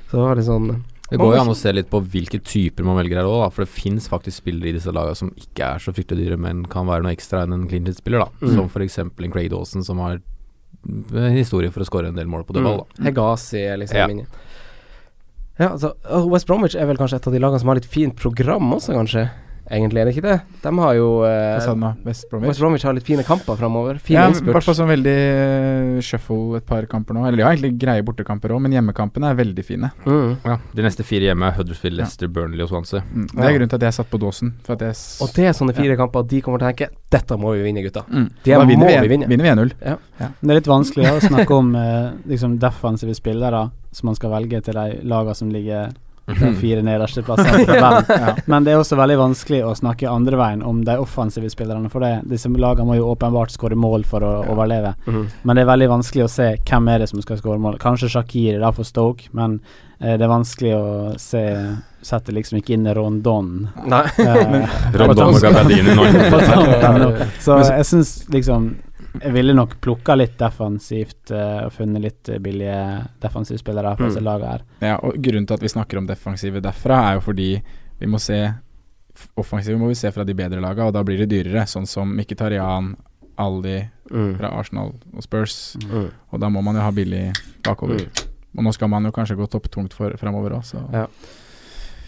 Så 0.08 0.16
det 0.16 0.24
var 0.24 0.36
litt 0.36 0.48
sånn 0.48 0.66
Det 1.10 1.20
går 1.20 1.36
jo 1.36 1.40
an 1.42 1.52
å 1.52 1.56
se 1.56 1.72
litt 1.72 1.88
på 1.92 2.00
hvilke 2.12 2.40
typer 2.40 2.84
man 2.84 2.98
velger 3.00 3.20
her 3.20 3.28
òg, 3.28 3.46
for 3.52 3.66
det 3.66 3.72
fins 3.72 4.08
faktisk 4.08 4.42
spillere 4.42 4.72
i 4.72 4.76
disse 4.78 4.92
lagene 4.92 5.18
som 5.18 5.32
ikke 5.36 5.74
er 5.74 5.82
så 5.82 5.92
fryktelig 5.92 6.28
dyre, 6.28 6.40
men 6.40 6.64
kan 6.72 6.88
være 6.88 7.04
noe 7.04 7.12
ekstra 7.12 7.44
enn 7.44 7.56
en 7.56 7.68
clean 7.68 7.88
spiller 7.92 8.24
da. 8.24 8.30
Mm. 8.40 8.54
Som 8.56 8.70
f.eks. 8.70 9.00
en 9.02 9.32
Craig 9.34 9.52
Dawson, 9.52 9.84
som 9.84 10.00
har 10.04 10.22
historie 11.34 11.70
for 11.70 11.80
å 11.84 11.86
skåre 11.88 12.08
en 12.08 12.16
del 12.18 12.26
mål 12.26 12.44
på 12.48 12.54
dødball. 12.56 12.84
Mm. 12.98 13.04
Hegasi 13.06 13.60
er 13.68 13.76
liksom 13.78 13.96
Ja. 13.96 14.06
linjen. 14.10 14.26
Ja, 15.58 15.68
altså 15.76 15.92
West 16.30 16.46
Bromwich 16.48 16.74
er 16.74 16.86
vel 16.86 16.96
kanskje 16.96 17.16
et 17.20 17.26
av 17.26 17.32
de 17.32 17.38
lagene 17.38 17.60
som 17.60 17.68
har 17.68 17.76
litt 17.76 17.84
fint 17.86 18.16
program 18.16 18.72
også, 18.72 18.94
kanskje? 18.96 19.30
Egentlig 19.70 20.00
er 20.02 20.04
det 20.08 20.12
ikke 20.16 20.24
det? 20.26 20.36
De 20.62 20.70
har 20.82 20.94
jo 20.96 21.06
eh, 21.24 21.60
Hva? 21.62 21.92
West 22.04 22.26
Bromwich? 22.30 22.48
West 22.50 22.60
Bromwich 22.60 22.82
har 22.84 22.92
litt 22.96 23.06
fine 23.06 23.22
kamper 23.24 23.56
framover. 23.56 23.98
Fin 24.02 24.16
Ja, 24.16 24.24
i 24.28 24.32
hvert 24.52 24.64
fall 24.66 24.74
sånn 24.74 24.90
veldig 24.90 25.14
eh, 25.14 26.00
shuffle 26.04 26.58
et 26.58 26.66
par 26.66 26.84
kamper 26.90 27.14
nå. 27.14 27.22
Eller 27.28 27.38
de 27.40 27.44
har 27.46 27.54
egentlig 27.54 27.78
greie 27.80 28.02
bortekamper 28.04 28.52
òg, 28.56 28.60
men 28.64 28.72
hjemmekampene 28.74 29.30
er 29.30 29.38
veldig 29.38 29.64
fine. 29.64 29.90
Mm. 30.04 30.36
Ja, 30.44 30.56
De 30.74 30.82
neste 30.82 31.06
fire 31.06 31.30
hjemme 31.30 31.48
er 31.48 31.56
Huddersfield, 31.60 31.96
Leicester, 32.00 32.28
Burnley 32.28 32.64
og 32.66 32.72
Swansea. 32.72 33.00
Mm. 33.06 33.28
Det 33.32 33.38
Ja. 33.38 33.48
er 33.48 33.54
grunnen 33.58 33.68
til 33.72 33.76
at 33.80 33.86
jeg 33.88 33.92
satt 34.00 34.10
på 34.10 34.18
dåsen. 34.20 34.52
For 34.64 34.72
at 34.74 34.80
jeg 34.80 34.90
s- 34.98 35.22
Og 35.22 35.30
det 35.34 35.44
er 35.46 35.52
sånne 35.52 35.74
fire 35.74 35.96
kamper 35.96 36.26
de 36.28 36.40
kommer 36.42 36.58
til 36.58 36.66
å 36.66 36.72
tenke 36.72 36.90
Dette 37.12 37.36
må 37.38 37.52
vi 37.54 37.62
vinne, 37.62 37.82
gutta. 37.84 38.04
mm. 38.08 38.28
Det 38.42 38.54
Da 38.54 38.64
vinner 38.64 38.86
må 38.86 38.88
vi, 38.88 39.08
vi 39.08 39.08
vinne. 39.16 39.28
vinner 39.28 39.44
vi 39.44 39.50
1-0. 39.50 39.72
Ja. 39.84 39.96
Det 40.18 40.50
er 40.50 40.54
litt 40.54 40.64
vanskelig 40.66 41.06
å 41.12 41.20
snakke 41.20 41.50
om 41.54 41.74
eh, 41.76 42.10
liksom 42.26 42.58
defensive 42.58 43.14
spillere 43.14 43.70
som 43.92 44.06
man 44.06 44.14
skal 44.16 44.30
velge 44.30 44.62
til 44.64 44.74
de 44.74 45.00
lagene 45.04 45.34
som 45.36 45.50
ligger 45.50 45.92
de 46.26 46.54
fire 46.60 46.82
nederste 46.86 47.22
plassene. 47.26 47.64
på 47.66 47.72
tabellen. 47.72 48.04
Ja. 48.08 48.34
Men 48.46 48.64
det 48.64 48.72
er 48.72 48.78
også 48.82 48.96
veldig 48.96 49.16
vanskelig 49.18 49.62
å 49.66 49.74
snakke 49.76 50.08
andre 50.10 50.36
veien 50.38 50.62
om 50.62 50.84
de 50.86 50.94
offensive 51.02 51.50
spillerne, 51.50 51.90
for 51.90 52.00
det, 52.00 52.22
disse 52.30 52.48
lagene 52.48 52.86
må 52.86 52.96
jo 52.96 53.08
åpenbart 53.14 53.50
skåre 53.50 53.74
mål 53.76 54.04
for 54.06 54.20
å 54.22 54.32
Ja. 54.44 54.50
overleve. 54.54 54.94
Mhm. 55.06 55.24
Men 55.44 55.56
det 55.56 55.62
er 55.66 55.72
veldig 55.72 55.88
vanskelig 55.88 56.24
å 56.24 56.30
se 56.30 56.56
hvem 56.64 56.88
er 56.94 56.98
det 56.98 57.08
som 57.08 57.20
skal 57.22 57.36
skåre 57.38 57.58
mål. 57.58 57.78
Kanskje 57.78 58.08
Shakiri 58.14 58.58
da 58.60 58.70
for 58.72 58.84
Stoke, 58.84 59.28
men 59.32 59.60
eh, 60.00 60.16
det 60.16 60.22
er 60.22 60.28
vanskelig 60.28 60.74
å 60.76 61.18
se 61.18 61.46
Setter 62.02 62.32
liksom 62.34 62.58
ikke 62.58 62.72
inn 62.74 62.86
Rondon. 62.94 63.68
Nei. 63.86 64.02
Eh, 64.18 64.66
Rondon 64.98 65.36
og 65.36 65.40
Gabardini 65.40 65.94
nå. 65.94 66.06
så- 67.38 67.60
jeg 67.62 67.84
syns 67.86 68.26
liksom 68.28 68.74
Jeg 69.20 69.32
ville 69.34 69.52
nok 69.54 69.74
plukka 69.84 70.14
litt 70.16 70.38
defensivt 70.38 71.30
uh, 71.30 71.66
og 71.66 71.72
funnet 71.72 72.00
litt 72.02 72.30
billige 72.40 72.78
defensivspillere 73.20 73.96
på 73.98 74.06
disse 74.08 74.20
Mm. 74.22 74.24
lagene 74.24 74.50
her. 74.54 74.62
Ja, 74.80 74.96
og 75.02 75.14
Grunnen 75.20 75.46
til 75.46 75.54
at 75.54 75.60
vi 75.62 75.68
snakker 75.68 75.98
om 75.98 76.06
defensive 76.06 76.60
derfra, 76.64 77.10
er 77.10 77.14
jo 77.18 77.20
fordi 77.20 77.62
vi 78.00 78.06
må 78.06 78.18
se 78.20 78.54
Offensive 79.36 79.76
må 79.78 79.88
vi 79.90 79.94
se 79.94 80.08
fra 80.10 80.24
de 80.24 80.32
bedre 80.34 80.60
lagene, 80.64 80.86
og 80.88 80.94
da 80.96 81.02
blir 81.04 81.18
det 81.20 81.28
dyrere. 81.28 81.66
Sånn 81.68 81.86
som 81.86 82.14
Mkhitaryan, 82.16 82.94
Aldi 83.38 83.88
Mm. 84.12 84.36
fra 84.38 84.48
Arsenal 84.58 84.94
og 85.16 85.22
Spurs. 85.22 85.76
Mm. 85.88 86.10
Og 86.32 86.40
da 86.40 86.48
må 86.48 86.62
man 86.62 86.74
jo 86.76 86.80
ha 86.82 86.90
billig 86.90 87.32
bakover. 87.64 88.00
Mm. 88.00 88.26
Og 88.58 88.64
nå 88.64 88.72
skal 88.74 88.88
man 88.88 89.04
jo 89.04 89.10
kanskje 89.12 89.36
gå 89.36 89.46
topptungt 89.48 89.92
framover 90.18 90.50
òg, 90.58 90.64
så 90.64 90.82
Ja. 90.92 91.06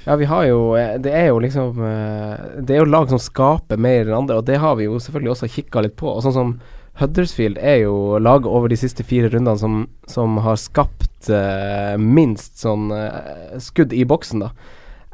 Ja, 0.07 0.17
vi 0.17 0.25
har 0.27 0.45
jo 0.45 0.75
eh, 0.77 0.99
Det 0.99 1.13
er 1.15 1.29
jo 1.29 1.39
liksom 1.41 1.79
eh, 1.81 2.61
Det 2.61 2.75
er 2.77 2.79
jo 2.85 2.91
lag 2.91 3.09
som 3.09 3.19
skaper 3.19 3.79
mer 3.79 4.05
enn 4.05 4.13
andre, 4.19 4.37
og 4.37 4.45
det 4.45 4.59
har 4.61 4.75
vi 4.77 4.85
jo 4.85 4.99
selvfølgelig 4.99 5.31
også 5.33 5.49
kikka 5.49 5.81
litt 5.83 5.97
på. 5.97 6.07
Og 6.09 6.23
sånn 6.23 6.33
som 6.35 6.61
Huddersfield 7.01 7.59
er 7.59 7.81
jo 7.83 8.21
laget 8.23 8.47
over 8.47 8.71
de 8.71 8.79
siste 8.79 9.03
fire 9.07 9.29
rundene 9.33 9.59
som, 9.59 9.81
som 10.11 10.39
har 10.45 10.59
skapt 10.61 11.31
uh, 11.33 11.97
minst 11.99 12.61
sånn 12.63 12.93
uh, 12.95 13.57
skudd 13.63 13.95
i 13.97 14.05
boksen, 14.07 14.45
da. 14.45 14.53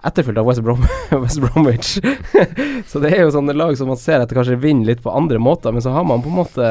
Etterfulgt 0.04 0.40
av 0.40 0.48
West, 0.48 0.62
Brom 0.64 0.84
West 1.24 1.40
Bromwich. 1.40 1.94
så 2.90 3.00
det 3.00 3.14
er 3.14 3.24
jo 3.24 3.32
sånne 3.32 3.56
lag 3.56 3.72
som 3.76 3.88
man 3.92 4.00
ser 4.00 4.20
etter 4.20 4.36
kanskje 4.36 4.60
vinner 4.60 4.92
litt 4.92 5.02
på 5.04 5.12
andre 5.12 5.40
måter, 5.40 5.72
men 5.72 5.84
så 5.84 5.92
har 5.96 6.04
man 6.08 6.24
på 6.24 6.32
en 6.32 6.40
måte 6.40 6.70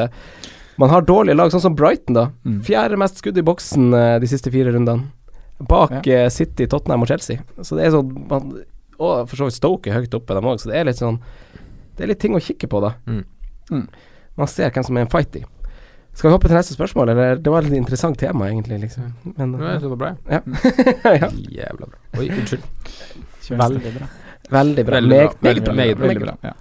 Man 0.80 0.90
har 0.90 1.02
dårlige 1.04 1.36
lag, 1.36 1.50
sånn 1.52 1.60
som 1.60 1.74
Brighton, 1.76 2.16
da. 2.16 2.28
Mm. 2.46 2.60
Fjerde 2.64 2.98
mest 3.02 3.18
skudd 3.20 3.38
i 3.38 3.44
boksen 3.44 3.90
uh, 3.92 4.18
de 4.22 4.30
siste 4.30 4.52
fire 4.54 4.72
rundene. 4.72 5.10
Bak 5.60 6.06
eh, 6.06 6.28
City, 6.32 6.64
Tottenham 6.66 7.02
og 7.04 7.10
Chelsea. 7.10 7.42
Så 7.60 7.76
det 7.76 7.84
er 7.84 7.92
sånn 7.92 8.14
man, 8.30 8.54
Og 8.96 9.26
for 9.28 9.36
så 9.36 9.48
vidt 9.48 9.58
Stoke 9.58 9.90
er 9.90 9.98
høyt 9.98 10.14
oppe, 10.16 10.32
dem 10.32 10.48
òg, 10.48 10.60
så 10.62 10.70
det 10.70 10.78
er 10.78 10.86
litt 10.88 11.00
sånn 11.00 11.18
Det 11.96 12.06
er 12.06 12.12
litt 12.14 12.22
ting 12.22 12.36
å 12.36 12.40
kikke 12.40 12.70
på, 12.70 12.80
da. 12.80 12.94
Mm. 13.04 13.26
Mm. 13.68 13.84
Man 14.40 14.48
ser 14.50 14.70
hvem 14.74 14.86
som 14.88 14.96
er 14.98 15.04
en 15.06 15.12
fight 15.12 15.36
i. 15.36 15.44
Skal 16.16 16.26
vi 16.30 16.32
hoppe 16.34 16.48
til 16.50 16.56
neste 16.58 16.74
spørsmål, 16.74 17.12
eller? 17.12 17.36
Det 17.38 17.52
var 17.52 17.62
et 17.62 17.68
litt 17.70 17.78
interessant 17.84 18.16
tema, 18.18 18.48
egentlig, 18.50 18.80
liksom. 18.82 19.12
Men 19.36 19.52
Ja, 19.60 19.76
det 19.78 19.90
var 19.92 20.00
bra. 20.00 20.10
ja. 20.32 20.40
ja. 21.20 21.28
Jævla 21.60 21.86
bra. 21.86 22.00
Oi, 22.18 22.26
unnskyld. 22.34 22.64
Veldig 23.50 23.92
bra. 23.94 24.08
Veldig 24.50 24.84
bra. 24.86 25.00
Veldig 25.00 25.10
bra. 25.14 25.20
meget 25.20 25.30
bra. 25.30 25.38
Meget 25.46 25.64
bra. 25.64 25.74
Meget 25.74 25.98
Veldig 26.00 26.22
bra. 26.24 26.34
Ja. 26.42 26.52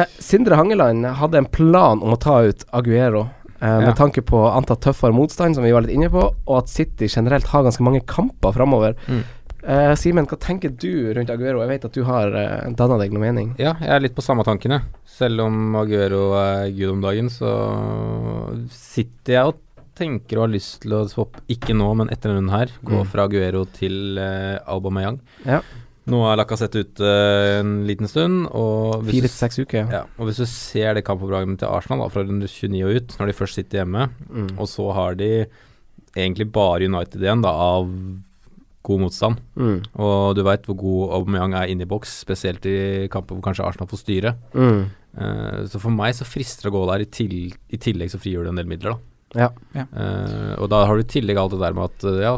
Eh, 0.00 0.04
Sindre 0.22 0.54
Hangeland 0.60 1.06
hadde 1.18 1.38
en 1.42 1.48
plan 1.50 2.02
om 2.02 2.12
å 2.14 2.20
ta 2.22 2.36
ut 2.46 2.64
Aguero. 2.72 3.24
eh, 3.60 3.68
Ja. 3.68 3.80
med 3.80 3.96
tanke 3.96 4.22
på 4.22 4.44
antatt 4.52 4.80
tøffere 4.84 5.12
motstand, 5.14 5.54
som 5.56 5.64
vi 5.64 5.72
var 5.72 5.80
litt 5.82 5.94
inne 5.96 6.10
på, 6.10 6.22
og 6.46 6.58
at 6.58 6.68
City 6.68 7.08
generelt 7.08 7.46
har 7.46 7.62
ganske 7.64 7.82
mange 7.82 8.00
kamper 8.06 8.52
framover. 8.52 8.94
Mm. 9.08 9.22
Eh, 9.64 9.94
Simen, 9.96 10.26
hva 10.28 10.36
tenker 10.36 10.68
du 10.76 11.12
rundt 11.16 11.30
Aguero? 11.32 11.62
Jeg 11.64 11.70
vet 11.70 11.84
at 11.88 11.94
du 11.96 12.02
har 12.04 12.34
uh, 12.36 12.66
danna 12.76 12.98
deg 13.00 13.14
noe 13.14 13.22
mening. 13.22 13.54
Ja, 13.56 13.72
jeg 13.80 13.88
er 13.94 14.02
litt 14.04 14.14
på 14.16 14.24
samme 14.24 14.44
tankene. 14.44 14.82
Selv 15.08 15.40
om 15.46 15.76
Aguero 15.80 16.34
er 16.36 16.68
gud 16.76 16.90
om 16.98 17.04
dagen, 17.04 17.30
så 17.32 17.48
sitter 18.74 19.38
jeg 19.38 19.52
og 19.54 19.60
tenker 19.96 20.40
og 20.40 20.48
har 20.48 20.52
lyst 20.56 20.80
til 20.82 20.96
å 20.98 21.04
swappe, 21.08 21.40
ikke 21.54 21.72
nå, 21.78 21.86
men 21.96 22.10
etter 22.12 22.34
denne 22.34 22.50
her, 22.52 22.72
gå 22.84 22.98
Mm. 23.04 23.08
fra 23.12 23.24
Aguero 23.28 23.62
til 23.72 24.18
uh, 24.18 24.58
Aubameyang. 24.74 25.20
Ja. 25.46 25.60
Nå 26.10 26.18
er 26.28 26.36
Lacassette 26.36 26.82
ute 26.84 27.00
eh, 27.08 27.60
en 27.62 27.86
liten 27.88 28.04
stund, 28.10 28.42
og 28.52 29.06
hvis, 29.06 29.22
Fire 29.40 29.62
uker, 29.64 29.78
ja. 29.78 29.86
ja, 29.88 30.02
og 30.20 30.26
hvis 30.28 30.42
du 30.42 30.44
ser 30.50 30.98
det 30.98 31.04
kampprogrammet 31.06 31.62
til 31.62 31.70
Arsenal 31.72 32.02
da, 32.04 32.10
fra 32.12 32.26
runde 32.26 32.44
29 32.44 32.82
og 32.84 32.98
ut, 32.98 33.14
når 33.16 33.30
de 33.32 33.36
først 33.38 33.56
sitter 33.62 33.80
hjemme, 33.80 34.10
Mm. 34.28 34.50
og 34.60 34.68
så 34.68 34.90
har 34.92 35.14
de 35.16 35.30
egentlig 36.12 36.50
bare 36.52 36.84
United 36.84 37.22
igjen, 37.24 37.40
da, 37.46 37.54
av 37.56 37.88
god 38.84 39.00
motstand. 39.00 39.40
Mm. 39.56 39.78
Og 40.04 40.34
du 40.36 40.42
veit 40.44 40.68
hvor 40.68 40.76
god 40.80 41.16
Aubameyang 41.18 41.56
er 41.56 41.72
inne 41.72 41.86
i 41.86 41.88
boks, 41.88 42.18
spesielt 42.26 42.66
i 42.68 43.08
kamper 43.12 43.38
hvor 43.38 43.46
kanskje 43.48 43.64
Arsenal 43.66 43.88
får 43.90 44.02
styre. 44.02 44.34
Mm. 44.52 44.84
Uh, 45.14 45.64
så 45.70 45.80
for 45.80 45.94
meg 45.94 46.16
så 46.18 46.26
frister 46.26 46.66
det 46.66 46.72
å 46.72 46.76
gå 46.76 46.84
der, 46.90 47.04
i, 47.06 47.10
til, 47.10 47.34
i 47.70 47.80
tillegg 47.80 48.12
så 48.12 48.20
frigjør 48.20 48.46
du 48.46 48.52
en 48.52 48.60
del 48.60 48.70
midler, 48.70 48.96
da. 48.96 49.10
Ja. 49.34 49.48
Ja. 49.74 49.86
Eh, 49.90 50.52
og 50.62 50.68
da 50.70 50.84
har 50.86 50.94
du 50.94 51.02
i 51.02 51.10
tillegg 51.10 51.38
alt 51.40 51.54
det 51.54 51.62
der 51.62 51.74
med 51.76 51.90
at 51.90 52.06
eh, 52.06 52.22
ja, 52.22 52.36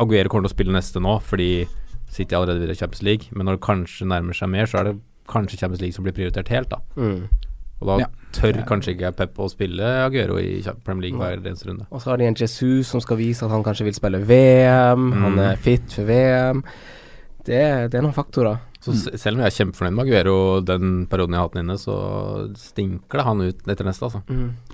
Aguero 0.00 0.30
kommer 0.30 0.44
til 0.44 0.52
å 0.52 0.56
spille 0.56 0.74
neste 0.74 1.00
nå, 1.02 1.16
fordi 1.24 1.64
City 2.12 2.36
allerede 2.36 2.60
videre 2.60 2.76
i 2.76 2.78
Champions 2.78 3.04
League, 3.06 3.30
men 3.32 3.46
når 3.46 3.58
det 3.58 3.66
kanskje 3.66 4.08
nærmer 4.10 4.36
seg 4.36 4.50
mer, 4.50 4.68
så 4.70 4.80
er 4.80 4.90
det 4.90 4.94
kanskje 5.30 5.60
Champions 5.60 5.82
League 5.82 5.96
som 5.96 6.06
blir 6.06 6.16
prioritert 6.16 6.50
helt, 6.52 6.74
da. 6.74 6.80
Mm. 6.98 7.28
Og 7.80 7.86
da 7.88 7.96
Ja. 7.98 8.06
tør 8.32 8.64
kanskje 8.66 8.94
ikke 8.96 9.14
Pep 9.16 9.34
å 9.38 9.48
spille 9.50 9.82
Aguero 10.06 10.38
i 10.38 10.62
Premier 10.84 11.10
League 11.10 11.18
hver 11.18 11.36
eneste 11.42 11.66
runde. 11.68 11.86
Og 11.90 12.00
så 12.00 12.10
har 12.10 12.16
de 12.18 12.24
en 12.26 12.34
Jesus 12.34 12.86
som 12.88 13.00
skal 13.00 13.16
vise 13.16 13.42
at 13.44 13.50
han 13.50 13.62
kanskje 13.64 13.84
vil 13.84 13.94
spille 13.94 14.18
VM. 14.24 15.12
Han 15.12 15.32
Mm. 15.34 15.38
er 15.52 15.56
fit 15.56 15.92
for 15.92 16.04
VM. 16.04 16.62
Det, 17.44 17.90
det 17.90 17.94
er 17.98 18.02
noen 18.02 18.14
faktorer. 18.14 18.58
Så 18.80 18.92
mm. 18.92 19.18
selv 19.18 19.36
om 19.38 19.42
jeg 19.44 19.52
er 19.52 19.64
kjempefornøyd 19.64 19.94
med 19.94 20.06
Aguero 20.06 20.60
den 20.64 21.06
perioden 21.06 21.32
jeg 21.32 21.38
har 21.40 21.48
hatt 21.48 21.54
den 21.54 21.64
inne, 21.64 21.76
så 21.80 21.94
stinker 22.56 23.18
det 23.20 23.24
han 23.24 23.40
ut 23.40 23.66
etter 23.68 23.84
neste, 23.84 24.02
altså. 24.08 24.22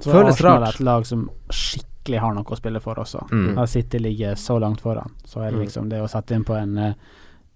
Så 0.01 0.11
Føles 0.13 0.35
Arsenal 0.35 0.57
er 0.63 0.67
rart. 0.67 0.75
et 0.75 0.81
lag 0.87 1.07
som 1.07 1.31
skikkelig 1.51 2.21
har 2.21 2.35
noe 2.35 2.45
å 2.45 2.57
spille 2.59 2.81
for 2.83 2.95
også. 3.03 3.25
Mm. 3.31 3.55
Da 3.57 3.67
City 3.67 3.99
ligger 3.99 4.35
så 4.35 4.59
langt 4.61 4.81
foran, 4.81 5.11
så 5.25 5.43
er 5.47 5.51
det 5.51 5.59
Mm. 5.61 5.65
liksom 5.67 5.89
det 5.91 6.01
å 6.03 6.09
sette 6.11 6.33
inn 6.35 6.45
på 6.45 6.55
en 6.61 6.79
eh, 6.79 6.95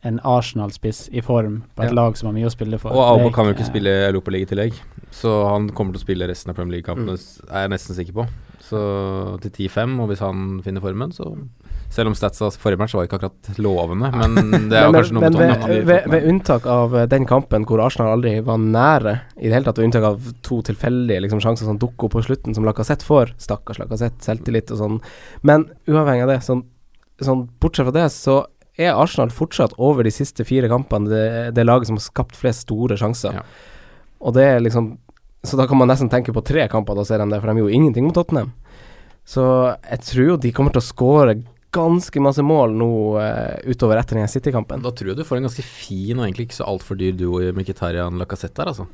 en 0.07 0.19
Arsenal-spiss 0.21 1.09
i 1.15 1.21
form 1.23 1.63
på 1.75 1.83
et 1.83 1.89
Ja. 1.89 1.95
lag 1.95 2.15
som 2.17 2.27
har 2.27 2.35
mye 2.35 2.45
å 2.47 2.53
spille 2.53 2.79
for. 2.79 2.91
Og 2.93 2.99
Alba 3.01 3.27
er 3.29 3.33
kan 3.33 3.47
jo 3.47 3.53
ikke 3.55 3.61
eh, 3.65 3.71
spille 3.71 4.13
Europaliga 4.13 4.43
i 4.43 4.47
tillegg, 4.55 4.73
så 5.15 5.33
han 5.47 5.69
kommer 5.77 5.95
til 5.95 6.03
å 6.03 6.07
spille 6.09 6.27
resten 6.27 6.51
av 6.51 6.57
Premier 6.59 6.79
League-kampene, 6.79 7.15
mm. 7.15 7.47
er 7.51 7.65
jeg 7.65 7.73
nesten 7.75 7.97
sikker 7.97 8.17
på. 8.17 8.25
Så 8.65 8.81
til 9.45 9.53
10-5, 9.69 9.93
og 10.01 10.09
hvis 10.11 10.23
han 10.25 10.59
finner 10.65 10.83
formen, 10.85 11.13
så 11.15 11.35
Selv 11.95 12.11
om 12.11 12.15
statsa 12.19 12.49
forrige 12.59 12.81
match 12.81 12.95
var 12.97 13.07
ikke 13.07 13.19
akkurat 13.21 13.59
lovende, 13.63 14.09
men 14.11 14.65
det 14.71 14.79
er 14.81 14.87
jo 14.89 14.95
kanskje 14.97 15.15
noe 15.15 15.29
med 15.29 15.37
ved, 15.39 15.61
ved, 15.61 15.85
ved, 15.87 16.09
ved 16.11 16.25
unntak 16.33 16.65
av 16.67 16.97
eh, 16.99 17.05
den 17.07 17.27
kampen 17.29 17.67
hvor 17.69 17.83
Arsenal 17.85 18.17
aldri 18.17 18.33
var 18.43 18.59
nære, 18.59 19.13
i 19.39 19.47
det 19.47 19.55
hele 19.55 19.69
tatt, 19.69 19.79
ved 19.79 19.91
unntak 19.91 20.07
av 20.09 20.33
to 20.43 20.59
tilfeldige 20.67 21.23
liksom, 21.23 21.43
sjanser 21.45 21.69
som 21.69 21.79
dukker 21.79 22.09
opp 22.09 22.17
på 22.17 22.25
slutten, 22.27 22.57
som 22.57 22.67
Lacassette 22.67 23.07
får, 23.07 23.37
stakkars 23.45 23.79
Lacassette, 23.79 24.25
selvtillit 24.27 24.73
og 24.75 24.81
sånn, 24.81 24.99
men 25.47 25.69
uavhengig 25.87 26.27
av 26.27 26.33
det, 26.33 26.41
sånn, 26.49 26.65
sånn 27.23 27.47
bortsett 27.63 27.87
fra 27.87 27.95
det, 28.01 28.09
så 28.17 28.41
er 28.75 28.97
Arsenal 28.99 29.31
fortsatt 29.31 29.77
over 29.79 30.03
de 30.03 30.11
siste 30.11 30.43
fire 30.49 30.73
kampene 30.73 31.13
det, 31.13 31.25
det 31.55 31.69
laget 31.69 31.93
som 31.93 32.01
har 32.01 32.09
skapt 32.09 32.35
flest 32.41 32.67
store 32.67 32.99
sjanser. 32.99 33.39
Ja. 33.39 33.47
Og 34.25 34.35
det 34.35 34.49
er 34.49 34.63
liksom 34.65 34.97
Så 35.45 35.59
da 35.61 35.67
kan 35.69 35.79
man 35.79 35.91
nesten 35.93 36.09
tenke 36.09 36.33
på 36.33 36.43
tre 36.45 36.67
kamper, 36.73 36.97
da 36.97 37.05
ser 37.05 37.21
de 37.21 37.29
det, 37.29 37.41
for 37.43 37.53
de 37.53 37.61
gjorde 37.61 37.77
ingenting 37.77 38.07
mot 38.07 38.17
Tottenham. 38.17 38.53
Så 39.29 39.45
jeg 39.77 40.01
tror 40.09 40.31
jo 40.31 40.39
de 40.41 40.53
kommer 40.57 40.73
til 40.73 40.83
å 40.83 40.85
skåre 40.85 41.37
ganske 41.75 42.23
masse 42.23 42.43
mål 42.45 42.75
nå 42.79 42.89
uh, 43.19 43.57
utover 43.67 43.99
etter 43.99 44.21
den 44.21 44.31
City-kampen. 44.31 44.83
Da 44.85 44.93
tror 44.95 45.13
jeg 45.13 45.19
du 45.19 45.25
får 45.27 45.41
en 45.41 45.49
ganske 45.49 45.65
fin 45.67 46.19
og 46.21 46.27
egentlig 46.27 46.49
ikke 46.49 46.61
så 46.61 46.69
altfor 46.71 46.99
dyr 47.01 47.17
duo 47.19 47.41
i 47.43 47.51
Mkhitaryan 47.57 48.21
Lacassette 48.21 48.61
der, 48.61 48.71
altså. 48.73 48.87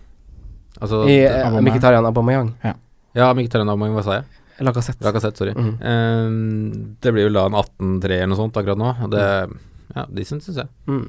Altså 0.80 1.02
I 1.10 1.18
uh, 1.28 1.58
Mkhitarian 1.60 2.06
Aubameyang. 2.08 2.54
Aubameyang. 2.54 2.80
Ja, 3.18 3.32
Mkhitaryan 3.36 3.72
Aubameyang, 3.72 3.98
hva 3.98 4.06
sa 4.06 4.20
jeg? 4.20 4.28
Lacassette. 4.64 5.04
Lacassette, 5.04 5.40
sorry. 5.40 5.54
Mm 5.56 5.76
-hmm. 5.78 6.26
um, 6.26 6.96
det 7.00 7.12
blir 7.12 7.24
vel 7.24 7.32
da 7.32 7.46
en 7.46 7.54
18-3 7.54 8.10
eller 8.10 8.26
noe 8.26 8.36
sånt 8.36 8.56
akkurat 8.56 8.78
nå. 8.78 8.94
Det 9.10 9.50
Ja, 9.94 10.06
de 10.08 10.24
syns 10.24 10.46
jeg. 10.46 10.68
Mm. 10.86 11.08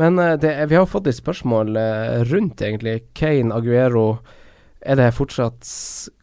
Men 0.00 0.18
eh, 0.18 0.36
det, 0.40 0.54
vi 0.70 0.78
har 0.78 0.86
fått 0.88 1.06
litt 1.08 1.18
spørsmål 1.18 1.76
eh, 1.76 2.22
rundt, 2.30 2.62
egentlig. 2.64 3.02
Kane, 3.18 3.52
Aguero. 3.54 4.06
Er 4.82 4.98
det 4.98 5.12
fortsatt 5.14 5.68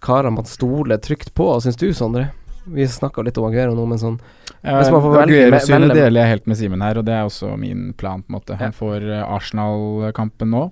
karer 0.03 0.33
man 0.35 0.47
stoler 0.49 0.99
trygt 0.99 1.33
på, 1.37 1.47
syns 1.63 1.77
du, 1.79 1.87
Sondre? 1.95 2.29
Vi 2.69 2.85
snakka 2.91 3.23
litt 3.23 3.37
om 3.39 3.47
Aguero 3.47 3.71
nå, 3.77 3.85
men 3.87 3.97
sånn 4.01 4.17
Hvis 4.59 4.91
man 4.91 5.01
får 5.01 5.13
velge- 5.15 5.45
Aguero-synet 5.45 5.93
deler 5.95 6.21
jeg 6.21 6.33
helt 6.33 6.49
med 6.51 6.59
Simen 6.59 6.83
her, 6.83 6.99
og 6.99 7.05
det 7.07 7.15
er 7.15 7.29
også 7.29 7.53
min 7.57 7.93
plan. 7.97 8.21
på 8.21 8.33
en 8.33 8.35
måte 8.39 8.57
Han 8.59 8.75
får 8.75 9.05
eh, 9.07 9.23
Arsenal-kampen 9.23 10.51
nå, 10.51 10.65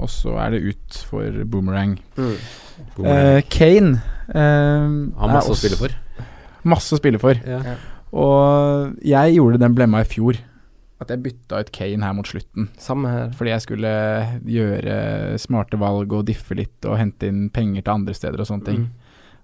og 0.00 0.08
så 0.08 0.36
er 0.40 0.54
det 0.54 0.62
ut 0.70 1.00
for 1.10 1.42
boomerang. 1.44 1.98
mm. 2.16 2.36
Eh, 3.04 3.42
Kane 3.52 3.98
uh, 4.32 4.86
Han 4.86 5.12
har 5.18 5.34
masse 5.34 5.52
å 5.52 5.58
spille 5.58 5.76
for. 5.76 5.96
Masse 6.64 6.94
å 6.96 7.00
spille 7.00 7.18
for. 7.20 7.36
Ja. 7.44 7.74
Og 8.16 8.94
jeg 9.04 9.34
gjorde 9.36 9.60
den 9.60 9.74
blemma 9.76 10.00
i 10.00 10.08
fjor. 10.08 10.38
At 11.00 11.08
jeg 11.08 11.22
bytta 11.24 11.60
ut 11.62 11.70
Kane 11.72 12.04
her 12.04 12.12
mot 12.12 12.28
slutten. 12.28 12.68
Samme 12.78 13.08
her. 13.08 13.30
Fordi 13.32 13.50
jeg 13.54 13.62
skulle 13.64 13.92
gjøre 14.44 15.38
smarte 15.40 15.78
valg 15.80 16.12
og 16.12 16.26
diffe 16.28 16.54
litt 16.58 16.84
og 16.84 16.98
hente 17.00 17.26
inn 17.30 17.46
penger 17.50 17.82
til 17.86 17.94
andre 17.94 18.14
steder 18.14 18.42
og 18.42 18.46
sånne 18.50 18.66
ting. 18.66 18.82
Mm. 18.84 18.90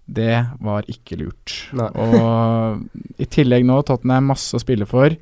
Det 0.06 0.34
var 0.62 0.84
ikke 0.92 1.16
lurt. 1.18 1.54
Og 1.74 2.84
i 3.18 3.24
tillegg 3.26 3.64
nå, 3.66 3.80
Tottenham 3.88 4.28
masse 4.30 4.54
å 4.54 4.60
spille 4.62 4.86
for. 4.86 5.16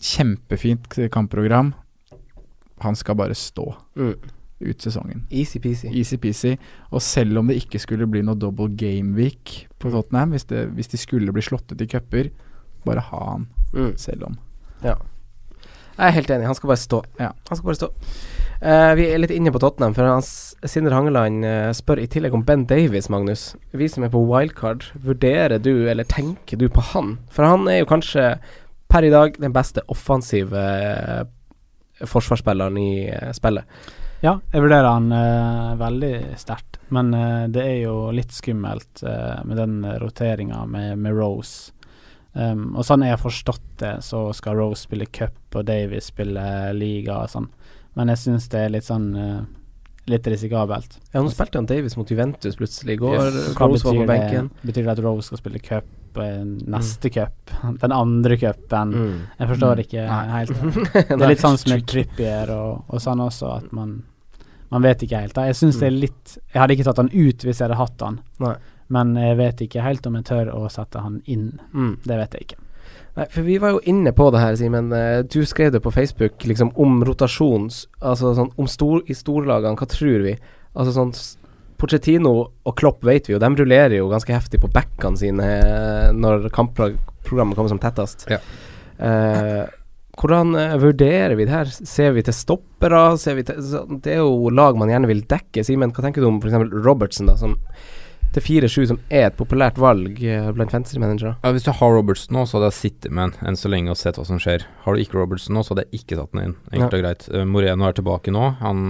Kjempefint 0.00 0.96
kampprogram. 1.12 1.74
Han 2.82 2.94
skal 2.96 3.14
bare 3.16 3.34
stå 3.34 3.74
Mm. 3.96 4.14
ut 4.60 4.78
sesongen. 4.82 5.26
Easy-peasy. 5.30 5.88
Easy-peasy. 5.92 6.56
Og 6.92 7.00
selv 7.02 7.38
om 7.38 7.46
det 7.46 7.56
ikke 7.62 7.78
skulle 7.80 8.06
bli 8.08 8.22
noe 8.22 8.34
double 8.36 8.68
game 8.68 9.14
week 9.14 9.66
på 9.78 9.90
Tottenham, 9.90 10.30
hvis, 10.32 10.44
det, 10.48 10.70
hvis 10.74 10.88
de 10.88 10.96
skulle 10.96 11.32
bli 11.32 11.42
slått 11.42 11.72
ut 11.72 11.80
i 11.80 11.86
cuper, 11.86 12.30
bare 12.84 13.00
ha 13.00 13.24
han 13.32 13.46
Mm. 13.74 13.96
selv 13.98 14.22
om. 14.24 14.38
Jeg 15.96 16.10
er 16.10 16.16
helt 16.18 16.30
enig, 16.34 16.48
han 16.48 16.56
skal 16.58 16.70
bare 16.72 16.82
stå. 16.82 16.98
Ja. 17.20 17.30
Han 17.48 17.58
skal 17.58 17.70
bare 17.70 17.78
stå. 17.78 17.92
Uh, 18.56 18.92
vi 18.96 19.06
er 19.12 19.20
litt 19.20 19.32
inne 19.34 19.52
på 19.52 19.60
Tottenham, 19.60 19.92
for 19.96 20.08
hans, 20.08 20.30
Sindre 20.64 20.96
Hangeland 20.96 21.44
uh, 21.44 21.72
spør 21.76 22.00
i 22.00 22.08
tillegg 22.08 22.36
om 22.36 22.44
Ben 22.44 22.64
Davies, 22.68 23.10
Magnus. 23.12 23.50
Vi 23.76 23.88
som 23.92 24.04
er 24.04 24.12
på 24.12 24.22
wildcard, 24.28 24.86
vurderer 25.04 25.60
du, 25.60 25.88
eller 25.88 26.08
tenker 26.08 26.60
du 26.60 26.66
på 26.72 26.84
han? 26.92 27.18
For 27.32 27.48
han 27.48 27.68
er 27.68 27.82
jo 27.82 27.90
kanskje 27.90 28.30
per 28.92 29.04
i 29.04 29.12
dag 29.12 29.36
den 29.42 29.52
beste 29.56 29.84
offensive 29.92 30.56
uh, 30.56 31.24
forsvarsspilleren 32.04 32.80
i 32.80 32.90
spillet. 33.36 33.68
Ja, 34.24 34.38
jeg 34.52 34.64
vurderer 34.64 34.88
han 34.88 35.76
veldig 35.76 36.14
sterkt. 36.40 36.78
Men 36.92 37.12
det 37.52 37.62
er 37.62 37.76
jo 37.82 38.08
litt 38.16 38.32
skummelt 38.32 39.02
med 39.04 39.58
den 39.60 39.74
roteringa 40.00 40.62
med, 40.68 40.96
med 41.04 41.16
Rose. 41.16 41.75
Um, 42.36 42.74
og 42.76 42.84
sånn 42.84 43.00
jeg 43.06 43.14
har 43.14 43.20
forstått 43.22 43.62
det, 43.80 43.94
så 44.04 44.26
skal 44.36 44.58
Rose 44.58 44.82
spille 44.84 45.06
cup 45.08 45.56
og 45.56 45.64
Davies 45.68 46.10
spille 46.12 46.42
liga 46.76 47.22
og 47.24 47.30
sånn. 47.32 47.46
Men 47.96 48.10
jeg 48.12 48.20
syns 48.26 48.50
det 48.52 48.60
er 48.66 48.74
litt 48.76 48.84
sånn 48.88 49.06
uh, 49.16 49.38
Litt 50.06 50.22
risikabelt. 50.30 51.00
Ja, 51.10 51.18
nå 51.18 51.32
spilte 51.34 51.58
han 51.58 51.66
Davies 51.66 51.96
mot 51.98 52.06
Juventus 52.12 52.54
plutselig 52.54 52.94
i 52.94 52.98
går. 53.00 53.16
Yes. 53.26 53.46
Hva 53.58 53.66
Rose 53.66 53.82
var 53.88 53.96
på 53.96 54.04
betyr 54.06 54.36
det? 54.36 54.42
Betyr 54.68 54.84
det 54.86 54.92
at 54.92 55.00
Rose 55.02 55.26
skal 55.26 55.40
spille 55.40 55.58
cup 55.58 55.88
neste 56.20 56.70
neste 56.70 57.10
cup? 57.10 57.50
Den 57.82 57.92
andre 57.96 58.36
cupen? 58.38 58.92
Mm. 58.94 59.16
Jeg 59.40 59.48
forstår 59.50 59.74
Mm. 59.74 59.82
ikke 59.82 60.04
Nei. 60.06 60.28
helt. 60.36 60.62
Det 61.10 61.16
er 61.18 61.32
litt 61.32 61.42
sånn 61.42 61.58
som 61.58 61.72
med 61.74 61.88
Trippier 61.90 62.52
og, 62.54 62.84
og 62.86 63.02
sånn 63.02 63.24
også, 63.24 63.50
at 63.64 63.72
man 63.74 63.96
Man 64.70 64.82
vet 64.86 65.02
ikke 65.02 65.24
helt. 65.24 65.34
da. 65.34 65.48
Jeg 65.50 65.58
syns 65.58 65.76
det 65.82 65.86
er 65.90 65.98
litt 65.98 66.36
Jeg 66.54 66.60
hadde 66.62 66.74
ikke 66.78 66.86
tatt 66.86 67.02
han 67.02 67.10
ut 67.10 67.42
hvis 67.48 67.58
jeg 67.58 67.66
hadde 67.66 67.80
hatt 67.82 68.06
han, 68.06 68.20
Nei. 68.46 68.54
Men 68.92 69.14
jeg 69.18 69.36
vet 69.40 69.64
ikke 69.66 69.84
helt 69.84 70.06
om 70.06 70.18
jeg 70.18 70.28
tør 70.28 70.52
å 70.54 70.66
sette 70.72 71.02
han 71.02 71.20
inn. 71.24 71.52
Mm. 71.74 71.96
Det 72.04 72.18
vet 72.20 72.36
jeg 72.36 72.46
ikke. 72.48 72.60
Nei, 73.16 73.24
for 73.32 73.46
vi 73.46 73.56
var 73.58 73.72
jo 73.72 73.80
inne 73.88 74.12
på 74.12 74.28
det 74.34 74.42
her, 74.42 74.56
Simen. 74.60 74.90
Eh, 74.92 75.22
Du 75.24 75.40
skrev 75.48 75.72
det 75.72 75.80
på 75.82 75.92
Facebook 75.94 76.44
liksom 76.44 76.74
om 76.76 77.00
rotasjons... 77.04 77.86
Altså 78.00 78.34
sånn 78.36 78.52
om 78.60 78.68
stor, 78.68 79.00
i 79.08 79.16
storlagene, 79.16 79.76
hva 79.80 79.88
tror 79.88 80.26
vi? 80.26 80.36
Altså 80.76 80.92
sånn 80.92 81.14
Pochettino 81.80 82.32
og 82.64 82.76
Klopp 82.76 83.02
vet 83.04 83.28
vi 83.28 83.34
jo, 83.34 83.40
de 83.40 83.48
rullerer 83.52 83.98
jo 83.98 84.08
ganske 84.08 84.32
heftig 84.32 84.62
på 84.62 84.70
backene 84.72 85.20
sine 85.20 85.48
eh, 85.60 86.12
når 86.16 86.48
kampprogrammet 86.56 87.56
kommer 87.56 87.72
som 87.72 87.80
tettest. 87.80 88.24
Ja. 88.32 88.38
Eh, 88.96 89.64
hvordan 90.16 90.54
eh, 90.56 90.76
vurderer 90.80 91.36
vi 91.36 91.44
det 91.44 91.52
her? 91.52 91.68
Ser 91.68 92.14
vi 92.16 92.24
til 92.24 92.36
stoppere? 92.36 93.02
Ser 93.20 93.36
vi 93.36 93.44
til, 93.48 93.60
det 94.04 94.14
er 94.14 94.22
jo 94.22 94.48
lag 94.52 94.78
man 94.80 94.92
gjerne 94.92 95.10
vil 95.10 95.24
dekke. 95.28 95.64
Simen, 95.68 95.92
hva 95.92 96.04
tenker 96.06 96.24
du 96.24 96.30
om 96.30 96.40
f.eks. 96.40 96.56
Robertsen, 96.84 97.28
da, 97.28 97.36
som 97.40 97.58
til 98.36 98.44
4-7, 98.44 98.76
som 98.92 99.00
er 99.08 99.30
et 99.30 99.38
populært 99.38 99.80
valg 99.80 100.20
eh, 100.22 100.50
blant 100.54 100.72
fantasy-managere? 100.74 101.34
Ja, 101.42 101.52
hvis 101.56 101.66
du 101.66 101.72
har 101.74 101.96
Robertson 101.96 102.36
nå, 102.36 102.44
så 102.46 102.58
hadde 102.58 102.70
jeg 102.70 102.78
sittet 102.78 103.14
med 103.14 103.30
han 103.30 103.50
enn 103.50 103.58
så 103.58 103.72
lenge 103.72 103.92
og 103.92 103.98
sett 104.00 104.20
hva 104.20 104.26
som 104.28 104.40
skjer. 104.42 104.66
Har 104.84 104.94
du 104.94 105.02
ikke 105.02 105.18
Robertson 105.18 105.56
nå, 105.56 105.64
så 105.64 105.74
hadde 105.74 105.86
jeg 105.86 106.02
ikke 106.02 106.20
satt 106.20 106.36
den 106.36 106.44
inn. 106.44 106.54
Enkelt 106.72 106.98
og 106.98 107.04
greit. 107.04 107.26
Eh, 107.32 107.48
Moreno 107.48 107.88
er 107.88 107.96
tilbake 107.96 108.34
nå. 108.34 108.52
Han 108.62 108.86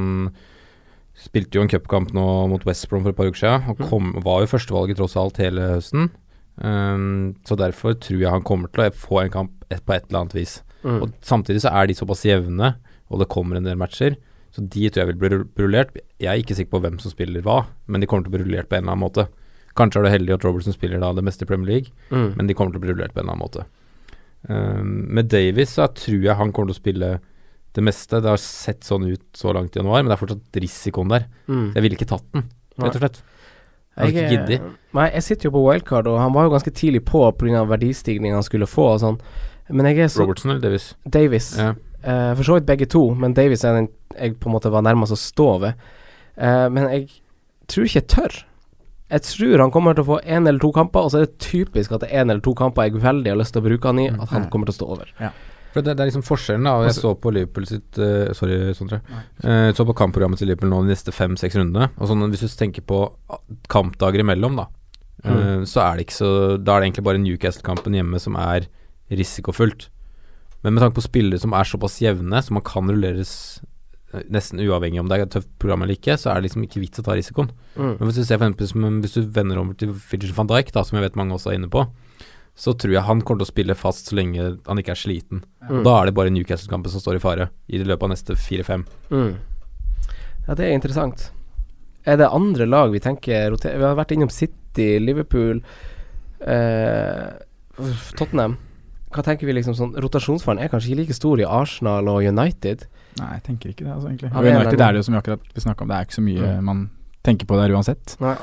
Spilte 1.17 1.57
jo 1.57 1.65
en 1.65 1.71
cupkamp 1.73 2.11
nå 2.13 2.23
mot 2.53 2.65
West 2.69 2.91
Brom 2.91 3.01
for 3.01 3.15
et 3.15 3.17
par 3.17 3.31
uker 3.31 3.41
siden, 3.41 3.71
og 3.73 3.79
kom, 3.89 4.11
var 4.21 4.43
jo 4.43 4.51
førstevalget 4.51 4.99
tross 5.01 5.17
alt 5.17 5.41
hele 5.41 5.71
høsten. 5.73 6.11
Um, 6.57 7.35
så 7.49 7.57
derfor 7.57 7.97
tror 8.01 8.21
jeg 8.21 8.33
han 8.33 8.45
kommer 8.45 8.69
til 8.73 8.85
å 8.85 8.93
få 8.93 9.23
en 9.23 9.33
kamp 9.33 9.55
på 9.65 9.95
et 9.95 10.11
eller 10.11 10.23
annet 10.23 10.37
vis. 10.37 10.59
Mm. 10.85 10.99
Og 11.01 11.15
Samtidig 11.25 11.63
så 11.65 11.73
er 11.73 11.89
de 11.89 11.97
såpass 11.97 12.27
jevne, 12.29 12.75
og 13.09 13.23
det 13.23 13.31
kommer 13.33 13.57
en 13.57 13.65
del 13.65 13.81
matcher, 13.81 14.19
så 14.57 14.65
de 14.65 14.89
tror 14.89 15.03
jeg 15.05 15.11
vil 15.13 15.19
bli 15.21 15.39
rullert. 15.61 15.93
Jeg 16.19 16.31
er 16.33 16.41
ikke 16.41 16.57
sikker 16.57 16.73
på 16.73 16.81
hvem 16.87 16.97
som 17.03 17.13
spiller 17.13 17.45
hva, 17.45 17.67
men 17.87 18.01
de 18.01 18.09
kommer 18.09 18.25
til 18.25 18.33
å 18.33 18.37
bli 18.39 18.45
rullert 18.47 18.71
på 18.71 18.79
en 18.79 18.87
eller 18.87 18.97
annen 18.97 19.05
måte. 19.05 19.27
Kanskje 19.77 20.01
er 20.01 20.07
det 20.09 20.13
heldig 20.17 20.35
at 20.39 20.45
Robertson 20.49 20.73
spiller 20.73 21.03
da 21.03 21.11
det 21.13 21.25
meste 21.27 21.45
i 21.45 21.49
Premier 21.51 21.69
League, 21.75 21.93
Mm. 22.11 22.31
men 22.39 22.47
de 22.49 22.55
kommer 22.57 22.73
til 22.73 22.81
å 22.81 22.85
bli 22.87 22.95
rullert 22.95 23.13
på 23.13 23.21
en 23.21 23.27
eller 23.29 23.37
annen 23.37 23.45
måte. 23.45 23.67
Um, 24.49 25.07
med 25.13 25.29
Davies 25.29 25.75
så 25.77 25.89
tror 25.93 26.23
jeg 26.23 26.37
han 26.39 26.53
kommer 26.55 26.71
til 26.73 26.77
å 26.79 26.83
spille 26.83 27.09
det 27.77 27.83
meste. 27.85 28.21
Det 28.23 28.31
har 28.31 28.41
sett 28.41 28.87
sånn 28.87 29.05
ut 29.11 29.25
så 29.37 29.53
langt 29.53 29.75
i 29.77 29.81
januar, 29.83 30.03
men 30.05 30.09
det 30.13 30.17
er 30.17 30.23
fortsatt 30.23 30.61
risikoen 30.63 31.11
der. 31.13 31.27
Mm. 31.51 31.73
Jeg 31.75 31.83
ville 31.85 31.99
ikke 31.99 32.09
tatt 32.15 32.25
den, 32.33 32.47
rett 32.81 32.95
og 32.97 33.03
slett. 33.03 33.23
Jeg 33.97 34.13
Jeg, 34.13 34.61
nei, 34.93 35.07
jeg 35.15 35.23
sitter 35.25 35.49
jo 35.49 35.55
på 35.57 35.63
wildcard, 35.65 36.07
og 36.07 36.19
han 36.21 36.33
var 36.35 36.45
jo 36.45 36.51
ganske 36.53 36.73
tidlig 36.77 37.01
på 37.09 37.23
pga. 37.41 37.63
verdistigning 37.65 38.35
han 38.37 38.43
skulle 38.45 38.67
få 38.69 38.91
og 38.95 39.01
sånn. 39.01 39.21
Men 39.71 39.87
jeg 39.87 39.99
er 40.05 40.09
så 40.13 40.21
Robertson 40.21 40.51
eller 40.53 40.61
Davies? 40.63 40.95
Davies. 41.09 41.57
Ja. 41.59 41.73
Eh, 42.05 42.35
for 42.37 42.43
så 42.45 42.55
vidt 42.59 42.67
begge 42.67 42.87
to, 42.91 43.15
men 43.15 43.35
Davies 43.35 43.65
er 43.65 43.75
den 43.81 43.89
jeg 44.17 44.37
på 44.41 44.49
en 44.49 44.55
måte 44.57 44.71
var 44.73 44.83
nærmest 44.83 45.13
å 45.13 45.19
stå 45.21 45.47
ved. 45.61 45.75
Uh, 46.41 46.69
men 46.73 46.87
jeg 46.89 47.09
tror 47.69 47.85
ikke 47.85 48.01
jeg 48.01 48.09
tør. 48.09 48.37
Jeg 49.13 49.23
tror 49.23 49.61
han 49.63 49.71
kommer 49.75 49.95
til 49.95 50.05
å 50.05 50.09
få 50.15 50.21
én 50.25 50.49
eller 50.49 50.59
to 50.63 50.71
kamper, 50.73 51.05
og 51.05 51.11
så 51.13 51.21
er 51.21 51.27
det 51.27 51.39
typisk 51.45 51.93
at 51.93 52.01
det 52.05 52.09
er 52.11 52.25
én 52.25 52.31
eller 52.31 52.41
to 52.45 52.55
kamper 52.55 52.89
jeg 52.89 53.01
veldig 53.03 53.31
har 53.33 53.37
lyst 53.39 53.53
til 53.55 53.63
å 53.63 53.67
bruke 53.69 53.87
han 53.93 54.01
i, 54.01 54.07
at 54.09 54.29
han 54.33 54.47
Mm. 54.47 54.51
kommer 54.51 54.67
til 54.67 54.73
å 54.75 54.79
stå 54.81 54.89
over. 54.95 55.11
For 55.73 55.83
det, 55.85 55.97
det 55.97 56.01
er 56.01 56.09
liksom 56.09 56.25
forskjellen, 56.25 56.65
da. 56.65 56.75
Jeg 56.89 56.95
så 56.97 57.13
på 57.21 57.33
Liverpool 57.37 57.67
sitt 57.69 57.99
uh, 58.01 58.33
Sorry, 58.33 58.73
Sondre. 58.75 59.03
Uh, 59.45 59.73
så 59.77 59.85
på 59.85 59.93
kampprogrammet 59.97 60.39
til 60.41 60.49
Liverpool 60.49 60.71
nå 60.73 60.81
de 60.87 60.95
neste 60.95 61.13
fem-seks 61.13 61.57
rundene. 61.61 61.91
Og 62.01 62.09
sånn, 62.09 62.25
hvis 62.33 62.41
du 62.41 62.49
tenker 62.57 62.83
på 62.89 63.03
kampdager 63.69 64.25
imellom, 64.25 64.57
da, 64.57 64.67
eh, 65.25 65.61
så 65.69 65.83
er 65.85 65.97
det 66.01 66.07
ikke 66.07 66.17
så 66.17 66.31
Da 66.63 66.77
er 66.77 66.81
det 66.81 66.89
egentlig 66.91 67.05
bare 67.05 67.21
Newcastle-kampen 67.21 67.93
hjemme 67.93 68.19
som 68.21 68.37
er 68.41 68.69
risikofullt. 69.13 69.89
Men 70.67 70.75
med 70.75 70.83
tanke 70.83 70.99
på 70.99 71.05
spillere 71.05 71.39
som 71.39 71.53
er 71.55 71.69
såpass 71.71 72.01
jevne, 72.03 72.41
så 72.43 72.55
man 72.57 72.65
kan 72.67 72.91
rulleres 72.91 73.33
eh, 74.11 74.25
nesten 74.35 74.59
uavhengig 74.65 74.99
om 74.99 75.07
det 75.07 75.21
er 75.21 75.23
et 75.23 75.35
tøft 75.37 75.53
program 75.63 75.85
eller 75.85 75.95
ikke, 75.95 76.17
så 76.19 76.33
er 76.33 76.41
det 76.41 76.49
liksom 76.49 76.65
ikke 76.67 76.83
vits 76.83 76.99
å 76.99 77.05
ta 77.07 77.15
risikoen. 77.15 77.53
Mm. 77.77 77.93
Men 77.93 78.09
hvis 78.09 78.19
du 78.19 78.25
ser 78.27 78.41
for 78.41 78.51
eksempel 78.51 78.99
hvis 79.05 79.15
du 79.15 79.29
vender 79.37 79.61
over 79.63 79.79
til 79.79 79.95
Fidget 79.95 80.35
van 80.35 80.51
Dijk, 80.51 80.75
da, 80.75 80.83
som 80.83 80.99
jeg 80.99 81.07
vet 81.07 81.21
mange 81.23 81.39
også 81.39 81.53
er 81.53 81.61
inne 81.61 81.71
på, 81.71 81.87
så 82.59 82.75
tror 82.75 82.97
jeg 82.97 83.07
han 83.07 83.23
kommer 83.23 83.45
til 83.45 83.47
å 83.47 83.53
spille 83.53 83.79
fast 83.79 84.11
så 84.11 84.19
lenge 84.19 84.49
han 84.67 84.83
ikke 84.83 84.97
er 84.97 84.99
sliten. 84.99 85.47
Mm. 85.69 85.85
Da 85.87 85.95
er 86.01 86.11
det 86.11 86.17
bare 86.19 86.35
Newcastle-kampen 86.35 86.91
som 86.91 87.05
står 87.05 87.21
i 87.21 87.23
fare 87.23 87.51
i 87.71 87.85
løpet 87.85 88.09
av 88.09 88.15
neste 88.17 88.35
fire-fem. 88.35 88.83
Mm. 89.15 89.37
Ja, 90.49 90.59
det 90.59 90.67
er 90.67 90.75
interessant. 90.75 91.29
Er 92.11 92.19
det 92.19 92.33
andre 92.35 92.67
lag 92.67 92.91
vi 92.91 93.07
tenker 93.07 93.53
roterer? 93.55 93.79
Vi 93.79 93.87
har 93.87 93.99
vært 94.03 94.19
innom 94.19 94.35
City, 94.35 94.97
Liverpool, 94.99 95.63
eh, 96.41 97.29
Tottenham. 98.19 98.59
Hva 99.17 99.25
tenker 99.25 99.47
vi 99.49 99.55
liksom 99.57 99.75
sånn 99.79 99.95
Rotasjonsfaren 99.97 100.61
er 100.61 100.69
kanskje 100.69 100.93
ikke 100.93 101.01
like 101.07 101.15
stor 101.17 101.41
i 101.41 101.47
Arsenal 101.49 102.09
og 102.13 102.21
United. 102.29 102.87
Nei, 103.19 103.31
jeg 103.39 103.43
tenker 103.49 103.73
ikke 103.73 103.85
det, 103.87 103.93
altså, 103.97 104.11
egentlig. 104.13 104.31
Ja, 104.31 104.39
Og 104.39 104.45
United 104.53 104.81
er 104.85 104.93
det 104.93 105.01
jo 105.01 105.07
som 105.09 105.15
vi 105.17 105.21
akkurat 105.23 105.41
vi 105.57 105.61
snakka 105.65 105.83
om, 105.83 105.89
det 105.89 105.97
er 105.97 106.05
ikke 106.05 106.19
så 106.21 106.25
mye 106.27 106.51
Mm. 106.59 106.65
man 106.65 106.91
tenker 107.25 107.47
på 107.49 107.57
der 107.57 107.73
uansett. 107.75 108.17
Nei. 108.21 108.37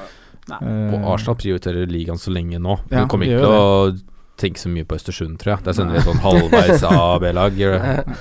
Eh, 0.51 0.93
Og 0.97 1.05
Arsenal 1.13 1.35
prioriterer 1.39 1.85
ligaen 1.87 2.17
så 2.19 2.33
lenge 2.33 2.57
nå. 2.59 2.79
Ja, 2.91 3.03
du 3.05 3.07
kommer 3.07 3.25
ikke 3.29 3.39
til 3.39 3.53
å 3.53 3.99
tenke 4.35 4.57
så 4.59 4.67
mye 4.73 4.83
på 4.83 4.95
Østersund, 4.97 5.37
tror 5.39 5.53
jeg. 5.55 5.63
Der 5.63 5.73
sender 5.77 5.93
vi 5.93 6.01
sånn 6.09 6.19
halvveis 6.19 6.83
A- 6.89 7.19
B-lag. 7.21 7.53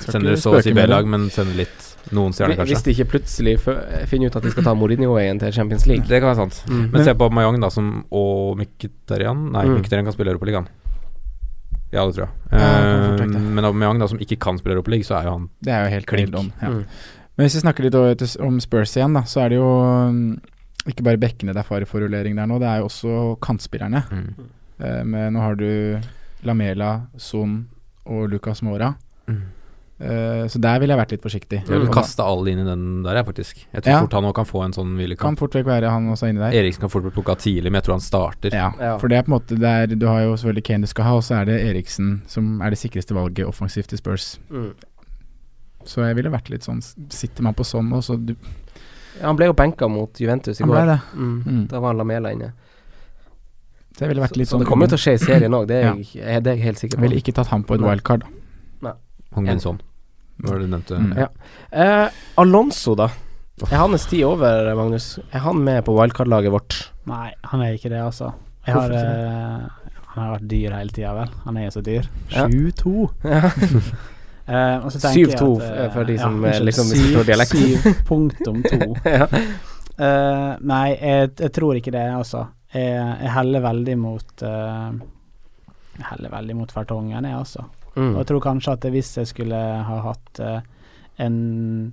Sender 0.05 0.37
så 0.37 0.53
å 0.59 0.63
si. 0.63 0.73
B-lag, 0.77 1.07
men 1.09 1.31
sender 1.31 1.57
litt 1.65 1.89
noen 2.13 2.33
stjerner, 2.37 2.67
Hvis 2.69 2.83
de 2.85 2.93
ikke 2.93 3.09
plutselig 3.17 3.57
finner 4.07 4.27
ut 4.29 4.37
at 4.37 4.43
de 4.43 4.51
skal 4.51 4.63
ta 4.67 4.75
Mourinho-veien 4.75 5.39
til 5.41 5.51
Champions 5.57 5.87
League. 5.87 6.05
Det 6.07 6.21
kan 6.21 6.35
være 6.37 6.43
sant. 6.45 6.63
Mm. 6.69 6.91
Men 6.93 7.05
se 7.05 7.15
på 7.15 7.31
Mayong 7.33 7.59
da, 7.63 7.71
som 7.71 8.05
og 8.13 8.59
Mkhitaryan 8.61 9.51
Nei, 9.53 9.65
Mm. 9.65 9.79
Mkhitaryan 9.81 10.05
kan 10.05 10.13
spille 10.13 10.31
Europaligaen. 10.37 10.67
Ja, 11.93 12.05
det 12.07 12.17
tror 12.17 12.25
jeg. 12.27 12.33
Ja, 12.53 12.69
Eh, 13.23 13.27
men 13.27 13.65
Aubameyang 13.65 14.01
da, 14.01 14.09
som 14.09 14.21
ikke 14.21 14.39
kan 14.41 14.59
spille 14.61 14.77
Europaligaen, 14.79 15.07
så 15.07 15.19
er 15.19 15.29
jo 15.29 15.35
han 15.37 15.51
Det 15.65 15.73
er 15.73 15.85
jo 15.85 15.93
helt 15.95 16.07
Klink. 16.09 16.35
Om, 16.37 16.49
ja. 16.63 16.69
Mm. 16.69 16.87
Men 17.37 17.47
hvis 17.47 17.57
vi 17.57 17.63
snakker 17.65 17.87
litt 17.87 18.39
om 18.41 18.59
Spurs 18.61 18.97
igjen, 18.97 19.15
da, 19.17 19.23
så 19.29 19.45
er 19.45 19.53
det 19.53 19.59
jo 19.61 19.69
mm, 20.13 20.41
ikke 20.93 21.05
bare 21.07 21.21
bekkene 21.21 21.55
det 21.55 21.63
er 21.63 21.69
fare 21.69 21.89
for 21.89 22.05
rullering 22.05 22.37
der 22.37 22.49
nå, 22.49 22.59
det 22.61 22.69
er 22.69 22.83
jo 22.83 22.89
også 22.91 23.39
kantspillerne. 23.45 24.05
mm. 24.11 24.51
Eh, 24.83 25.03
men 25.07 25.37
nå 25.37 25.41
har 25.45 25.55
du 25.55 26.01
Lamela, 26.43 27.07
Son 27.17 27.69
og 28.05 28.29
Lucas 28.33 28.63
Mora. 28.67 28.95
Mm. 29.29 29.43
Eh, 30.03 30.49
så 30.51 30.59
der 30.59 30.81
ville 30.83 30.91
jeg 30.97 30.99
vært 30.99 31.13
litt 31.15 31.23
forsiktig. 31.23 31.59
Jeg 31.63 31.79
vil 31.79 31.87
kaste 31.95 32.25
alle 32.27 32.51
inn 32.51 32.59
i 32.59 32.65
den 32.67 33.03
der, 33.05 33.15
jeg, 33.21 33.27
faktisk. 33.29 33.61
Jeg 33.73 33.83
tror 33.85 33.93
Ja. 33.93 34.01
fort 34.01 34.13
han 34.19 34.25
òg 34.25 34.35
kan 34.35 34.45
få 34.49 34.65
en 34.65 34.73
sånn 34.73 34.89
Kan 34.91 34.97
hvilekamp. 34.99 35.39
fort 35.39 35.53
vekk 35.55 35.65
være 35.67 35.91
han 35.91 36.09
også 36.11 36.27
inni 36.29 36.41
der. 36.41 36.51
Eriksen 36.59 36.81
kan 36.81 36.91
fort 36.91 37.03
bli 37.05 37.13
plukka 37.13 37.37
tidlig, 37.39 37.71
men 37.71 37.75
jeg 37.79 37.85
tror 37.85 37.95
han 37.95 38.01
starter. 38.01 38.51
Ja, 38.53 38.73
Ja. 38.81 38.99
for 38.99 39.07
det 39.07 39.19
er 39.19 39.23
på 39.23 39.31
en 39.33 39.39
måte 39.39 39.59
der 39.61 39.87
Du 39.95 40.07
har 40.09 40.23
jo 40.23 40.35
selvfølgelig 40.35 40.65
Kane 40.65 40.81
du 40.81 40.87
skal 40.89 41.05
ha, 41.05 41.15
og 41.15 41.23
så 41.23 41.41
er 41.41 41.45
det 41.45 41.61
Eriksen 41.63 42.23
som 42.27 42.61
er 42.63 42.71
det 42.71 42.79
sikreste 42.81 43.15
valget 43.15 43.47
offensivt 43.47 43.87
til 43.89 43.99
Spurs. 43.99 44.39
Mm. 44.51 44.73
Så 45.85 46.03
jeg 46.07 46.17
ville 46.17 46.31
vært 46.31 46.51
litt 46.51 46.63
sånn 46.63 46.83
Sitter 47.13 47.43
man 47.45 47.55
på 47.55 47.63
sånn, 47.65 47.89
nå, 47.89 47.99
så 48.03 48.17
du, 48.27 48.35
Ja, 49.21 49.27
han 49.27 49.37
ble 49.37 49.47
jo 49.47 49.53
benka 49.53 49.89
mot 49.89 50.13
Juventus 50.19 50.59
i 50.61 50.65
Han 50.65 50.71
ble 50.71 50.81
går. 50.81 50.87
det. 50.87 51.01
Mm. 51.17 51.43
Mm. 51.45 51.67
Da 51.69 51.79
var 51.79 51.89
han 51.95 51.99
Lamela 51.99 52.33
inne. 52.33 52.53
Så 53.97 54.09
ville 54.09 54.21
vært 54.23 54.31
Så, 54.35 54.37
litt 54.37 54.49
så 54.49 54.57
sånn 54.57 54.61
det 54.61 54.67
kommer 54.69 54.87
jo 54.89 54.97
til 54.97 54.99
å 54.99 55.05
skje 55.05 55.13
i 55.15 55.19
serien 55.19 55.53
òg, 55.53 55.67
det, 55.69 55.77
er 55.85 55.87
Ja. 55.87 55.95
jeg- 55.95 56.43
det 56.43 56.47
er 56.53 56.57
jeg 56.57 56.65
helt 56.65 56.79
sikker 56.79 56.97
Jeg 56.97 56.99
på. 56.99 57.03
ville 57.09 57.21
ikke 57.23 57.35
tatt 57.35 57.47
han 57.49 57.63
på 57.63 57.75
et 57.75 57.81
Nei. 57.81 57.89
wildcard. 57.95 58.23
Hong 59.35 59.45
Min 59.45 59.61
Son. 59.61 59.81
Hva 60.43 60.51
var 60.51 60.63
det 60.63 60.67
du 60.67 60.73
nevnte? 60.73 60.99
Mm. 60.99 61.13
Ja. 61.23 61.29
Eh, 61.71 62.23
Alonso, 62.43 62.97
da. 62.99 63.11
Er 63.69 63.77
hans 63.79 64.07
tid 64.11 64.25
over, 64.27 64.73
Magnus? 64.75 65.19
Er 65.31 65.45
han 65.45 65.61
med 65.63 65.85
på 65.87 65.95
wildcard-laget 65.95 66.51
vårt? 66.51 66.79
Nei, 67.07 67.29
han 67.47 67.63
er 67.63 67.77
ikke 67.77 67.93
det, 67.93 68.01
altså. 68.03 68.33
Jeg 68.67 68.75
har, 68.75 68.95
eh, 68.97 69.93
han 70.15 70.25
har 70.25 70.33
vært 70.37 70.49
dyr 70.51 70.75
hele 70.75 70.95
tida, 70.95 71.13
vel. 71.15 71.31
Han 71.45 71.61
er 71.61 71.69
jo 71.69 71.77
så 71.77 71.85
dyr. 71.87 72.11
7-2. 72.35 72.97
Ja. 73.29 73.53
Eh, 74.43 74.79
og 74.83 74.91
så 74.91 74.99
tenker 74.99 75.21
jeg 75.21 75.39
7-2 75.39 75.51
at, 75.63 75.69
eh, 75.71 75.91
for 75.95 76.09
de 76.09 76.15
som, 76.19 76.39
ja, 76.43 76.51
eh, 76.51 76.65
liksom 76.67 76.89
misforstår 76.91 78.01
punktum 78.09 78.57
to. 78.67 78.89
ja. 79.07 79.29
uh, 80.03 80.49
nei, 80.67 80.89
jeg, 80.97 81.29
jeg 81.39 81.53
tror 81.55 81.79
ikke 81.79 81.93
det, 81.95 82.03
altså. 82.11 82.49
Jeg, 82.75 82.91
jeg 83.23 83.31
heller 83.37 83.63
veldig 83.63 83.95
mot 84.01 84.43
uh, 84.43 84.91
Jeg 85.95 86.09
heller 86.09 86.35
veldig 86.35 86.57
mot 86.59 86.75
Fertongen, 86.75 87.23
jeg, 87.23 87.39
altså. 87.39 87.69
Og 87.95 88.03
Mm. 88.03 88.15
jeg 88.17 88.27
tror 88.27 88.41
kanskje 88.41 88.73
at 88.73 88.81
hvis 88.91 89.17
jeg 89.19 89.27
skulle 89.27 89.55
ha 89.85 90.01
hatt 90.01 90.41
uh, 90.41 90.61
en 91.19 91.93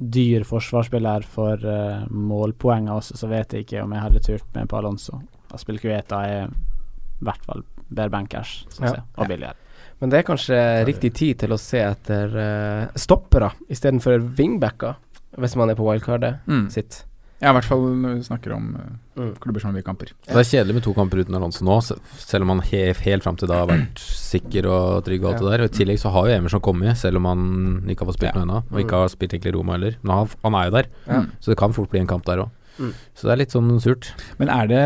dyr 0.00 0.44
forsvarsspiller 0.48 1.22
for 1.28 1.60
uh, 1.60 2.06
målpoengene 2.10 2.94
også, 2.96 3.16
så 3.20 3.28
vet 3.28 3.52
jeg 3.52 3.66
ikke 3.66 3.82
om 3.84 3.92
jeg 3.92 4.00
hadde 4.06 4.22
turt 4.24 4.46
med 4.54 4.68
på 4.68 4.78
Alonso. 4.78 5.20
Aspilcueta 5.52 6.22
er 6.24 6.46
i 6.46 7.24
hvert 7.26 7.44
fall 7.44 7.62
bedre 7.90 8.08
bankers, 8.14 8.64
syns 8.70 8.80
Ja. 8.86 8.94
jeg, 8.94 9.02
og 9.18 9.28
billigere. 9.28 9.54
Men 10.00 10.08
det 10.10 10.18
er 10.18 10.22
kanskje 10.30 10.58
riktig 10.88 11.12
tid 11.12 11.38
til 11.42 11.52
å 11.52 11.58
se 11.60 11.78
etter 11.84 12.32
uh, 12.32 12.86
stoppere 12.96 13.50
istedenfor 13.68 14.22
wingbacker, 14.38 14.94
hvis 15.36 15.56
man 15.56 15.68
er 15.70 15.74
på 15.76 15.84
wildcardet 15.84 16.38
Mm. 16.48 16.70
sitt. 16.70 17.04
Ja, 17.40 17.50
i 17.50 17.54
hvert 17.56 17.64
fall 17.64 17.80
når 17.96 18.18
vi 18.18 18.26
snakker 18.28 18.52
om 18.56 18.74
eh, 18.76 18.90
Mm. 19.20 19.34
klubber 19.40 19.60
som 19.60 19.68
har 19.68 19.74
mye 19.76 19.84
kamper. 19.84 20.12
Det 20.24 20.32
er 20.36 20.46
kjedelig 20.48 20.74
med 20.78 20.82
to 20.86 20.92
kamper 20.96 21.20
uten 21.20 21.34
Alonso 21.36 21.64
nå, 21.66 21.74
selv 22.16 22.42
om 22.46 22.48
han 22.54 22.60
he 22.70 22.92
helt 22.94 23.22
fram 23.24 23.36
til 23.36 23.48
da 23.50 23.58
har 23.64 23.66
vært 23.68 23.98
sikker 24.30 24.64
og 24.70 25.04
trygg 25.04 25.24
og 25.24 25.32
alt 25.34 25.42
det 25.42 25.50
der. 25.50 25.64
Og 25.66 25.68
I 25.68 25.76
tillegg 25.76 25.98
så 26.00 26.12
har 26.14 26.28
jo 26.30 26.36
Emerson 26.38 26.60
kommet, 26.64 26.96
selv 26.96 27.16
om 27.20 27.24
han 27.28 27.42
ikke 27.90 28.04
har 28.06 28.12
fått 28.12 28.20
spilt 28.20 28.30
Ja. 28.32 28.38
noe 28.40 28.46
ennå. 28.48 28.62
Og 28.72 28.80
ikke 28.84 29.00
har 29.02 29.08
spilt 29.12 29.34
egentlig 29.36 29.52
Roma 29.58 29.72
heller. 29.76 29.96
Men 30.02 30.14
han, 30.16 30.30
han 30.46 30.54
er 30.60 30.64
jo 30.70 30.76
der, 30.78 30.86
Ja. 31.10 31.20
så 31.40 31.52
det 31.52 31.58
kan 31.58 31.72
fort 31.76 31.90
bli 31.90 32.00
en 32.00 32.06
kamp 32.06 32.24
der 32.24 32.44
òg. 32.46 32.50
Mm. 32.78 32.94
Så 33.14 33.22
det 33.28 33.32
er 33.34 33.36
litt 33.42 33.52
sånn 33.52 33.80
surt. 33.82 34.12
Men 34.38 34.48
er 34.48 34.66
det 34.70 34.82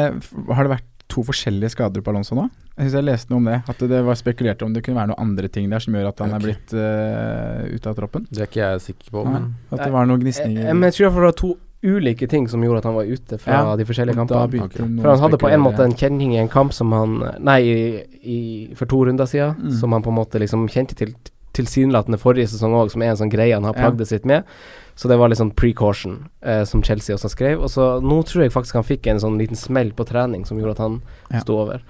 Har 0.50 0.64
det 0.66 0.72
vært 0.78 0.88
to 1.06 1.22
forskjellige 1.22 1.70
skader 1.76 2.02
på 2.02 2.10
Alonso 2.10 2.34
nå? 2.34 2.48
Jeg 2.78 2.88
synes 2.88 2.94
jeg 2.96 3.04
leste 3.06 3.30
noe 3.30 3.38
om 3.38 3.44
det. 3.44 3.60
At 3.70 3.78
det 3.78 4.00
var 4.02 4.14
spekulert 4.18 4.62
om 4.66 4.72
det 4.74 4.82
kunne 4.82 4.96
være 4.98 5.12
noen 5.12 5.20
andre 5.28 5.46
ting 5.48 5.68
der 5.70 5.78
som 5.78 5.94
gjør 5.94 6.08
at 6.08 6.18
han 6.24 6.32
er 6.34 6.40
blitt 6.42 6.72
uh, 6.74 7.68
ute 7.70 7.86
av 7.86 7.94
troppen. 7.94 8.26
Det 8.32 8.40
er 8.40 8.48
ikke 8.48 8.64
jeg 8.64 8.80
sikker 8.88 9.12
på, 9.14 9.22
men 9.28 9.54
At 9.70 9.84
det 9.84 9.92
var 9.94 10.06
noen 10.10 10.18
gnisninger. 10.24 10.64
jeg, 10.64 10.74
jeg 10.74 10.92
tror 10.96 11.06
det 11.06 11.28
var 11.28 11.38
to 11.38 11.52
ulike 11.84 12.26
ting 12.30 12.48
som 12.48 12.62
gjorde 12.64 12.78
at 12.78 12.84
han 12.88 12.94
var 12.96 13.04
ute 13.04 13.38
fra 13.38 13.52
Ja, 13.52 13.76
de 13.76 13.84
forskjellige 13.84 14.16
kampene. 14.16 14.64
Okay. 14.64 14.86
For 15.02 15.10
han 15.10 15.20
hadde 15.20 15.38
på 15.38 15.50
en 15.52 15.60
måte 15.60 15.84
en 15.84 15.92
kjenning 15.94 16.32
i 16.34 16.40
en 16.40 16.48
kamp 16.48 16.72
som 16.72 16.92
han 16.92 17.18
Nei, 17.44 17.60
i, 17.62 18.02
i, 18.24 18.38
for 18.74 18.86
to 18.86 19.04
runder 19.04 19.26
siden, 19.28 19.54
Mm. 19.60 19.70
som 19.80 19.92
han 19.92 20.02
på 20.02 20.08
en 20.10 20.16
måte 20.18 20.40
liksom 20.40 20.66
kjente 20.68 20.94
til 20.96 21.14
tilsynelatende 21.54 22.18
forrige 22.18 22.48
sesong 22.50 22.72
òg, 22.74 22.90
som 22.90 23.02
er 23.02 23.10
en 23.12 23.16
sånn 23.20 23.30
greie 23.30 23.54
han 23.54 23.62
har 23.64 23.74
Ja. 23.76 23.90
plagdes 23.90 24.10
litt 24.10 24.24
med. 24.26 24.42
Så 24.96 25.08
det 25.08 25.18
var 25.18 25.28
litt 25.28 25.38
sånn 25.38 25.54
precaution, 25.54 26.28
eh, 26.42 26.64
som 26.64 26.82
Chelsea 26.82 27.14
også 27.14 27.28
skrev. 27.30 27.60
Og 27.62 27.68
så 27.70 28.00
nå 28.02 28.24
tror 28.24 28.42
jeg 28.42 28.52
faktisk 28.52 28.74
han 28.74 28.82
fikk 28.82 29.06
en 29.06 29.18
sånn 29.20 29.38
liten 29.38 29.56
smell 29.56 29.92
på 29.92 30.04
trening 30.06 30.44
som 30.46 30.58
gjorde 30.58 30.70
at 30.72 30.78
han 30.78 31.02
Ja. 31.30 31.40
sto 31.40 31.58
over. 31.60 31.80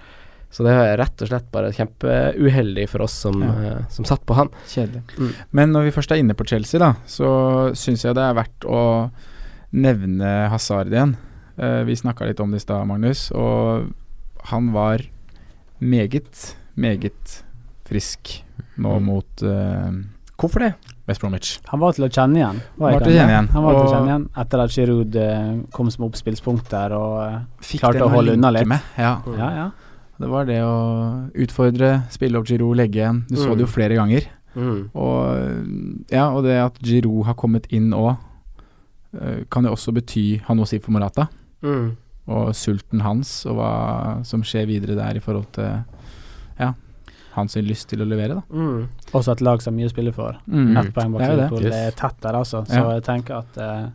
Så 0.50 0.62
det 0.64 0.70
er 0.72 0.96
rett 0.98 1.20
og 1.22 1.28
slett 1.28 1.50
bare 1.50 1.72
kjempeuheldig 1.72 2.88
for 2.88 3.02
oss 3.02 3.12
som, 3.12 3.42
Ja. 3.42 3.48
eh, 3.48 3.84
som 3.88 4.04
satt 4.04 4.24
på 4.26 4.34
han. 4.34 4.48
Kjedelig. 4.68 5.02
Mm. 5.18 5.32
Men 5.52 5.72
når 5.72 5.84
vi 5.84 5.90
først 5.90 6.12
er 6.12 6.16
inne 6.22 6.34
på 6.34 6.46
Chelsea, 6.46 6.78
da, 6.78 6.94
så 7.06 7.70
syns 7.74 8.02
jeg 8.04 8.14
det 8.14 8.22
er 8.22 8.34
verdt 8.34 8.60
å 8.64 9.10
nevne 9.74 10.32
Hazard 10.52 10.92
igjen. 10.92 11.16
Eh, 11.58 11.82
vi 11.86 11.96
snakka 11.98 12.26
litt 12.28 12.40
om 12.42 12.50
det 12.54 12.62
i 12.62 12.64
stad, 12.64 12.86
Magnus, 12.88 13.28
og 13.34 13.90
han 14.50 14.72
var 14.74 15.02
meget, 15.80 16.54
meget 16.76 17.42
frisk 17.88 18.40
nå 18.78 18.98
Mm. 18.98 19.04
mot 19.04 19.42
uh, 19.42 19.92
Hvorfor 20.38 20.58
det? 20.60 20.74
West 21.06 21.20
Bromwich. 21.20 21.58
Han 21.68 21.80
var 21.80 21.92
til 21.92 22.04
å 22.04 22.08
kjenne 22.10 22.36
igjen. 22.40 22.60
Var 22.78 22.92
Var 22.96 23.00
til 23.04 23.12
kjenne 23.14 23.30
igjen, 23.34 23.48
Han 23.52 23.62
var 23.64 23.72
til 23.76 23.84
å 23.84 23.92
kjenne 23.92 24.08
igjen 24.10 24.24
etter 24.42 24.62
at 24.64 24.70
Giroud 24.74 25.16
eh, 25.16 25.50
kom 25.72 25.90
som 25.90 26.04
oppspillspunkt 26.08 26.70
der 26.72 26.94
og 26.96 27.44
Klarte 27.62 28.02
å 28.02 28.08
holde 28.10 28.32
unna 28.34 28.50
litt. 28.50 28.66
Med. 28.66 28.80
Ja. 28.98 29.20
Mm. 29.26 29.38
Ja, 29.38 29.50
ja. 29.54 29.70
Det 30.18 30.28
var 30.30 30.44
det 30.46 30.58
å 30.62 30.74
utfordre, 31.34 31.92
spille 32.10 32.38
opp 32.38 32.46
Giroud, 32.46 32.76
legge 32.76 33.02
igjen. 33.02 33.24
Du 33.28 33.36
så 33.36 33.50
Mm. 33.52 33.56
det 33.58 33.60
jo 33.66 33.66
flere 33.66 33.94
ganger. 33.94 34.26
Mm. 34.56 34.90
Og, 34.94 36.06
ja, 36.10 36.28
og 36.30 36.42
det 36.44 36.58
at 36.62 36.78
Giroud 36.82 37.24
har 37.26 37.34
kommet 37.34 37.66
inn 37.70 37.90
òg, 37.92 38.16
kan 39.50 39.64
jo 39.64 39.72
også 39.76 39.92
bety 39.94 40.24
ha 40.46 40.54
noe 40.54 40.66
å 40.66 40.68
si 40.68 40.78
for 40.82 40.90
Morata. 40.96 41.28
Mm. 41.62 41.96
Og 42.34 42.54
sulten 42.56 43.02
hans, 43.04 43.44
og 43.46 43.56
hva 43.58 43.72
som 44.24 44.42
skjer 44.42 44.66
videre 44.66 44.94
der 44.96 45.16
i 45.16 45.20
forhold 45.24 45.50
til 45.52 45.82
ja, 46.58 46.70
hans 47.34 47.56
lyst 47.56 47.88
til 47.90 48.00
å 48.00 48.06
levere, 48.08 48.38
da. 48.38 48.42
Mm. 48.50 48.86
Også 49.12 49.32
et 49.34 49.42
lag 49.44 49.60
som 49.62 49.74
mye 49.76 49.90
spiller 49.90 50.12
for. 50.16 50.38
Mm. 50.46 50.76
Ett 50.80 50.92
poeng 50.94 51.12
bak 51.12 51.20
Det 51.20 51.26
er 51.28 51.36
det. 51.36 51.36
Liverpool. 51.36 51.62
Det 51.66 51.72
Yes. 51.72 51.94
er 51.94 51.98
tett 52.00 52.20
der, 52.22 52.34
altså. 52.40 52.64
Så 52.66 52.74
Ja. 52.80 52.92
jeg 52.94 53.04
tenker 53.04 53.34
at 53.42 53.58
uh, 53.58 53.88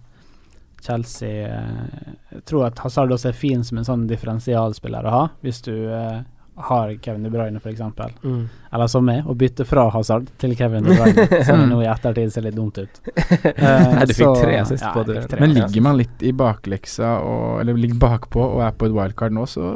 Chelsea 0.82 1.48
eh, 1.48 2.14
Jeg 2.32 2.46
tror 2.46 2.66
at 2.68 2.80
Hazard 2.80 3.12
også 3.12 3.30
er 3.30 3.34
fin 3.34 3.64
som 3.64 3.78
en 3.78 3.84
sånn 3.88 4.08
differensialspiller 4.08 5.04
å 5.06 5.10
ha, 5.12 5.24
hvis 5.44 5.62
du 5.66 5.74
eh, 5.92 6.22
har 6.60 6.92
Kevin 7.02 7.24
De 7.24 7.32
Bruyne, 7.34 7.58
f.eks. 7.58 7.82
Mm. 8.24 8.50
Eller 8.72 8.88
som 8.92 9.06
meg, 9.06 9.28
å 9.28 9.36
bytte 9.38 9.66
fra 9.68 9.88
Hazard 9.94 10.28
til 10.42 10.56
Kevin 10.60 10.88
De 10.88 10.96
Bruyne, 10.98 11.44
som 11.48 11.64
nå 11.70 11.82
i 11.84 11.88
ettertid 11.90 12.34
ser 12.34 12.46
litt 12.48 12.58
dumt 12.58 12.78
ut. 12.78 13.02
Uh, 13.08 13.64
Nei, 13.96 14.06
du 14.10 14.16
fikk 14.16 14.42
tre 14.42 14.60
sist 14.70 14.86
ja, 14.86 14.94
på 14.96 15.06
det. 15.08 15.24
tre. 15.32 15.42
Men 15.44 15.56
ligger 15.56 15.86
man 15.90 16.00
litt 16.00 16.26
i 16.26 16.34
bakleksa, 16.36 17.16
og, 17.24 17.62
eller 17.62 17.80
ligger 17.80 18.02
bakpå 18.02 18.44
og 18.58 18.64
er 18.68 18.76
på 18.76 18.90
et 18.90 18.96
wildcard 18.96 19.36
nå, 19.36 19.48
så 19.50 19.76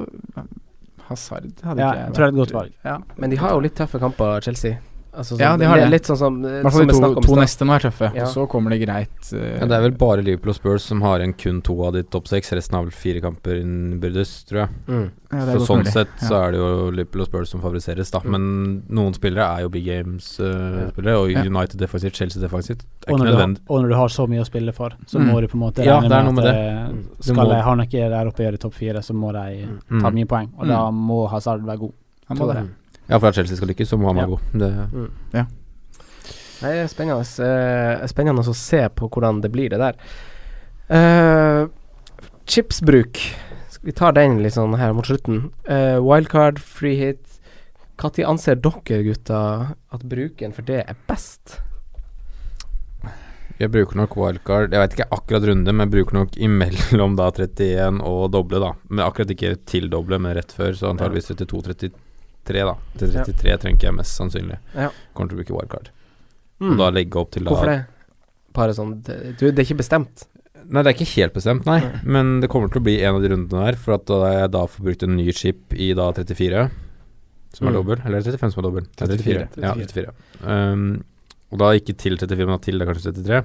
Hazard 1.10 1.52
hadde 1.64 1.82
Ja, 1.84 1.92
ikke 1.92 2.02
jeg 2.04 2.16
tror 2.16 2.24
det 2.24 2.28
er 2.28 2.34
et 2.34 2.42
godt 2.42 2.58
valg. 2.58 2.76
Ja. 2.88 2.98
Men 3.20 3.34
de 3.34 3.40
har 3.42 3.56
jo 3.56 3.64
litt 3.64 3.78
tøffe 3.80 4.02
kamper, 4.02 4.40
Chelsea. 4.46 4.80
Altså, 5.16 5.38
Ja, 5.40 5.52
sånn- 5.54 5.60
de 5.60 5.66
har 5.68 5.78
det. 5.78 5.90
Litt 5.92 6.04
sånn 6.10 6.18
som 6.18 6.38
I 6.44 6.48
eh, 6.48 6.62
hvert 6.64 6.72
fall 6.74 6.82
de 6.88 6.94
vi 6.94 7.00
to, 7.00 7.06
om 7.18 7.24
to 7.24 7.34
i 7.34 7.42
neste 7.44 7.66
nå 7.68 7.74
er 7.76 7.80
tøffe, 7.86 8.16
Ja. 8.16 8.24
og 8.24 8.30
så 8.34 8.48
kommer 8.50 8.70
det 8.72 8.80
greit. 8.82 9.34
Uh, 9.34 9.60
Ja, 9.60 9.66
det 9.68 9.72
er 9.78 9.82
vel 9.82 9.92
bare 9.92 10.24
Liverpool 10.24 10.50
og 10.50 10.56
Spurs 10.56 10.82
som 10.84 11.02
har 11.02 11.20
en 11.22 11.34
kun 11.34 11.62
to 11.62 11.76
av 11.86 11.94
de 11.94 12.02
topp 12.04 12.26
seks. 12.28 12.50
Resten 12.52 12.74
har 12.74 12.84
vel 12.84 12.92
fire 12.92 13.22
kamper 13.22 13.62
innbyrdes, 13.62 14.44
tror 14.50 14.62
jeg. 14.66 14.70
Mm. 14.88 15.12
ja, 15.32 15.38
Så 15.46 15.54
er 15.54 15.66
sånn 15.68 15.84
mulig. 15.84 15.94
sett 15.94 16.10
så 16.20 16.34
er 16.48 16.52
det 16.54 16.58
jo 16.60 16.90
Liverpool 16.92 17.22
og 17.22 17.28
Spurs 17.28 17.50
som 17.50 17.62
favoriseres, 17.62 18.10
da. 18.12 18.20
Mm. 18.22 18.32
Men 18.32 18.84
noen 18.90 19.14
spillere 19.14 19.46
er 19.58 19.62
jo 19.62 19.70
big 19.70 19.86
games-spillere, 19.86 21.16
og 21.22 21.32
Ja. 21.32 21.42
United 21.44 21.78
defensivt, 21.80 22.16
Chelsea 22.16 22.42
defensivt 22.42 22.82
er 23.08 23.14
Og 23.14 23.20
når, 23.20 23.26
du 23.26 23.36
har, 23.36 23.56
og 23.70 23.82
når 23.84 23.90
du 23.90 23.96
har 23.96 24.08
så 24.08 24.28
mye 24.28 24.42
å 24.42 24.46
spille 24.50 24.74
for, 24.74 24.90
så 25.06 25.20
Mm. 25.20 25.30
må 25.32 25.42
du 25.42 25.48
på 25.48 25.54
en 25.56 25.62
måte 25.62 25.84
Ja, 25.86 26.00
regne 26.00 26.12
er 26.12 26.24
med 26.24 26.34
med 26.36 26.46
at 26.46 26.54
det. 26.54 26.56
eh, 26.58 27.24
skal 27.34 27.50
de 27.50 27.62
ha 27.62 27.76
noe 27.76 27.86
der 27.86 28.26
oppe 28.26 28.40
og 28.40 28.54
gjøre 28.54 28.60
topp 28.60 28.74
fire, 28.74 28.98
så 29.02 29.14
må 29.14 29.32
de 29.32 29.68
Mm. 29.92 30.02
ta 30.02 30.10
mye 30.10 30.26
poeng. 30.26 30.50
Og 30.58 30.68
da 30.68 30.90
må 30.92 31.30
Hazard 31.30 31.62
være 31.62 31.80
god. 31.80 31.92
Han 32.30 32.38
må 32.38 32.48
det 32.54 32.56
det. 32.64 32.70
Ja, 33.10 33.20
for 33.20 33.28
at 33.30 33.36
Chelsea 33.36 33.58
skal 33.60 33.68
lykkes, 33.72 33.90
så 33.92 33.98
må 34.00 34.08
han 34.14 34.18
Ja. 34.18 34.26
være 34.26 34.30
god. 34.30 34.40
Det, 35.34 35.46
Nei, 36.64 36.72
det 36.72 36.84
er 36.86 36.88
spennende. 36.88 37.26
Eh, 37.44 38.08
spennende 38.08 38.40
å 38.48 38.56
se 38.56 38.88
på 38.96 39.10
hvordan 39.12 39.42
det 39.44 39.52
blir, 39.52 39.70
det 39.70 39.80
der. 39.80 39.96
Eh, 40.90 41.68
chipsbruk. 42.48 43.20
Vi 43.84 43.92
tar 43.92 44.14
den 44.16 44.38
litt 44.42 44.54
sånn 44.56 44.78
her 44.80 44.94
mot 44.96 45.06
slutten. 45.06 45.50
Eh, 45.68 46.00
wildcard, 46.00 46.60
free 46.60 46.96
hit. 46.96 47.40
Når 48.00 48.26
anser 48.28 48.56
dere 48.56 49.04
gutta 49.06 49.76
at 49.94 50.02
bruken 50.10 50.54
for 50.54 50.62
det 50.64 50.86
er 50.88 50.96
best? 51.08 51.60
Jeg 53.60 53.70
bruker 53.72 53.96
nok 53.96 54.16
wildcard 54.18 54.72
Jeg 54.74 54.82
vet 54.82 54.96
ikke 54.98 55.10
akkurat 55.14 55.46
runde, 55.48 55.72
men 55.72 55.86
jeg 55.86 55.92
bruker 55.94 56.18
nok 56.18 56.32
imellom 56.42 57.16
da 57.20 57.30
31 57.32 58.02
og 58.02 58.32
doble, 58.34 58.60
da. 58.60 58.72
Men 58.90 59.06
akkurat 59.06 59.30
ikke 59.36 59.54
til 59.70 59.90
doble, 59.94 60.18
men 60.20 60.36
rett 60.36 60.52
før, 60.52 60.74
så 60.74 60.90
antageligvis 60.90 61.30
32-33, 61.36 61.92
da. 62.46 62.76
Til 63.00 63.12
33 63.14 63.58
trenger 63.64 63.80
jeg 63.88 63.94
mest 63.96 64.18
sannsynlig. 64.20 64.58
Ja. 64.76 64.90
Kommer 65.14 65.30
til 65.32 65.38
å 65.38 65.42
bruke 65.44 65.56
wildcard. 65.58 65.90
Mm. 66.60 66.78
Da 66.78 66.90
legge 66.92 67.16
opp 67.20 67.32
til 67.32 67.44
Hvorfor 67.48 67.66
det? 67.72 67.86
Bare 68.54 68.74
sånn 68.78 69.02
det, 69.04 69.38
du, 69.40 69.48
det 69.52 69.60
er 69.60 69.66
ikke 69.66 69.80
bestemt? 69.82 70.28
Nei, 70.64 70.82
det 70.84 70.92
er 70.94 70.96
ikke 70.96 71.10
helt 71.18 71.34
bestemt, 71.36 71.66
nei. 71.68 71.80
Nei. 71.84 72.02
Men 72.06 72.40
det 72.40 72.48
kommer 72.50 72.70
til 72.72 72.80
å 72.80 72.84
bli 72.86 73.02
en 73.04 73.16
av 73.18 73.22
de 73.24 73.32
rundene 73.34 73.66
der, 73.66 73.76
for 73.76 73.96
at 73.98 74.06
da 74.08 74.20
jeg 74.32 74.52
da 74.54 74.62
får 74.68 74.86
brukt 74.86 75.04
en 75.04 75.16
ny 75.18 75.26
chip 75.36 75.74
i 75.76 75.90
da 75.98 76.06
34, 76.16 76.70
som 77.54 77.68
er 77.68 77.72
Mm. 77.72 77.76
dobbel. 77.80 78.00
Eller 78.06 78.18
er 78.18 78.24
35 78.32 78.54
som 78.54 78.62
er 78.64 78.68
dobbel? 78.70 78.86
Det 78.96 79.02
er 79.04 79.18
34. 79.18 79.48
34. 79.58 79.64
Ja, 79.64 79.74
34. 79.74 80.14
Um, 80.44 81.04
og 81.52 81.60
da 81.60 81.72
ikke 81.76 81.98
til 81.98 82.16
34, 82.18 82.46
men 82.48 82.56
da 82.56 82.62
til 82.64 82.80
det 82.80 82.88
er 82.88 82.94
kanskje 82.94 83.14
33. 83.14 83.44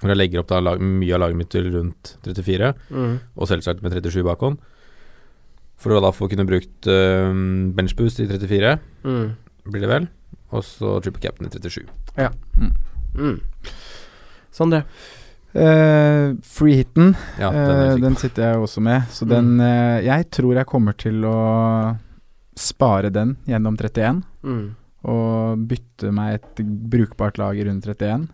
Hvor 0.00 0.08
jeg 0.12 0.16
legger 0.18 0.40
opp 0.40 0.48
da 0.48 0.60
lag, 0.60 0.80
mye 0.80 1.14
av 1.14 1.20
laget 1.20 1.36
mitt 1.36 1.50
til 1.50 1.68
rundt 1.72 2.14
34, 2.24 2.72
Mm. 2.90 3.18
og 3.36 3.48
selvsagt 3.48 3.82
med 3.82 3.92
37 3.92 4.22
bakhånd. 4.24 4.58
For 5.76 5.92
å 5.92 6.00
da 6.00 6.10
få 6.14 6.28
kunne 6.32 6.46
brukt 6.48 6.88
uh, 6.88 7.28
benchboost 7.76 8.20
i 8.24 8.26
34, 8.30 8.78
Mm. 9.04 9.34
blir 9.70 9.80
det 9.84 9.88
vel. 9.90 10.08
Og 10.54 10.62
så 10.64 10.96
triple 11.04 11.20
cap'n 11.20 11.46
i 11.46 11.50
37. 11.52 11.86
Mm. 13.16 13.40
Sondre? 14.56 14.84
Uh, 15.56 16.34
free 16.44 16.76
hiten, 16.82 17.14
Ja, 17.40 17.48
eh, 17.48 17.68
den 17.68 17.92
uh, 17.96 18.00
den 18.08 18.16
sitter 18.20 18.42
jeg 18.50 18.60
også 18.60 18.80
med. 18.84 19.02
Så 19.10 19.24
Mm. 19.24 19.28
den 19.30 19.60
uh, 19.60 20.00
Jeg 20.04 20.30
tror 20.30 20.54
jeg 20.54 20.66
kommer 20.66 20.92
til 20.96 21.22
å 21.24 21.96
spare 22.56 23.10
den 23.12 23.36
gjennom 23.46 23.76
31. 23.76 24.22
Mm. 24.44 24.74
Og 25.04 25.58
bytte 25.68 26.12
meg 26.12 26.34
et 26.40 26.62
brukbart 26.90 27.38
lag 27.38 27.56
i 27.56 27.64
runde 27.64 27.84
31. 27.84 28.28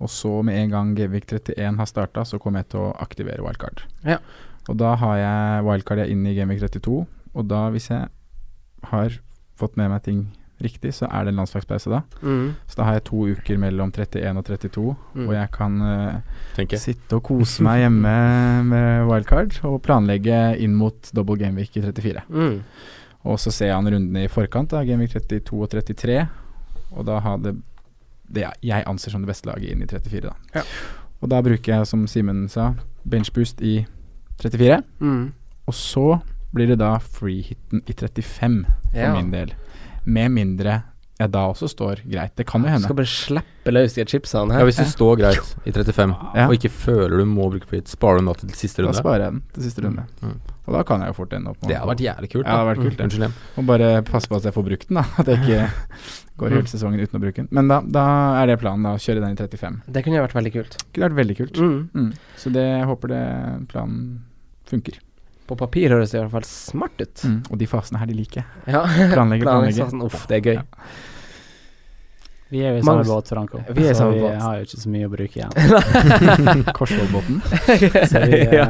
Og 0.00 0.08
så 0.08 0.42
med 0.44 0.54
en 0.56 0.70
gang 0.70 0.94
Gevik 0.96 1.26
31 1.26 1.76
har 1.78 1.86
starta, 1.86 2.24
så 2.24 2.38
kommer 2.38 2.60
jeg 2.60 2.68
til 2.70 2.80
å 2.80 2.96
aktivere 3.00 3.42
wildcard. 3.42 3.82
Ja. 4.04 4.18
Og 4.68 4.76
da 4.80 4.94
har 5.00 5.16
jeg 5.16 5.64
wildcard 5.66 6.02
jeg 6.04 6.12
inn 6.12 6.26
i 6.28 6.34
Gameweek 6.36 6.60
32, 6.66 7.06
og 7.34 7.46
da, 7.48 7.68
hvis 7.72 7.88
jeg 7.90 8.08
har 8.90 9.16
fått 9.58 9.76
med 9.80 9.90
meg 9.90 10.02
ting 10.04 10.26
riktig, 10.62 10.90
så 10.96 11.06
er 11.06 11.24
det 11.24 11.32
en 11.32 11.38
landslagspause 11.38 11.90
da. 11.92 12.00
Mm. 12.20 12.48
Så 12.66 12.78
da 12.80 12.86
har 12.88 12.96
jeg 12.98 13.04
to 13.06 13.20
uker 13.30 13.58
mellom 13.62 13.92
31 13.94 14.40
og 14.40 14.44
32, 14.48 14.94
Mm. 15.14 15.28
og 15.28 15.34
jeg 15.34 15.50
kan 15.54 15.80
uh, 15.82 16.20
sitte 16.82 17.16
og 17.16 17.22
kose 17.28 17.62
meg 17.62 17.84
hjemme 17.84 18.14
med 18.72 19.06
wildcard 19.08 19.54
og 19.64 19.80
planlegge 19.86 20.56
inn 20.58 20.74
mot 20.74 21.10
double 21.14 21.38
gameweek 21.38 21.76
i 21.78 21.82
34. 21.86 22.24
Mm. 22.28 22.58
Og 23.28 23.38
så 23.38 23.50
ser 23.54 23.70
jeg 23.70 23.76
an 23.78 23.86
rundene 23.90 24.24
i 24.26 24.30
forkant 24.30 24.72
av 24.78 24.84
Gameweek 24.86 25.14
32 25.14 25.62
og 25.62 25.70
33, 25.72 26.18
og 26.96 27.06
da 27.06 27.18
har 27.24 27.38
det 27.42 27.56
det 28.28 28.44
jeg 28.60 28.84
anser 28.86 29.10
som 29.14 29.22
det 29.24 29.30
beste 29.30 29.48
laget 29.48 29.70
inn 29.72 29.82
i 29.82 29.86
34, 29.88 30.28
da. 30.28 30.34
Ja. 30.60 30.62
Og 31.22 31.30
da 31.32 31.38
bruker 31.42 31.72
jeg, 31.78 31.86
som 31.88 32.02
Simen 32.10 32.44
sa, 32.52 32.74
benchboost 33.08 33.62
i 33.64 33.86
34, 34.40 34.82
Mm. 35.00 35.32
og 35.66 35.74
så 35.74 36.20
blir 36.54 36.66
det 36.68 36.78
da 36.78 36.96
freehiten 36.98 37.82
i 37.86 37.92
35 37.92 38.64
for 38.92 38.98
Ja. 38.98 39.12
min 39.14 39.30
del. 39.30 39.52
Med 40.06 40.30
mindre 40.32 40.82
jeg 41.20 41.32
da 41.32 41.40
også 41.50 41.66
står 41.68 41.98
greit. 42.08 42.36
Det 42.36 42.46
kan 42.46 42.62
jo 42.62 42.68
hende. 42.68 42.84
Skal 42.86 42.94
bare 42.94 43.10
slippe 43.10 43.72
løs 43.74 43.92
de 43.94 44.04
chipsene 44.04 44.52
her. 44.52 44.60
Ja, 44.60 44.64
hvis 44.64 44.76
du 44.78 44.84
står 44.86 45.16
greit 45.18 45.56
i 45.66 45.72
35, 45.72 46.14
Ja. 46.36 46.46
og 46.46 46.54
ikke 46.54 46.70
føler 46.70 47.18
du 47.18 47.24
må 47.26 47.50
bruke 47.50 47.66
freehit, 47.66 47.88
sparer 47.90 48.18
du 48.20 48.24
den 48.24 48.26
da 48.26 48.32
til 48.34 48.48
siste 48.50 48.78
runde? 48.84 48.92
Da 48.94 49.00
sparer 49.02 49.20
jeg 49.24 49.32
den 49.32 49.42
til 49.52 49.62
siste 49.64 49.82
runde. 49.82 50.04
Mm. 50.22 50.36
Og 50.68 50.74
da 50.74 50.82
kan 50.84 51.00
jeg 51.00 51.08
jo 51.08 51.12
fort 51.14 51.32
ende 51.32 51.48
opp 51.50 51.60
med 51.62 51.68
Det 51.70 51.76
hadde 51.76 51.90
vært 51.90 52.04
jævlig 52.06 52.30
kult. 52.30 52.46
Ja, 52.46 52.64
det 52.64 52.76
vært 52.76 52.84
kult, 52.84 52.96
det. 52.96 53.04
Unnskyld 53.10 53.32
Må 53.56 53.66
bare 53.66 54.02
passe 54.02 54.28
på 54.28 54.36
at 54.36 54.42
jeg 54.44 54.54
får 54.54 54.64
brukt 54.68 54.88
den, 54.88 54.94
da. 54.94 55.04
At 55.18 55.26
jeg 55.26 55.38
ikke 55.42 55.70
går 56.38 56.48
hele 56.50 56.62
sesongen 56.70 57.00
uten 57.02 57.18
å 57.18 57.20
bruke 57.20 57.34
den. 57.34 57.48
Men 57.50 57.66
da, 57.68 57.80
da 57.80 58.06
er 58.42 58.46
det 58.46 58.60
planen, 58.60 58.82
da. 58.84 58.94
Å 58.94 59.02
kjøre 59.02 59.20
den 59.20 59.32
i 59.32 59.34
35. 59.34 59.82
Det 59.90 60.04
kunne 60.04 60.22
vært 60.22 60.34
veldig 60.38 60.52
kult. 60.52 60.70
Det 60.78 60.92
kunne 60.94 61.08
vært 61.10 61.18
veldig 61.26 61.36
kult. 61.36 61.58
Mm. 61.58 61.90
Mm. 61.94 62.12
Så 62.36 62.52
det 62.52 62.62
jeg 62.62 62.86
håper 62.86 63.08
det 63.08 63.68
planen 63.68 64.20
funker. 64.70 64.98
På 65.48 65.56
papir 65.56 65.94
høres 65.94 66.12
det 66.12 66.18
i 66.18 66.22
hvert 66.22 66.34
fall 66.34 66.48
smart 66.48 67.00
ut. 67.00 67.22
Mm. 67.24 67.38
Og 67.50 67.60
de 67.60 67.68
fasene 67.70 68.00
her, 68.02 68.10
de 68.10 68.16
liker. 68.18 68.48
Ja. 68.68 68.82
Planlegge, 68.84 69.44
planlegge. 69.48 69.86
Planlegge. 69.88 70.08
Uff, 70.10 70.26
det 70.28 70.40
er 70.40 70.44
gøy. 70.50 70.58
Ja. 70.58 70.64
Vi 72.48 72.62
er 72.64 72.72
jo 72.72 72.80
i 72.80 72.84
samme 72.84 73.04
båt, 73.04 73.28
Franco. 73.28 73.58
Vi 73.76 73.82
er 73.84 73.90
i 73.90 73.94
så 73.94 73.98
samme 74.06 74.14
vi 74.16 74.20
båt. 74.24 74.38
har 74.40 74.56
jo 74.56 74.66
ikke 74.68 74.80
så 74.80 74.92
mye 74.92 75.08
å 75.08 75.10
bruke 75.12 75.36
igjen. 75.36 76.70
Korsvollbåten. 76.78 77.42
Så 78.12 78.22
vi, 78.24 78.38
eh, 78.40 78.54
ja. 78.56 78.68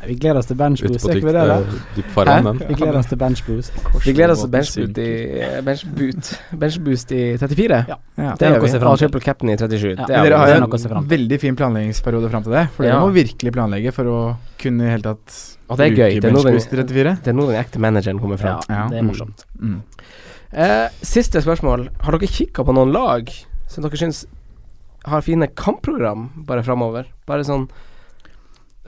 Nei, 0.00 0.06
vi 0.08 0.14
gleder 0.16 0.38
oss 0.40 0.46
til 0.48 0.56
benchboost, 0.56 1.04
er 1.10 1.18
ikke 1.20 1.26
vi 1.28 1.32
det? 1.36 1.42
da? 1.50 1.56
dypt 1.96 2.12
farvann. 2.14 2.60
Vi 2.70 2.74
gleder 2.78 2.96
oss 3.02 3.08
til 3.10 3.18
benchboost. 3.20 3.80
Vi 4.06 4.12
gleder 4.16 4.32
oss 4.32 4.40
til 4.46 4.50
benchboot 4.54 5.00
i, 5.02 5.08
synker. 5.10 5.58
benchboot, 5.66 6.30
benchboost 6.62 7.12
i 7.12 7.20
34. 7.36 7.80
Ja. 7.90 7.98
Ja. 8.16 8.30
Det 8.40 8.46
er 8.48 8.54
noe 8.54 8.60
å 8.60 8.64
noe 8.64 8.70
se 8.72 8.80
fram 8.80 8.96
til. 8.96 9.02
Triple 9.04 9.20
Captain 9.26 9.52
i 9.52 9.56
37. 9.60 9.90
Ja. 10.00 10.06
Er 10.08 10.24
dere 10.30 10.38
har 10.40 10.54
jo 10.54 10.62
noe 10.64 10.80
en 11.02 11.10
veldig 11.12 11.38
fin 11.42 11.58
planleggingsperiode 11.60 12.30
fram 12.32 12.46
til 12.48 12.56
det. 12.56 12.64
For 12.78 12.84
Ja. 12.88 12.94
dere 12.94 13.02
må 13.04 13.12
virkelig 13.12 13.52
planlegge 13.52 13.92
for 13.92 14.04
å 14.04 14.18
kunne 14.58 14.88
i 14.88 14.90
hele 14.94 15.02
tatt 15.02 15.36
Og 15.68 15.76
det 15.76 15.86
er 15.90 15.94
gøy. 16.00 16.20
Det 16.20 16.24
er 16.24 16.32
nå 16.32 16.42
den, 16.42 16.52
benchboost 16.54 16.72
i 16.72 16.76
34. 16.80 17.16
det 17.22 17.28
er 17.28 17.36
nå 17.36 17.46
den 17.52 17.60
ekte 17.60 17.78
manageren 17.78 18.18
kommer 18.24 18.40
Ja, 18.40 18.56
fram. 18.56 18.60
Ja. 18.72 18.88
det 18.88 18.98
er 18.98 19.02
morsomt. 19.02 19.44
Mm. 19.60 19.82
Eh, 20.52 20.88
siste 21.02 21.44
spørsmål. 21.44 21.88
Har 22.00 22.12
dere 22.16 22.26
kikka 22.26 22.64
på 22.64 22.72
noen 22.74 22.90
lag 22.92 23.28
som 23.68 23.84
dere 23.84 23.96
syns 24.00 24.24
har 25.04 25.20
fine 25.20 25.46
kampprogram 25.54 26.30
bare 26.46 26.62
framover? 26.64 27.04
Bare 27.26 27.44
sånn 27.44 27.68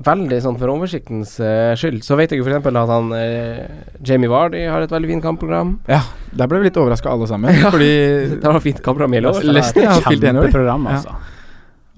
Veldig 0.05 0.38
sånn 0.44 0.57
for 0.59 0.72
oversiktens 0.72 1.34
uh, 1.42 1.72
skyld. 1.78 2.00
Så 2.07 2.16
vet 2.18 2.32
jeg 2.34 2.40
jo 2.40 2.46
f.eks. 2.48 2.66
at 2.66 2.90
han 2.92 3.12
uh, 3.12 3.66
Jamie 4.03 4.30
Vardy 4.32 4.64
har 4.66 4.82
et 4.86 4.90
veldig 4.94 5.11
fint 5.12 5.22
kampprogram. 5.24 5.76
Ja, 5.90 6.00
der 6.32 6.48
ble 6.50 6.62
vi 6.62 6.70
litt 6.70 6.80
overraska 6.80 7.11
alle 7.12 7.28
sammen. 7.30 7.55
Fordi 7.74 7.90
Det 8.42 8.48
var 8.48 8.61
fint 8.64 8.82
kampprogram 8.82 9.14
i. 9.14 9.22
Leicester 9.22 9.53
Leicester 9.53 9.86
har 9.90 10.00
fylt 10.09 10.24
år. 10.24 10.32
kjempeprogram, 10.32 10.88
Ja. 10.90 10.98
altså. 10.98 11.16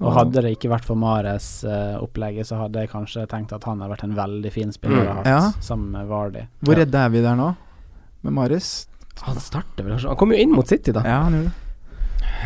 Og 0.03 0.11
hadde 0.11 0.41
det 0.43 0.49
ikke 0.57 0.67
vært 0.73 0.83
for 0.83 0.99
Mares 0.99 1.45
uh, 1.63 1.95
opplegget, 2.03 2.43
så 2.49 2.57
hadde 2.59 2.81
jeg 2.83 2.89
kanskje 2.91 3.21
tenkt 3.31 3.53
at 3.55 3.63
han 3.63 3.79
hadde 3.79 3.93
vært 3.93 4.03
en 4.03 4.15
veldig 4.17 4.51
fin 4.51 4.73
spiller 4.75 4.97
Mm. 4.99 5.05
å 5.05 5.07
ha 5.07 5.15
hatt 5.21 5.29
Ja. 5.31 5.61
sammen 5.63 5.91
med 5.95 6.09
Vardy. 6.09 6.41
Hvor 6.67 6.75
redde 6.75 6.99
er 6.99 7.09
vi 7.13 7.21
der 7.23 7.37
nå? 7.39 7.53
Med 8.27 8.33
Mares? 8.35 8.73
Han 9.23 9.39
starter 9.39 9.85
vel 9.85 9.93
kanskje 9.95 10.09
Han 10.11 10.17
kom 10.19 10.33
jo 10.35 10.41
inn 10.43 10.51
mot 10.51 10.67
City, 10.67 10.91
da. 10.91 10.99
Ja, 11.07 11.21
han 11.23 11.37
gjorde 11.37 11.47
det. 11.53 11.64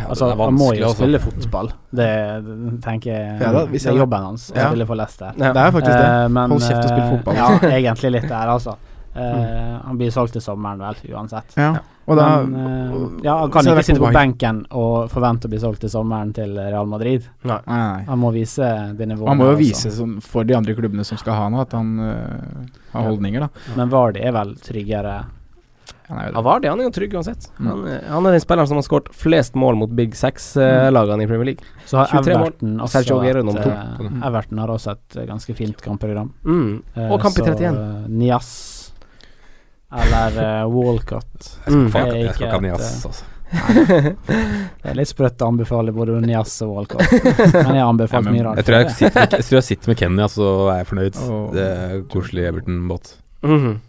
Altså, 0.08 0.30
det 0.30 0.36
er 0.36 0.44
han 0.44 0.58
må 0.58 0.70
jo 0.78 0.92
spille 0.96 1.22
fotball. 1.24 1.72
Det, 2.00 2.10
tenker 2.84 3.12
jeg 3.12 3.40
Ja 3.42 3.52
da, 3.56 3.66
Det 3.70 3.82
er 3.86 3.98
jobben 3.98 4.28
hans 4.30 4.50
å 4.52 4.58
Ja. 4.58 4.68
spille 4.70 4.88
for 4.90 5.00
Leicester. 5.00 5.34
Ja. 5.38 5.54
Det 5.54 5.64
er 5.64 5.72
faktisk 5.72 5.96
det. 5.96 6.10
Eh, 6.10 6.28
men, 6.28 6.54
Hold 6.56 6.62
kjeft 6.62 6.84
og 6.84 6.90
spill 6.90 7.04
eh, 7.04 7.12
fotball. 7.16 7.36
Ja, 7.36 7.48
egentlig 7.80 8.12
litt 8.18 8.30
der, 8.30 8.54
altså. 8.56 8.78
Mm. 9.20 9.80
Han 9.84 9.98
blir 9.98 10.12
solgt 10.14 10.36
til 10.38 10.42
sommeren, 10.42 10.80
vel, 10.80 11.00
uansett. 11.12 11.56
Ja. 11.58 11.72
Og 12.06 12.16
da 12.16 12.28
men, 12.46 12.92
uh, 12.94 13.18
ja, 13.26 13.34
han 13.42 13.52
kan 13.52 13.68
ikke 13.68 13.84
sitte 13.84 14.02
på 14.02 14.12
benken 14.14 14.62
og 14.72 15.10
forvente 15.12 15.50
å 15.50 15.52
bli 15.52 15.60
solgt 15.60 15.82
til 15.84 15.92
sommeren 15.92 16.32
til 16.34 16.54
Real 16.56 16.88
Madrid. 16.88 17.26
Nei. 17.50 18.06
Han 18.08 18.22
må 18.22 18.32
vise 18.32 18.70
det 18.96 19.10
nivået. 19.10 19.28
Han 19.30 19.42
må 19.42 19.50
jo 19.52 19.58
vise 19.60 19.90
altså. 19.90 19.98
sånn, 20.06 20.16
for 20.24 20.48
de 20.48 20.56
andre 20.58 20.78
klubbene 20.78 21.04
som 21.04 21.20
skal 21.20 21.36
ha 21.36 21.50
noe, 21.50 21.66
at 21.68 21.76
han 21.76 21.92
har 22.00 23.10
holdninger, 23.10 23.46
da. 23.50 23.76
Men 23.76 23.92
Vardy 23.92 24.24
er 24.24 24.38
vel 24.38 24.56
tryggere. 24.64 25.18
Han 26.10 26.18
er 26.20 26.30
jo 26.32 26.42
Ja, 26.42 26.60
det. 26.60 26.70
Han 26.74 26.80
er 26.82 26.88
jo 26.88 26.92
trygg 26.96 27.14
uansett. 27.14 27.48
Mm. 27.60 27.68
Han, 27.70 27.82
er- 27.88 28.04
han 28.10 28.26
er 28.26 28.32
den 28.36 28.42
spilleren 28.44 28.68
som 28.72 28.80
har 28.80 28.86
skåret 28.88 29.10
flest 29.14 29.56
mål 29.60 29.78
mot 29.78 29.92
Big 29.96 30.16
Six-lagene 30.18 31.24
i 31.24 31.28
Premier 31.30 31.46
League. 31.52 31.66
Så 31.86 31.98
har 32.02 32.10
23 32.12 32.34
mål. 32.34 32.48
Everton 32.50 32.80
også 32.82 32.98
Sergio 32.98 33.20
Aguero 33.20 33.40
et, 33.44 33.46
nummer 33.46 33.64
to. 33.64 34.06
Mm. 34.10 34.24
Everton 34.32 34.58
har 34.64 34.74
også 34.74 34.92
et 34.98 35.18
eh, 35.22 35.28
ganske 35.30 35.56
fint 35.56 35.82
kampprogram. 35.86 36.32
Mm. 36.46 36.84
Eh, 36.96 37.12
Og 37.12 37.22
kamp 37.22 37.38
i 37.38 37.44
så, 37.46 37.54
31. 37.54 37.78
eh, 37.78 38.08
Nias 38.10 38.52
eller 39.90 40.64
uh, 40.66 40.70
Walcott. 40.70 41.52
Mm. 41.68 41.88
Jeg 41.90 42.34
skal 42.36 42.46
ikke 42.46 42.56
ha 42.58 42.60
Nias, 42.62 42.90
eh, 42.90 43.10
altså. 43.10 43.26
Det 43.50 44.92
er 44.92 44.98
litt 45.00 45.10
sprøtt 45.10 45.42
å 45.42 45.48
anbefale 45.50 45.90
både 45.96 46.20
Nias 46.22 46.54
og 46.62 46.76
Walcott. 46.76 47.10
Men 47.10 47.74
jeg 47.80 47.82
har 47.82 48.10
Ja, 48.14 48.22
mye 48.30 48.44
rart. 48.46 48.60
jeg, 48.62 48.66
tror 48.68 48.78
jeg, 48.78 48.92
sitter, 49.00 49.26
jeg 49.34 49.48
jeg 49.58 49.64
sitter 49.66 49.90
med 49.90 49.98
Kenny, 49.98 50.22
altså, 50.22 50.50
er 50.70 50.84
jeg 50.84 50.90
fornøyd. 50.92 51.18
Oh. 51.26 51.48
Det 51.56 51.66
er 51.66 52.04
koselig 52.14 52.46
Everton-båt. 52.52 53.16
Mhm. 53.42 53.72
Den 53.72 53.80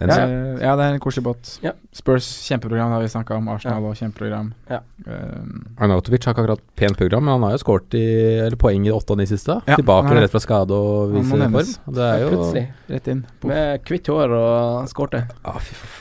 Ja. 0.00 0.06
Eh, 0.24 0.62
ja, 0.64 0.72
det 0.76 0.84
er 0.86 0.94
en 0.96 1.00
koselig 1.02 1.22
båt. 1.24 1.50
Ja. 1.62 1.72
Spurs 1.94 2.26
kjempeprogram, 2.48 2.88
det 2.90 2.96
har 2.96 3.02
vi 3.04 3.08
snakka 3.12 3.36
om. 3.36 3.48
Arsenal 3.52 3.84
og 3.86 3.94
kjempeprogram. 3.98 4.48
Ja. 4.70 4.78
Um, 5.06 5.66
Arnautovic 5.78 6.24
har 6.24 6.32
ikke 6.34 6.42
akkurat 6.44 6.62
pent 6.78 6.96
program, 6.98 7.24
men 7.26 7.32
han 7.36 7.42
har 7.46 7.52
jo 7.56 7.60
skåret 7.62 7.94
i, 7.98 8.02
eller 8.46 8.56
poeng 8.58 8.86
i 8.86 8.90
åtte 8.94 9.14
av 9.14 9.20
de 9.22 9.26
siste. 9.30 9.58
Ja, 9.68 9.76
Tilbake 9.78 10.14
rett 10.16 10.32
fra 10.32 10.40
skade 10.42 10.74
og 10.74 11.12
viser 11.14 11.42
form. 11.44 11.94
Det 11.94 12.06
er 12.08 12.22
jo 12.24 12.28
Plutselig. 12.32 12.64
rett 12.90 13.08
inn. 13.14 13.22
Puff. 13.40 13.48
Med 13.52 13.84
hvitt 13.92 14.10
hår 14.10 14.36
og 14.38 14.90
skårte. 14.90 15.22
ah, 15.44 15.58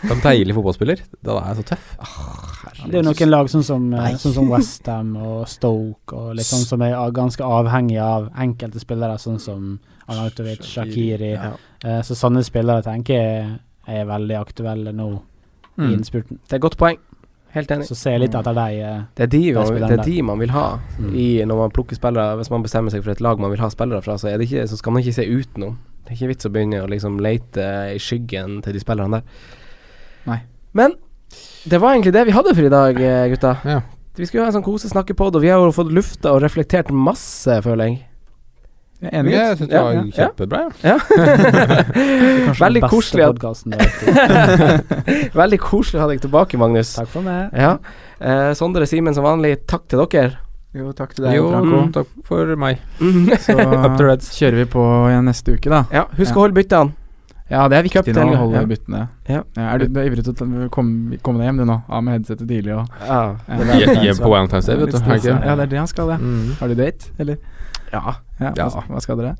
en 0.09 0.23
deilig 0.25 0.55
fotballspiller. 0.57 1.01
Da 1.21 1.37
er 1.51 1.55
så 1.61 1.67
tøff. 1.73 1.95
Det 2.85 2.93
er 2.95 3.01
jo 3.03 3.07
noen 3.11 3.29
lag 3.29 3.49
sånn 3.53 3.63
som, 3.65 3.89
Nei. 3.91 4.11
eh, 4.13 4.17
sånn 4.17 4.33
som 4.33 4.49
Westham 4.49 5.15
og 5.17 5.47
Stoke 5.51 6.15
og 6.17 6.35
litt 6.39 6.47
sånn 6.49 6.65
som 6.65 6.81
er 6.81 6.95
ganske 7.13 7.43
avhengig 7.45 7.99
av 8.01 8.31
enkelte 8.33 8.79
spillere, 8.81 9.19
sånn 9.21 9.37
som 9.39 9.79
Arnautovic, 10.07 10.63
Shakiri. 10.65 11.35
Ja. 11.35 12.01
Så 12.01 12.15
sånne 12.17 12.41
spillere 12.45 12.81
tenker 12.85 13.13
jeg 13.13 13.59
er 13.87 14.05
veldig 14.05 14.37
aktuelle 14.39 14.91
nå 14.93 15.09
i 15.77 15.81
Mm. 15.81 15.93
innspurten. 15.95 16.37
Det 16.47 16.53
er 16.53 16.55
et 16.57 16.61
godt 16.61 16.77
poeng. 16.77 16.97
Helt 17.53 17.67
enig. 17.71 17.85
Så 17.87 17.95
ser 17.95 18.11
jeg 18.11 18.19
litt 18.21 18.35
etter 18.35 18.53
deg. 18.53 18.79
eh, 18.79 19.01
Det 19.15 19.23
er 19.23 19.27
de, 19.27 19.53
man, 19.53 19.73
det 19.89 19.99
er 19.99 20.03
de 20.03 20.21
man 20.21 20.39
vil 20.39 20.49
ha 20.49 20.79
Mm. 20.99 21.15
i 21.15 21.43
når 21.45 21.57
man 21.57 21.71
plukker 21.71 21.95
spillere. 21.95 22.37
Hvis 22.37 22.49
man 22.51 22.63
bestemmer 22.63 22.91
seg 22.91 23.03
for 23.03 23.11
et 23.11 23.21
lag 23.21 23.39
man 23.39 23.49
vil 23.51 23.59
ha 23.59 23.67
spillere 23.69 24.01
fra, 24.01 24.13
så, 24.17 24.29
er 24.29 24.37
det 24.37 24.47
ikke, 24.49 24.67
så 24.67 24.77
skal 24.77 24.91
man 24.93 25.01
ikke 25.03 25.13
se 25.13 25.25
utenom. 25.27 25.77
Det 26.05 26.11
er 26.11 26.15
ikke 26.15 26.27
vits 26.35 26.45
å 26.45 26.51
begynne 26.51 26.83
å 26.83 26.89
liksom 26.89 27.19
lete 27.19 27.95
i 27.95 27.97
skyggen 27.99 28.61
til 28.63 28.73
de 28.73 28.79
spillerne 28.79 29.11
der. 29.11 29.23
Nei. 30.27 30.41
Men 30.73 30.93
det 31.67 31.79
var 31.81 31.93
egentlig 31.95 32.13
det 32.13 32.25
vi 32.27 32.31
hadde 32.31 32.55
for 32.55 32.63
i 32.65 32.69
dag, 32.69 33.01
eh, 33.01 33.29
gutta. 33.29 33.57
Ja. 33.65 33.81
Vi 34.15 34.25
skulle 34.25 34.43
ha 34.43 34.47
en 34.51 34.61
sånn 34.61 34.65
kosesnakkepod, 34.65 35.35
og 35.35 35.41
vi 35.41 35.47
har 35.47 35.59
jo 35.59 35.71
fått 35.71 35.91
lufta 35.91 36.33
og 36.33 36.41
reflektert 36.43 36.91
masse, 36.91 37.61
føler 37.63 37.87
jeg. 37.87 38.05
Jeg 39.01 39.09
er 39.09 39.15
enig. 39.19 39.31
Jeg 39.33 39.57
syns 39.57 39.69
det 39.71 39.79
var 39.81 39.91
ja, 39.95 40.01
ja. 40.01 40.05
kjempebra. 40.19 40.59
Ja. 40.85 40.97
Veldig 42.65 42.81
koselig. 42.85 43.25
Veldig 45.41 45.59
koselig 45.63 45.97
å 45.97 46.01
ha 46.03 46.07
deg 46.11 46.19
tilbake, 46.21 46.53
Magnus. 46.61 46.89
Takk 46.99 47.09
for 47.09 47.21
meg. 47.25 47.49
Ja. 47.57 47.71
Eh, 48.21 48.51
Sondre 48.57 48.85
Simen, 48.89 49.13
som 49.17 49.25
vanlig, 49.25 49.55
takk 49.69 49.83
til 49.89 49.97
dere. 50.05 50.31
Jo, 50.77 50.85
takk 50.95 51.11
til 51.17 51.23
deg, 51.25 51.33
Jo, 51.35 51.49
Franco. 51.51 51.77
takk 51.97 52.09
for 52.29 52.43
meg. 52.55 52.75
Så 53.43 53.57
Up 53.59 53.97
to 53.97 54.03
Reds. 54.05 54.27
kjører 54.37 54.57
vi 54.61 54.65
på 54.77 54.83
igjen 55.09 55.25
neste 55.27 55.49
uke, 55.57 55.69
da. 55.73 55.81
Ja, 55.91 56.03
husk 56.15 56.31
Ja. 56.31 56.37
å 56.37 56.39
holde 56.45 56.55
byttene. 56.61 56.91
Ja, 57.51 57.65
det 57.67 57.75
er 57.81 57.83
viktig 57.83 58.13
nå 58.15 58.23
å 58.31 58.39
holde 58.45 58.61
ja. 58.61 58.67
byttene. 58.69 59.01
Ja. 59.27 59.41
er 59.59 59.75
du, 59.81 59.85
du 59.91 59.97
er 59.99 60.05
ivrig 60.07 60.23
til 60.23 60.31
å 60.31 60.35
komme, 60.71 61.17
komme 61.19 61.37
deg 61.41 61.47
hjem 61.49 61.59
du 61.59 61.65
nå? 61.67 61.75
Av 61.89 61.99
med 62.05 62.11
headsetet 62.15 62.47
tidlig 62.47 62.71
og 62.77 62.85
Ja. 63.03 63.35
Ja. 63.49 63.55
Hjem 64.05 64.17
på 64.21 64.29
Valentine's 64.31 64.67
Day, 64.69 64.75
vet 64.79 64.93
du. 64.93 64.97
Er? 65.01 65.07
Ja, 65.43 65.53
det 65.59 65.63
er 65.65 65.69
det 65.73 65.79
han 65.81 65.89
skal, 65.91 66.05
ja. 66.13 66.17
Mm. 66.21 66.53
Har 66.61 66.67
du 66.71 66.75
date, 66.79 67.03
eller? 67.19 67.35
Ja. 67.93 68.01
Ja, 68.41 68.51
Ja. 68.57 68.67
Hva, 68.69 68.83
hva 68.89 69.01
skal 69.03 69.17
dere? 69.21 69.35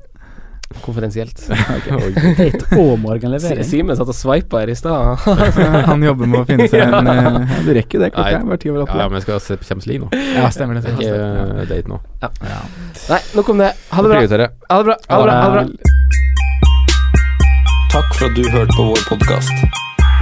Konfidensielt. 0.80 1.36
Date 1.52 2.78
og 2.80 2.94
morgenlevering. 3.02 3.64
Simen 3.68 3.96
satt 3.98 4.08
og 4.08 4.16
sveipa 4.16 4.62
her 4.62 4.70
i 4.72 4.76
stad. 4.78 5.20
han 5.90 6.00
jobber 6.06 6.30
med 6.30 6.40
å 6.40 6.44
finne 6.48 6.64
seg 6.72 6.86
en 6.86 7.10
eh, 7.12 7.58
Du 7.66 7.72
rekker 7.76 8.00
det, 8.00 8.08
klokka 8.14 8.30
hver 8.30 8.38
er 8.38 8.46
bare 8.48 8.62
ti 8.62 8.70
over 8.72 8.88
Ja, 8.88 9.04
men 9.10 9.18
jeg 9.20 9.26
skal 9.26 9.42
se 9.44 9.58
på 9.60 9.68
Champions 9.68 9.88
League 9.90 10.06
nå. 10.06 10.22
Ja, 10.38 10.48
stemmer 10.54 10.80
det. 10.80 10.94
Ikke 10.94 11.12
det. 11.12 11.20
eh, 11.20 11.66
date 11.74 11.92
nå. 11.92 12.00
Nei, 12.22 13.20
nok 13.36 13.52
om 13.52 13.60
det. 13.66 13.70
Ha 13.92 14.06
det 14.06 14.14
bra. 14.14 14.22
Ha 14.22 14.24
det 14.24 14.40
bra. 14.40 14.48
Ha 14.70 14.80
det 14.80 14.86
bra. 14.88 14.96
Ha 15.12 15.52
det 15.52 15.54
bra. 15.58 15.64
Takk 17.92 18.08
for 18.16 18.30
at 18.30 18.36
du 18.40 18.42
hørte 18.56 18.72
på 18.78 18.88
vår 18.88 19.04
podkast. 19.10 19.52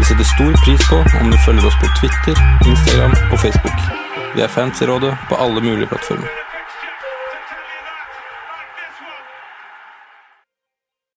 Vi 0.01 0.05
setter 0.09 0.27
stor 0.35 0.55
pris 0.65 0.83
på 0.91 0.99
om 1.21 1.31
du 1.31 1.39
følger 1.47 1.71
oss 1.71 1.79
på 1.79 1.87
Twitter, 2.01 2.35
Instagram 2.67 3.15
og 3.31 3.39
Facebook. 3.39 3.79
Vi 4.35 4.43
er 4.43 4.51
fans 4.51 4.83
i 4.83 4.89
rådet 4.91 5.15
på 5.31 5.39
alle 5.39 5.63
mulige 5.63 5.87
plattformer. 5.93 6.27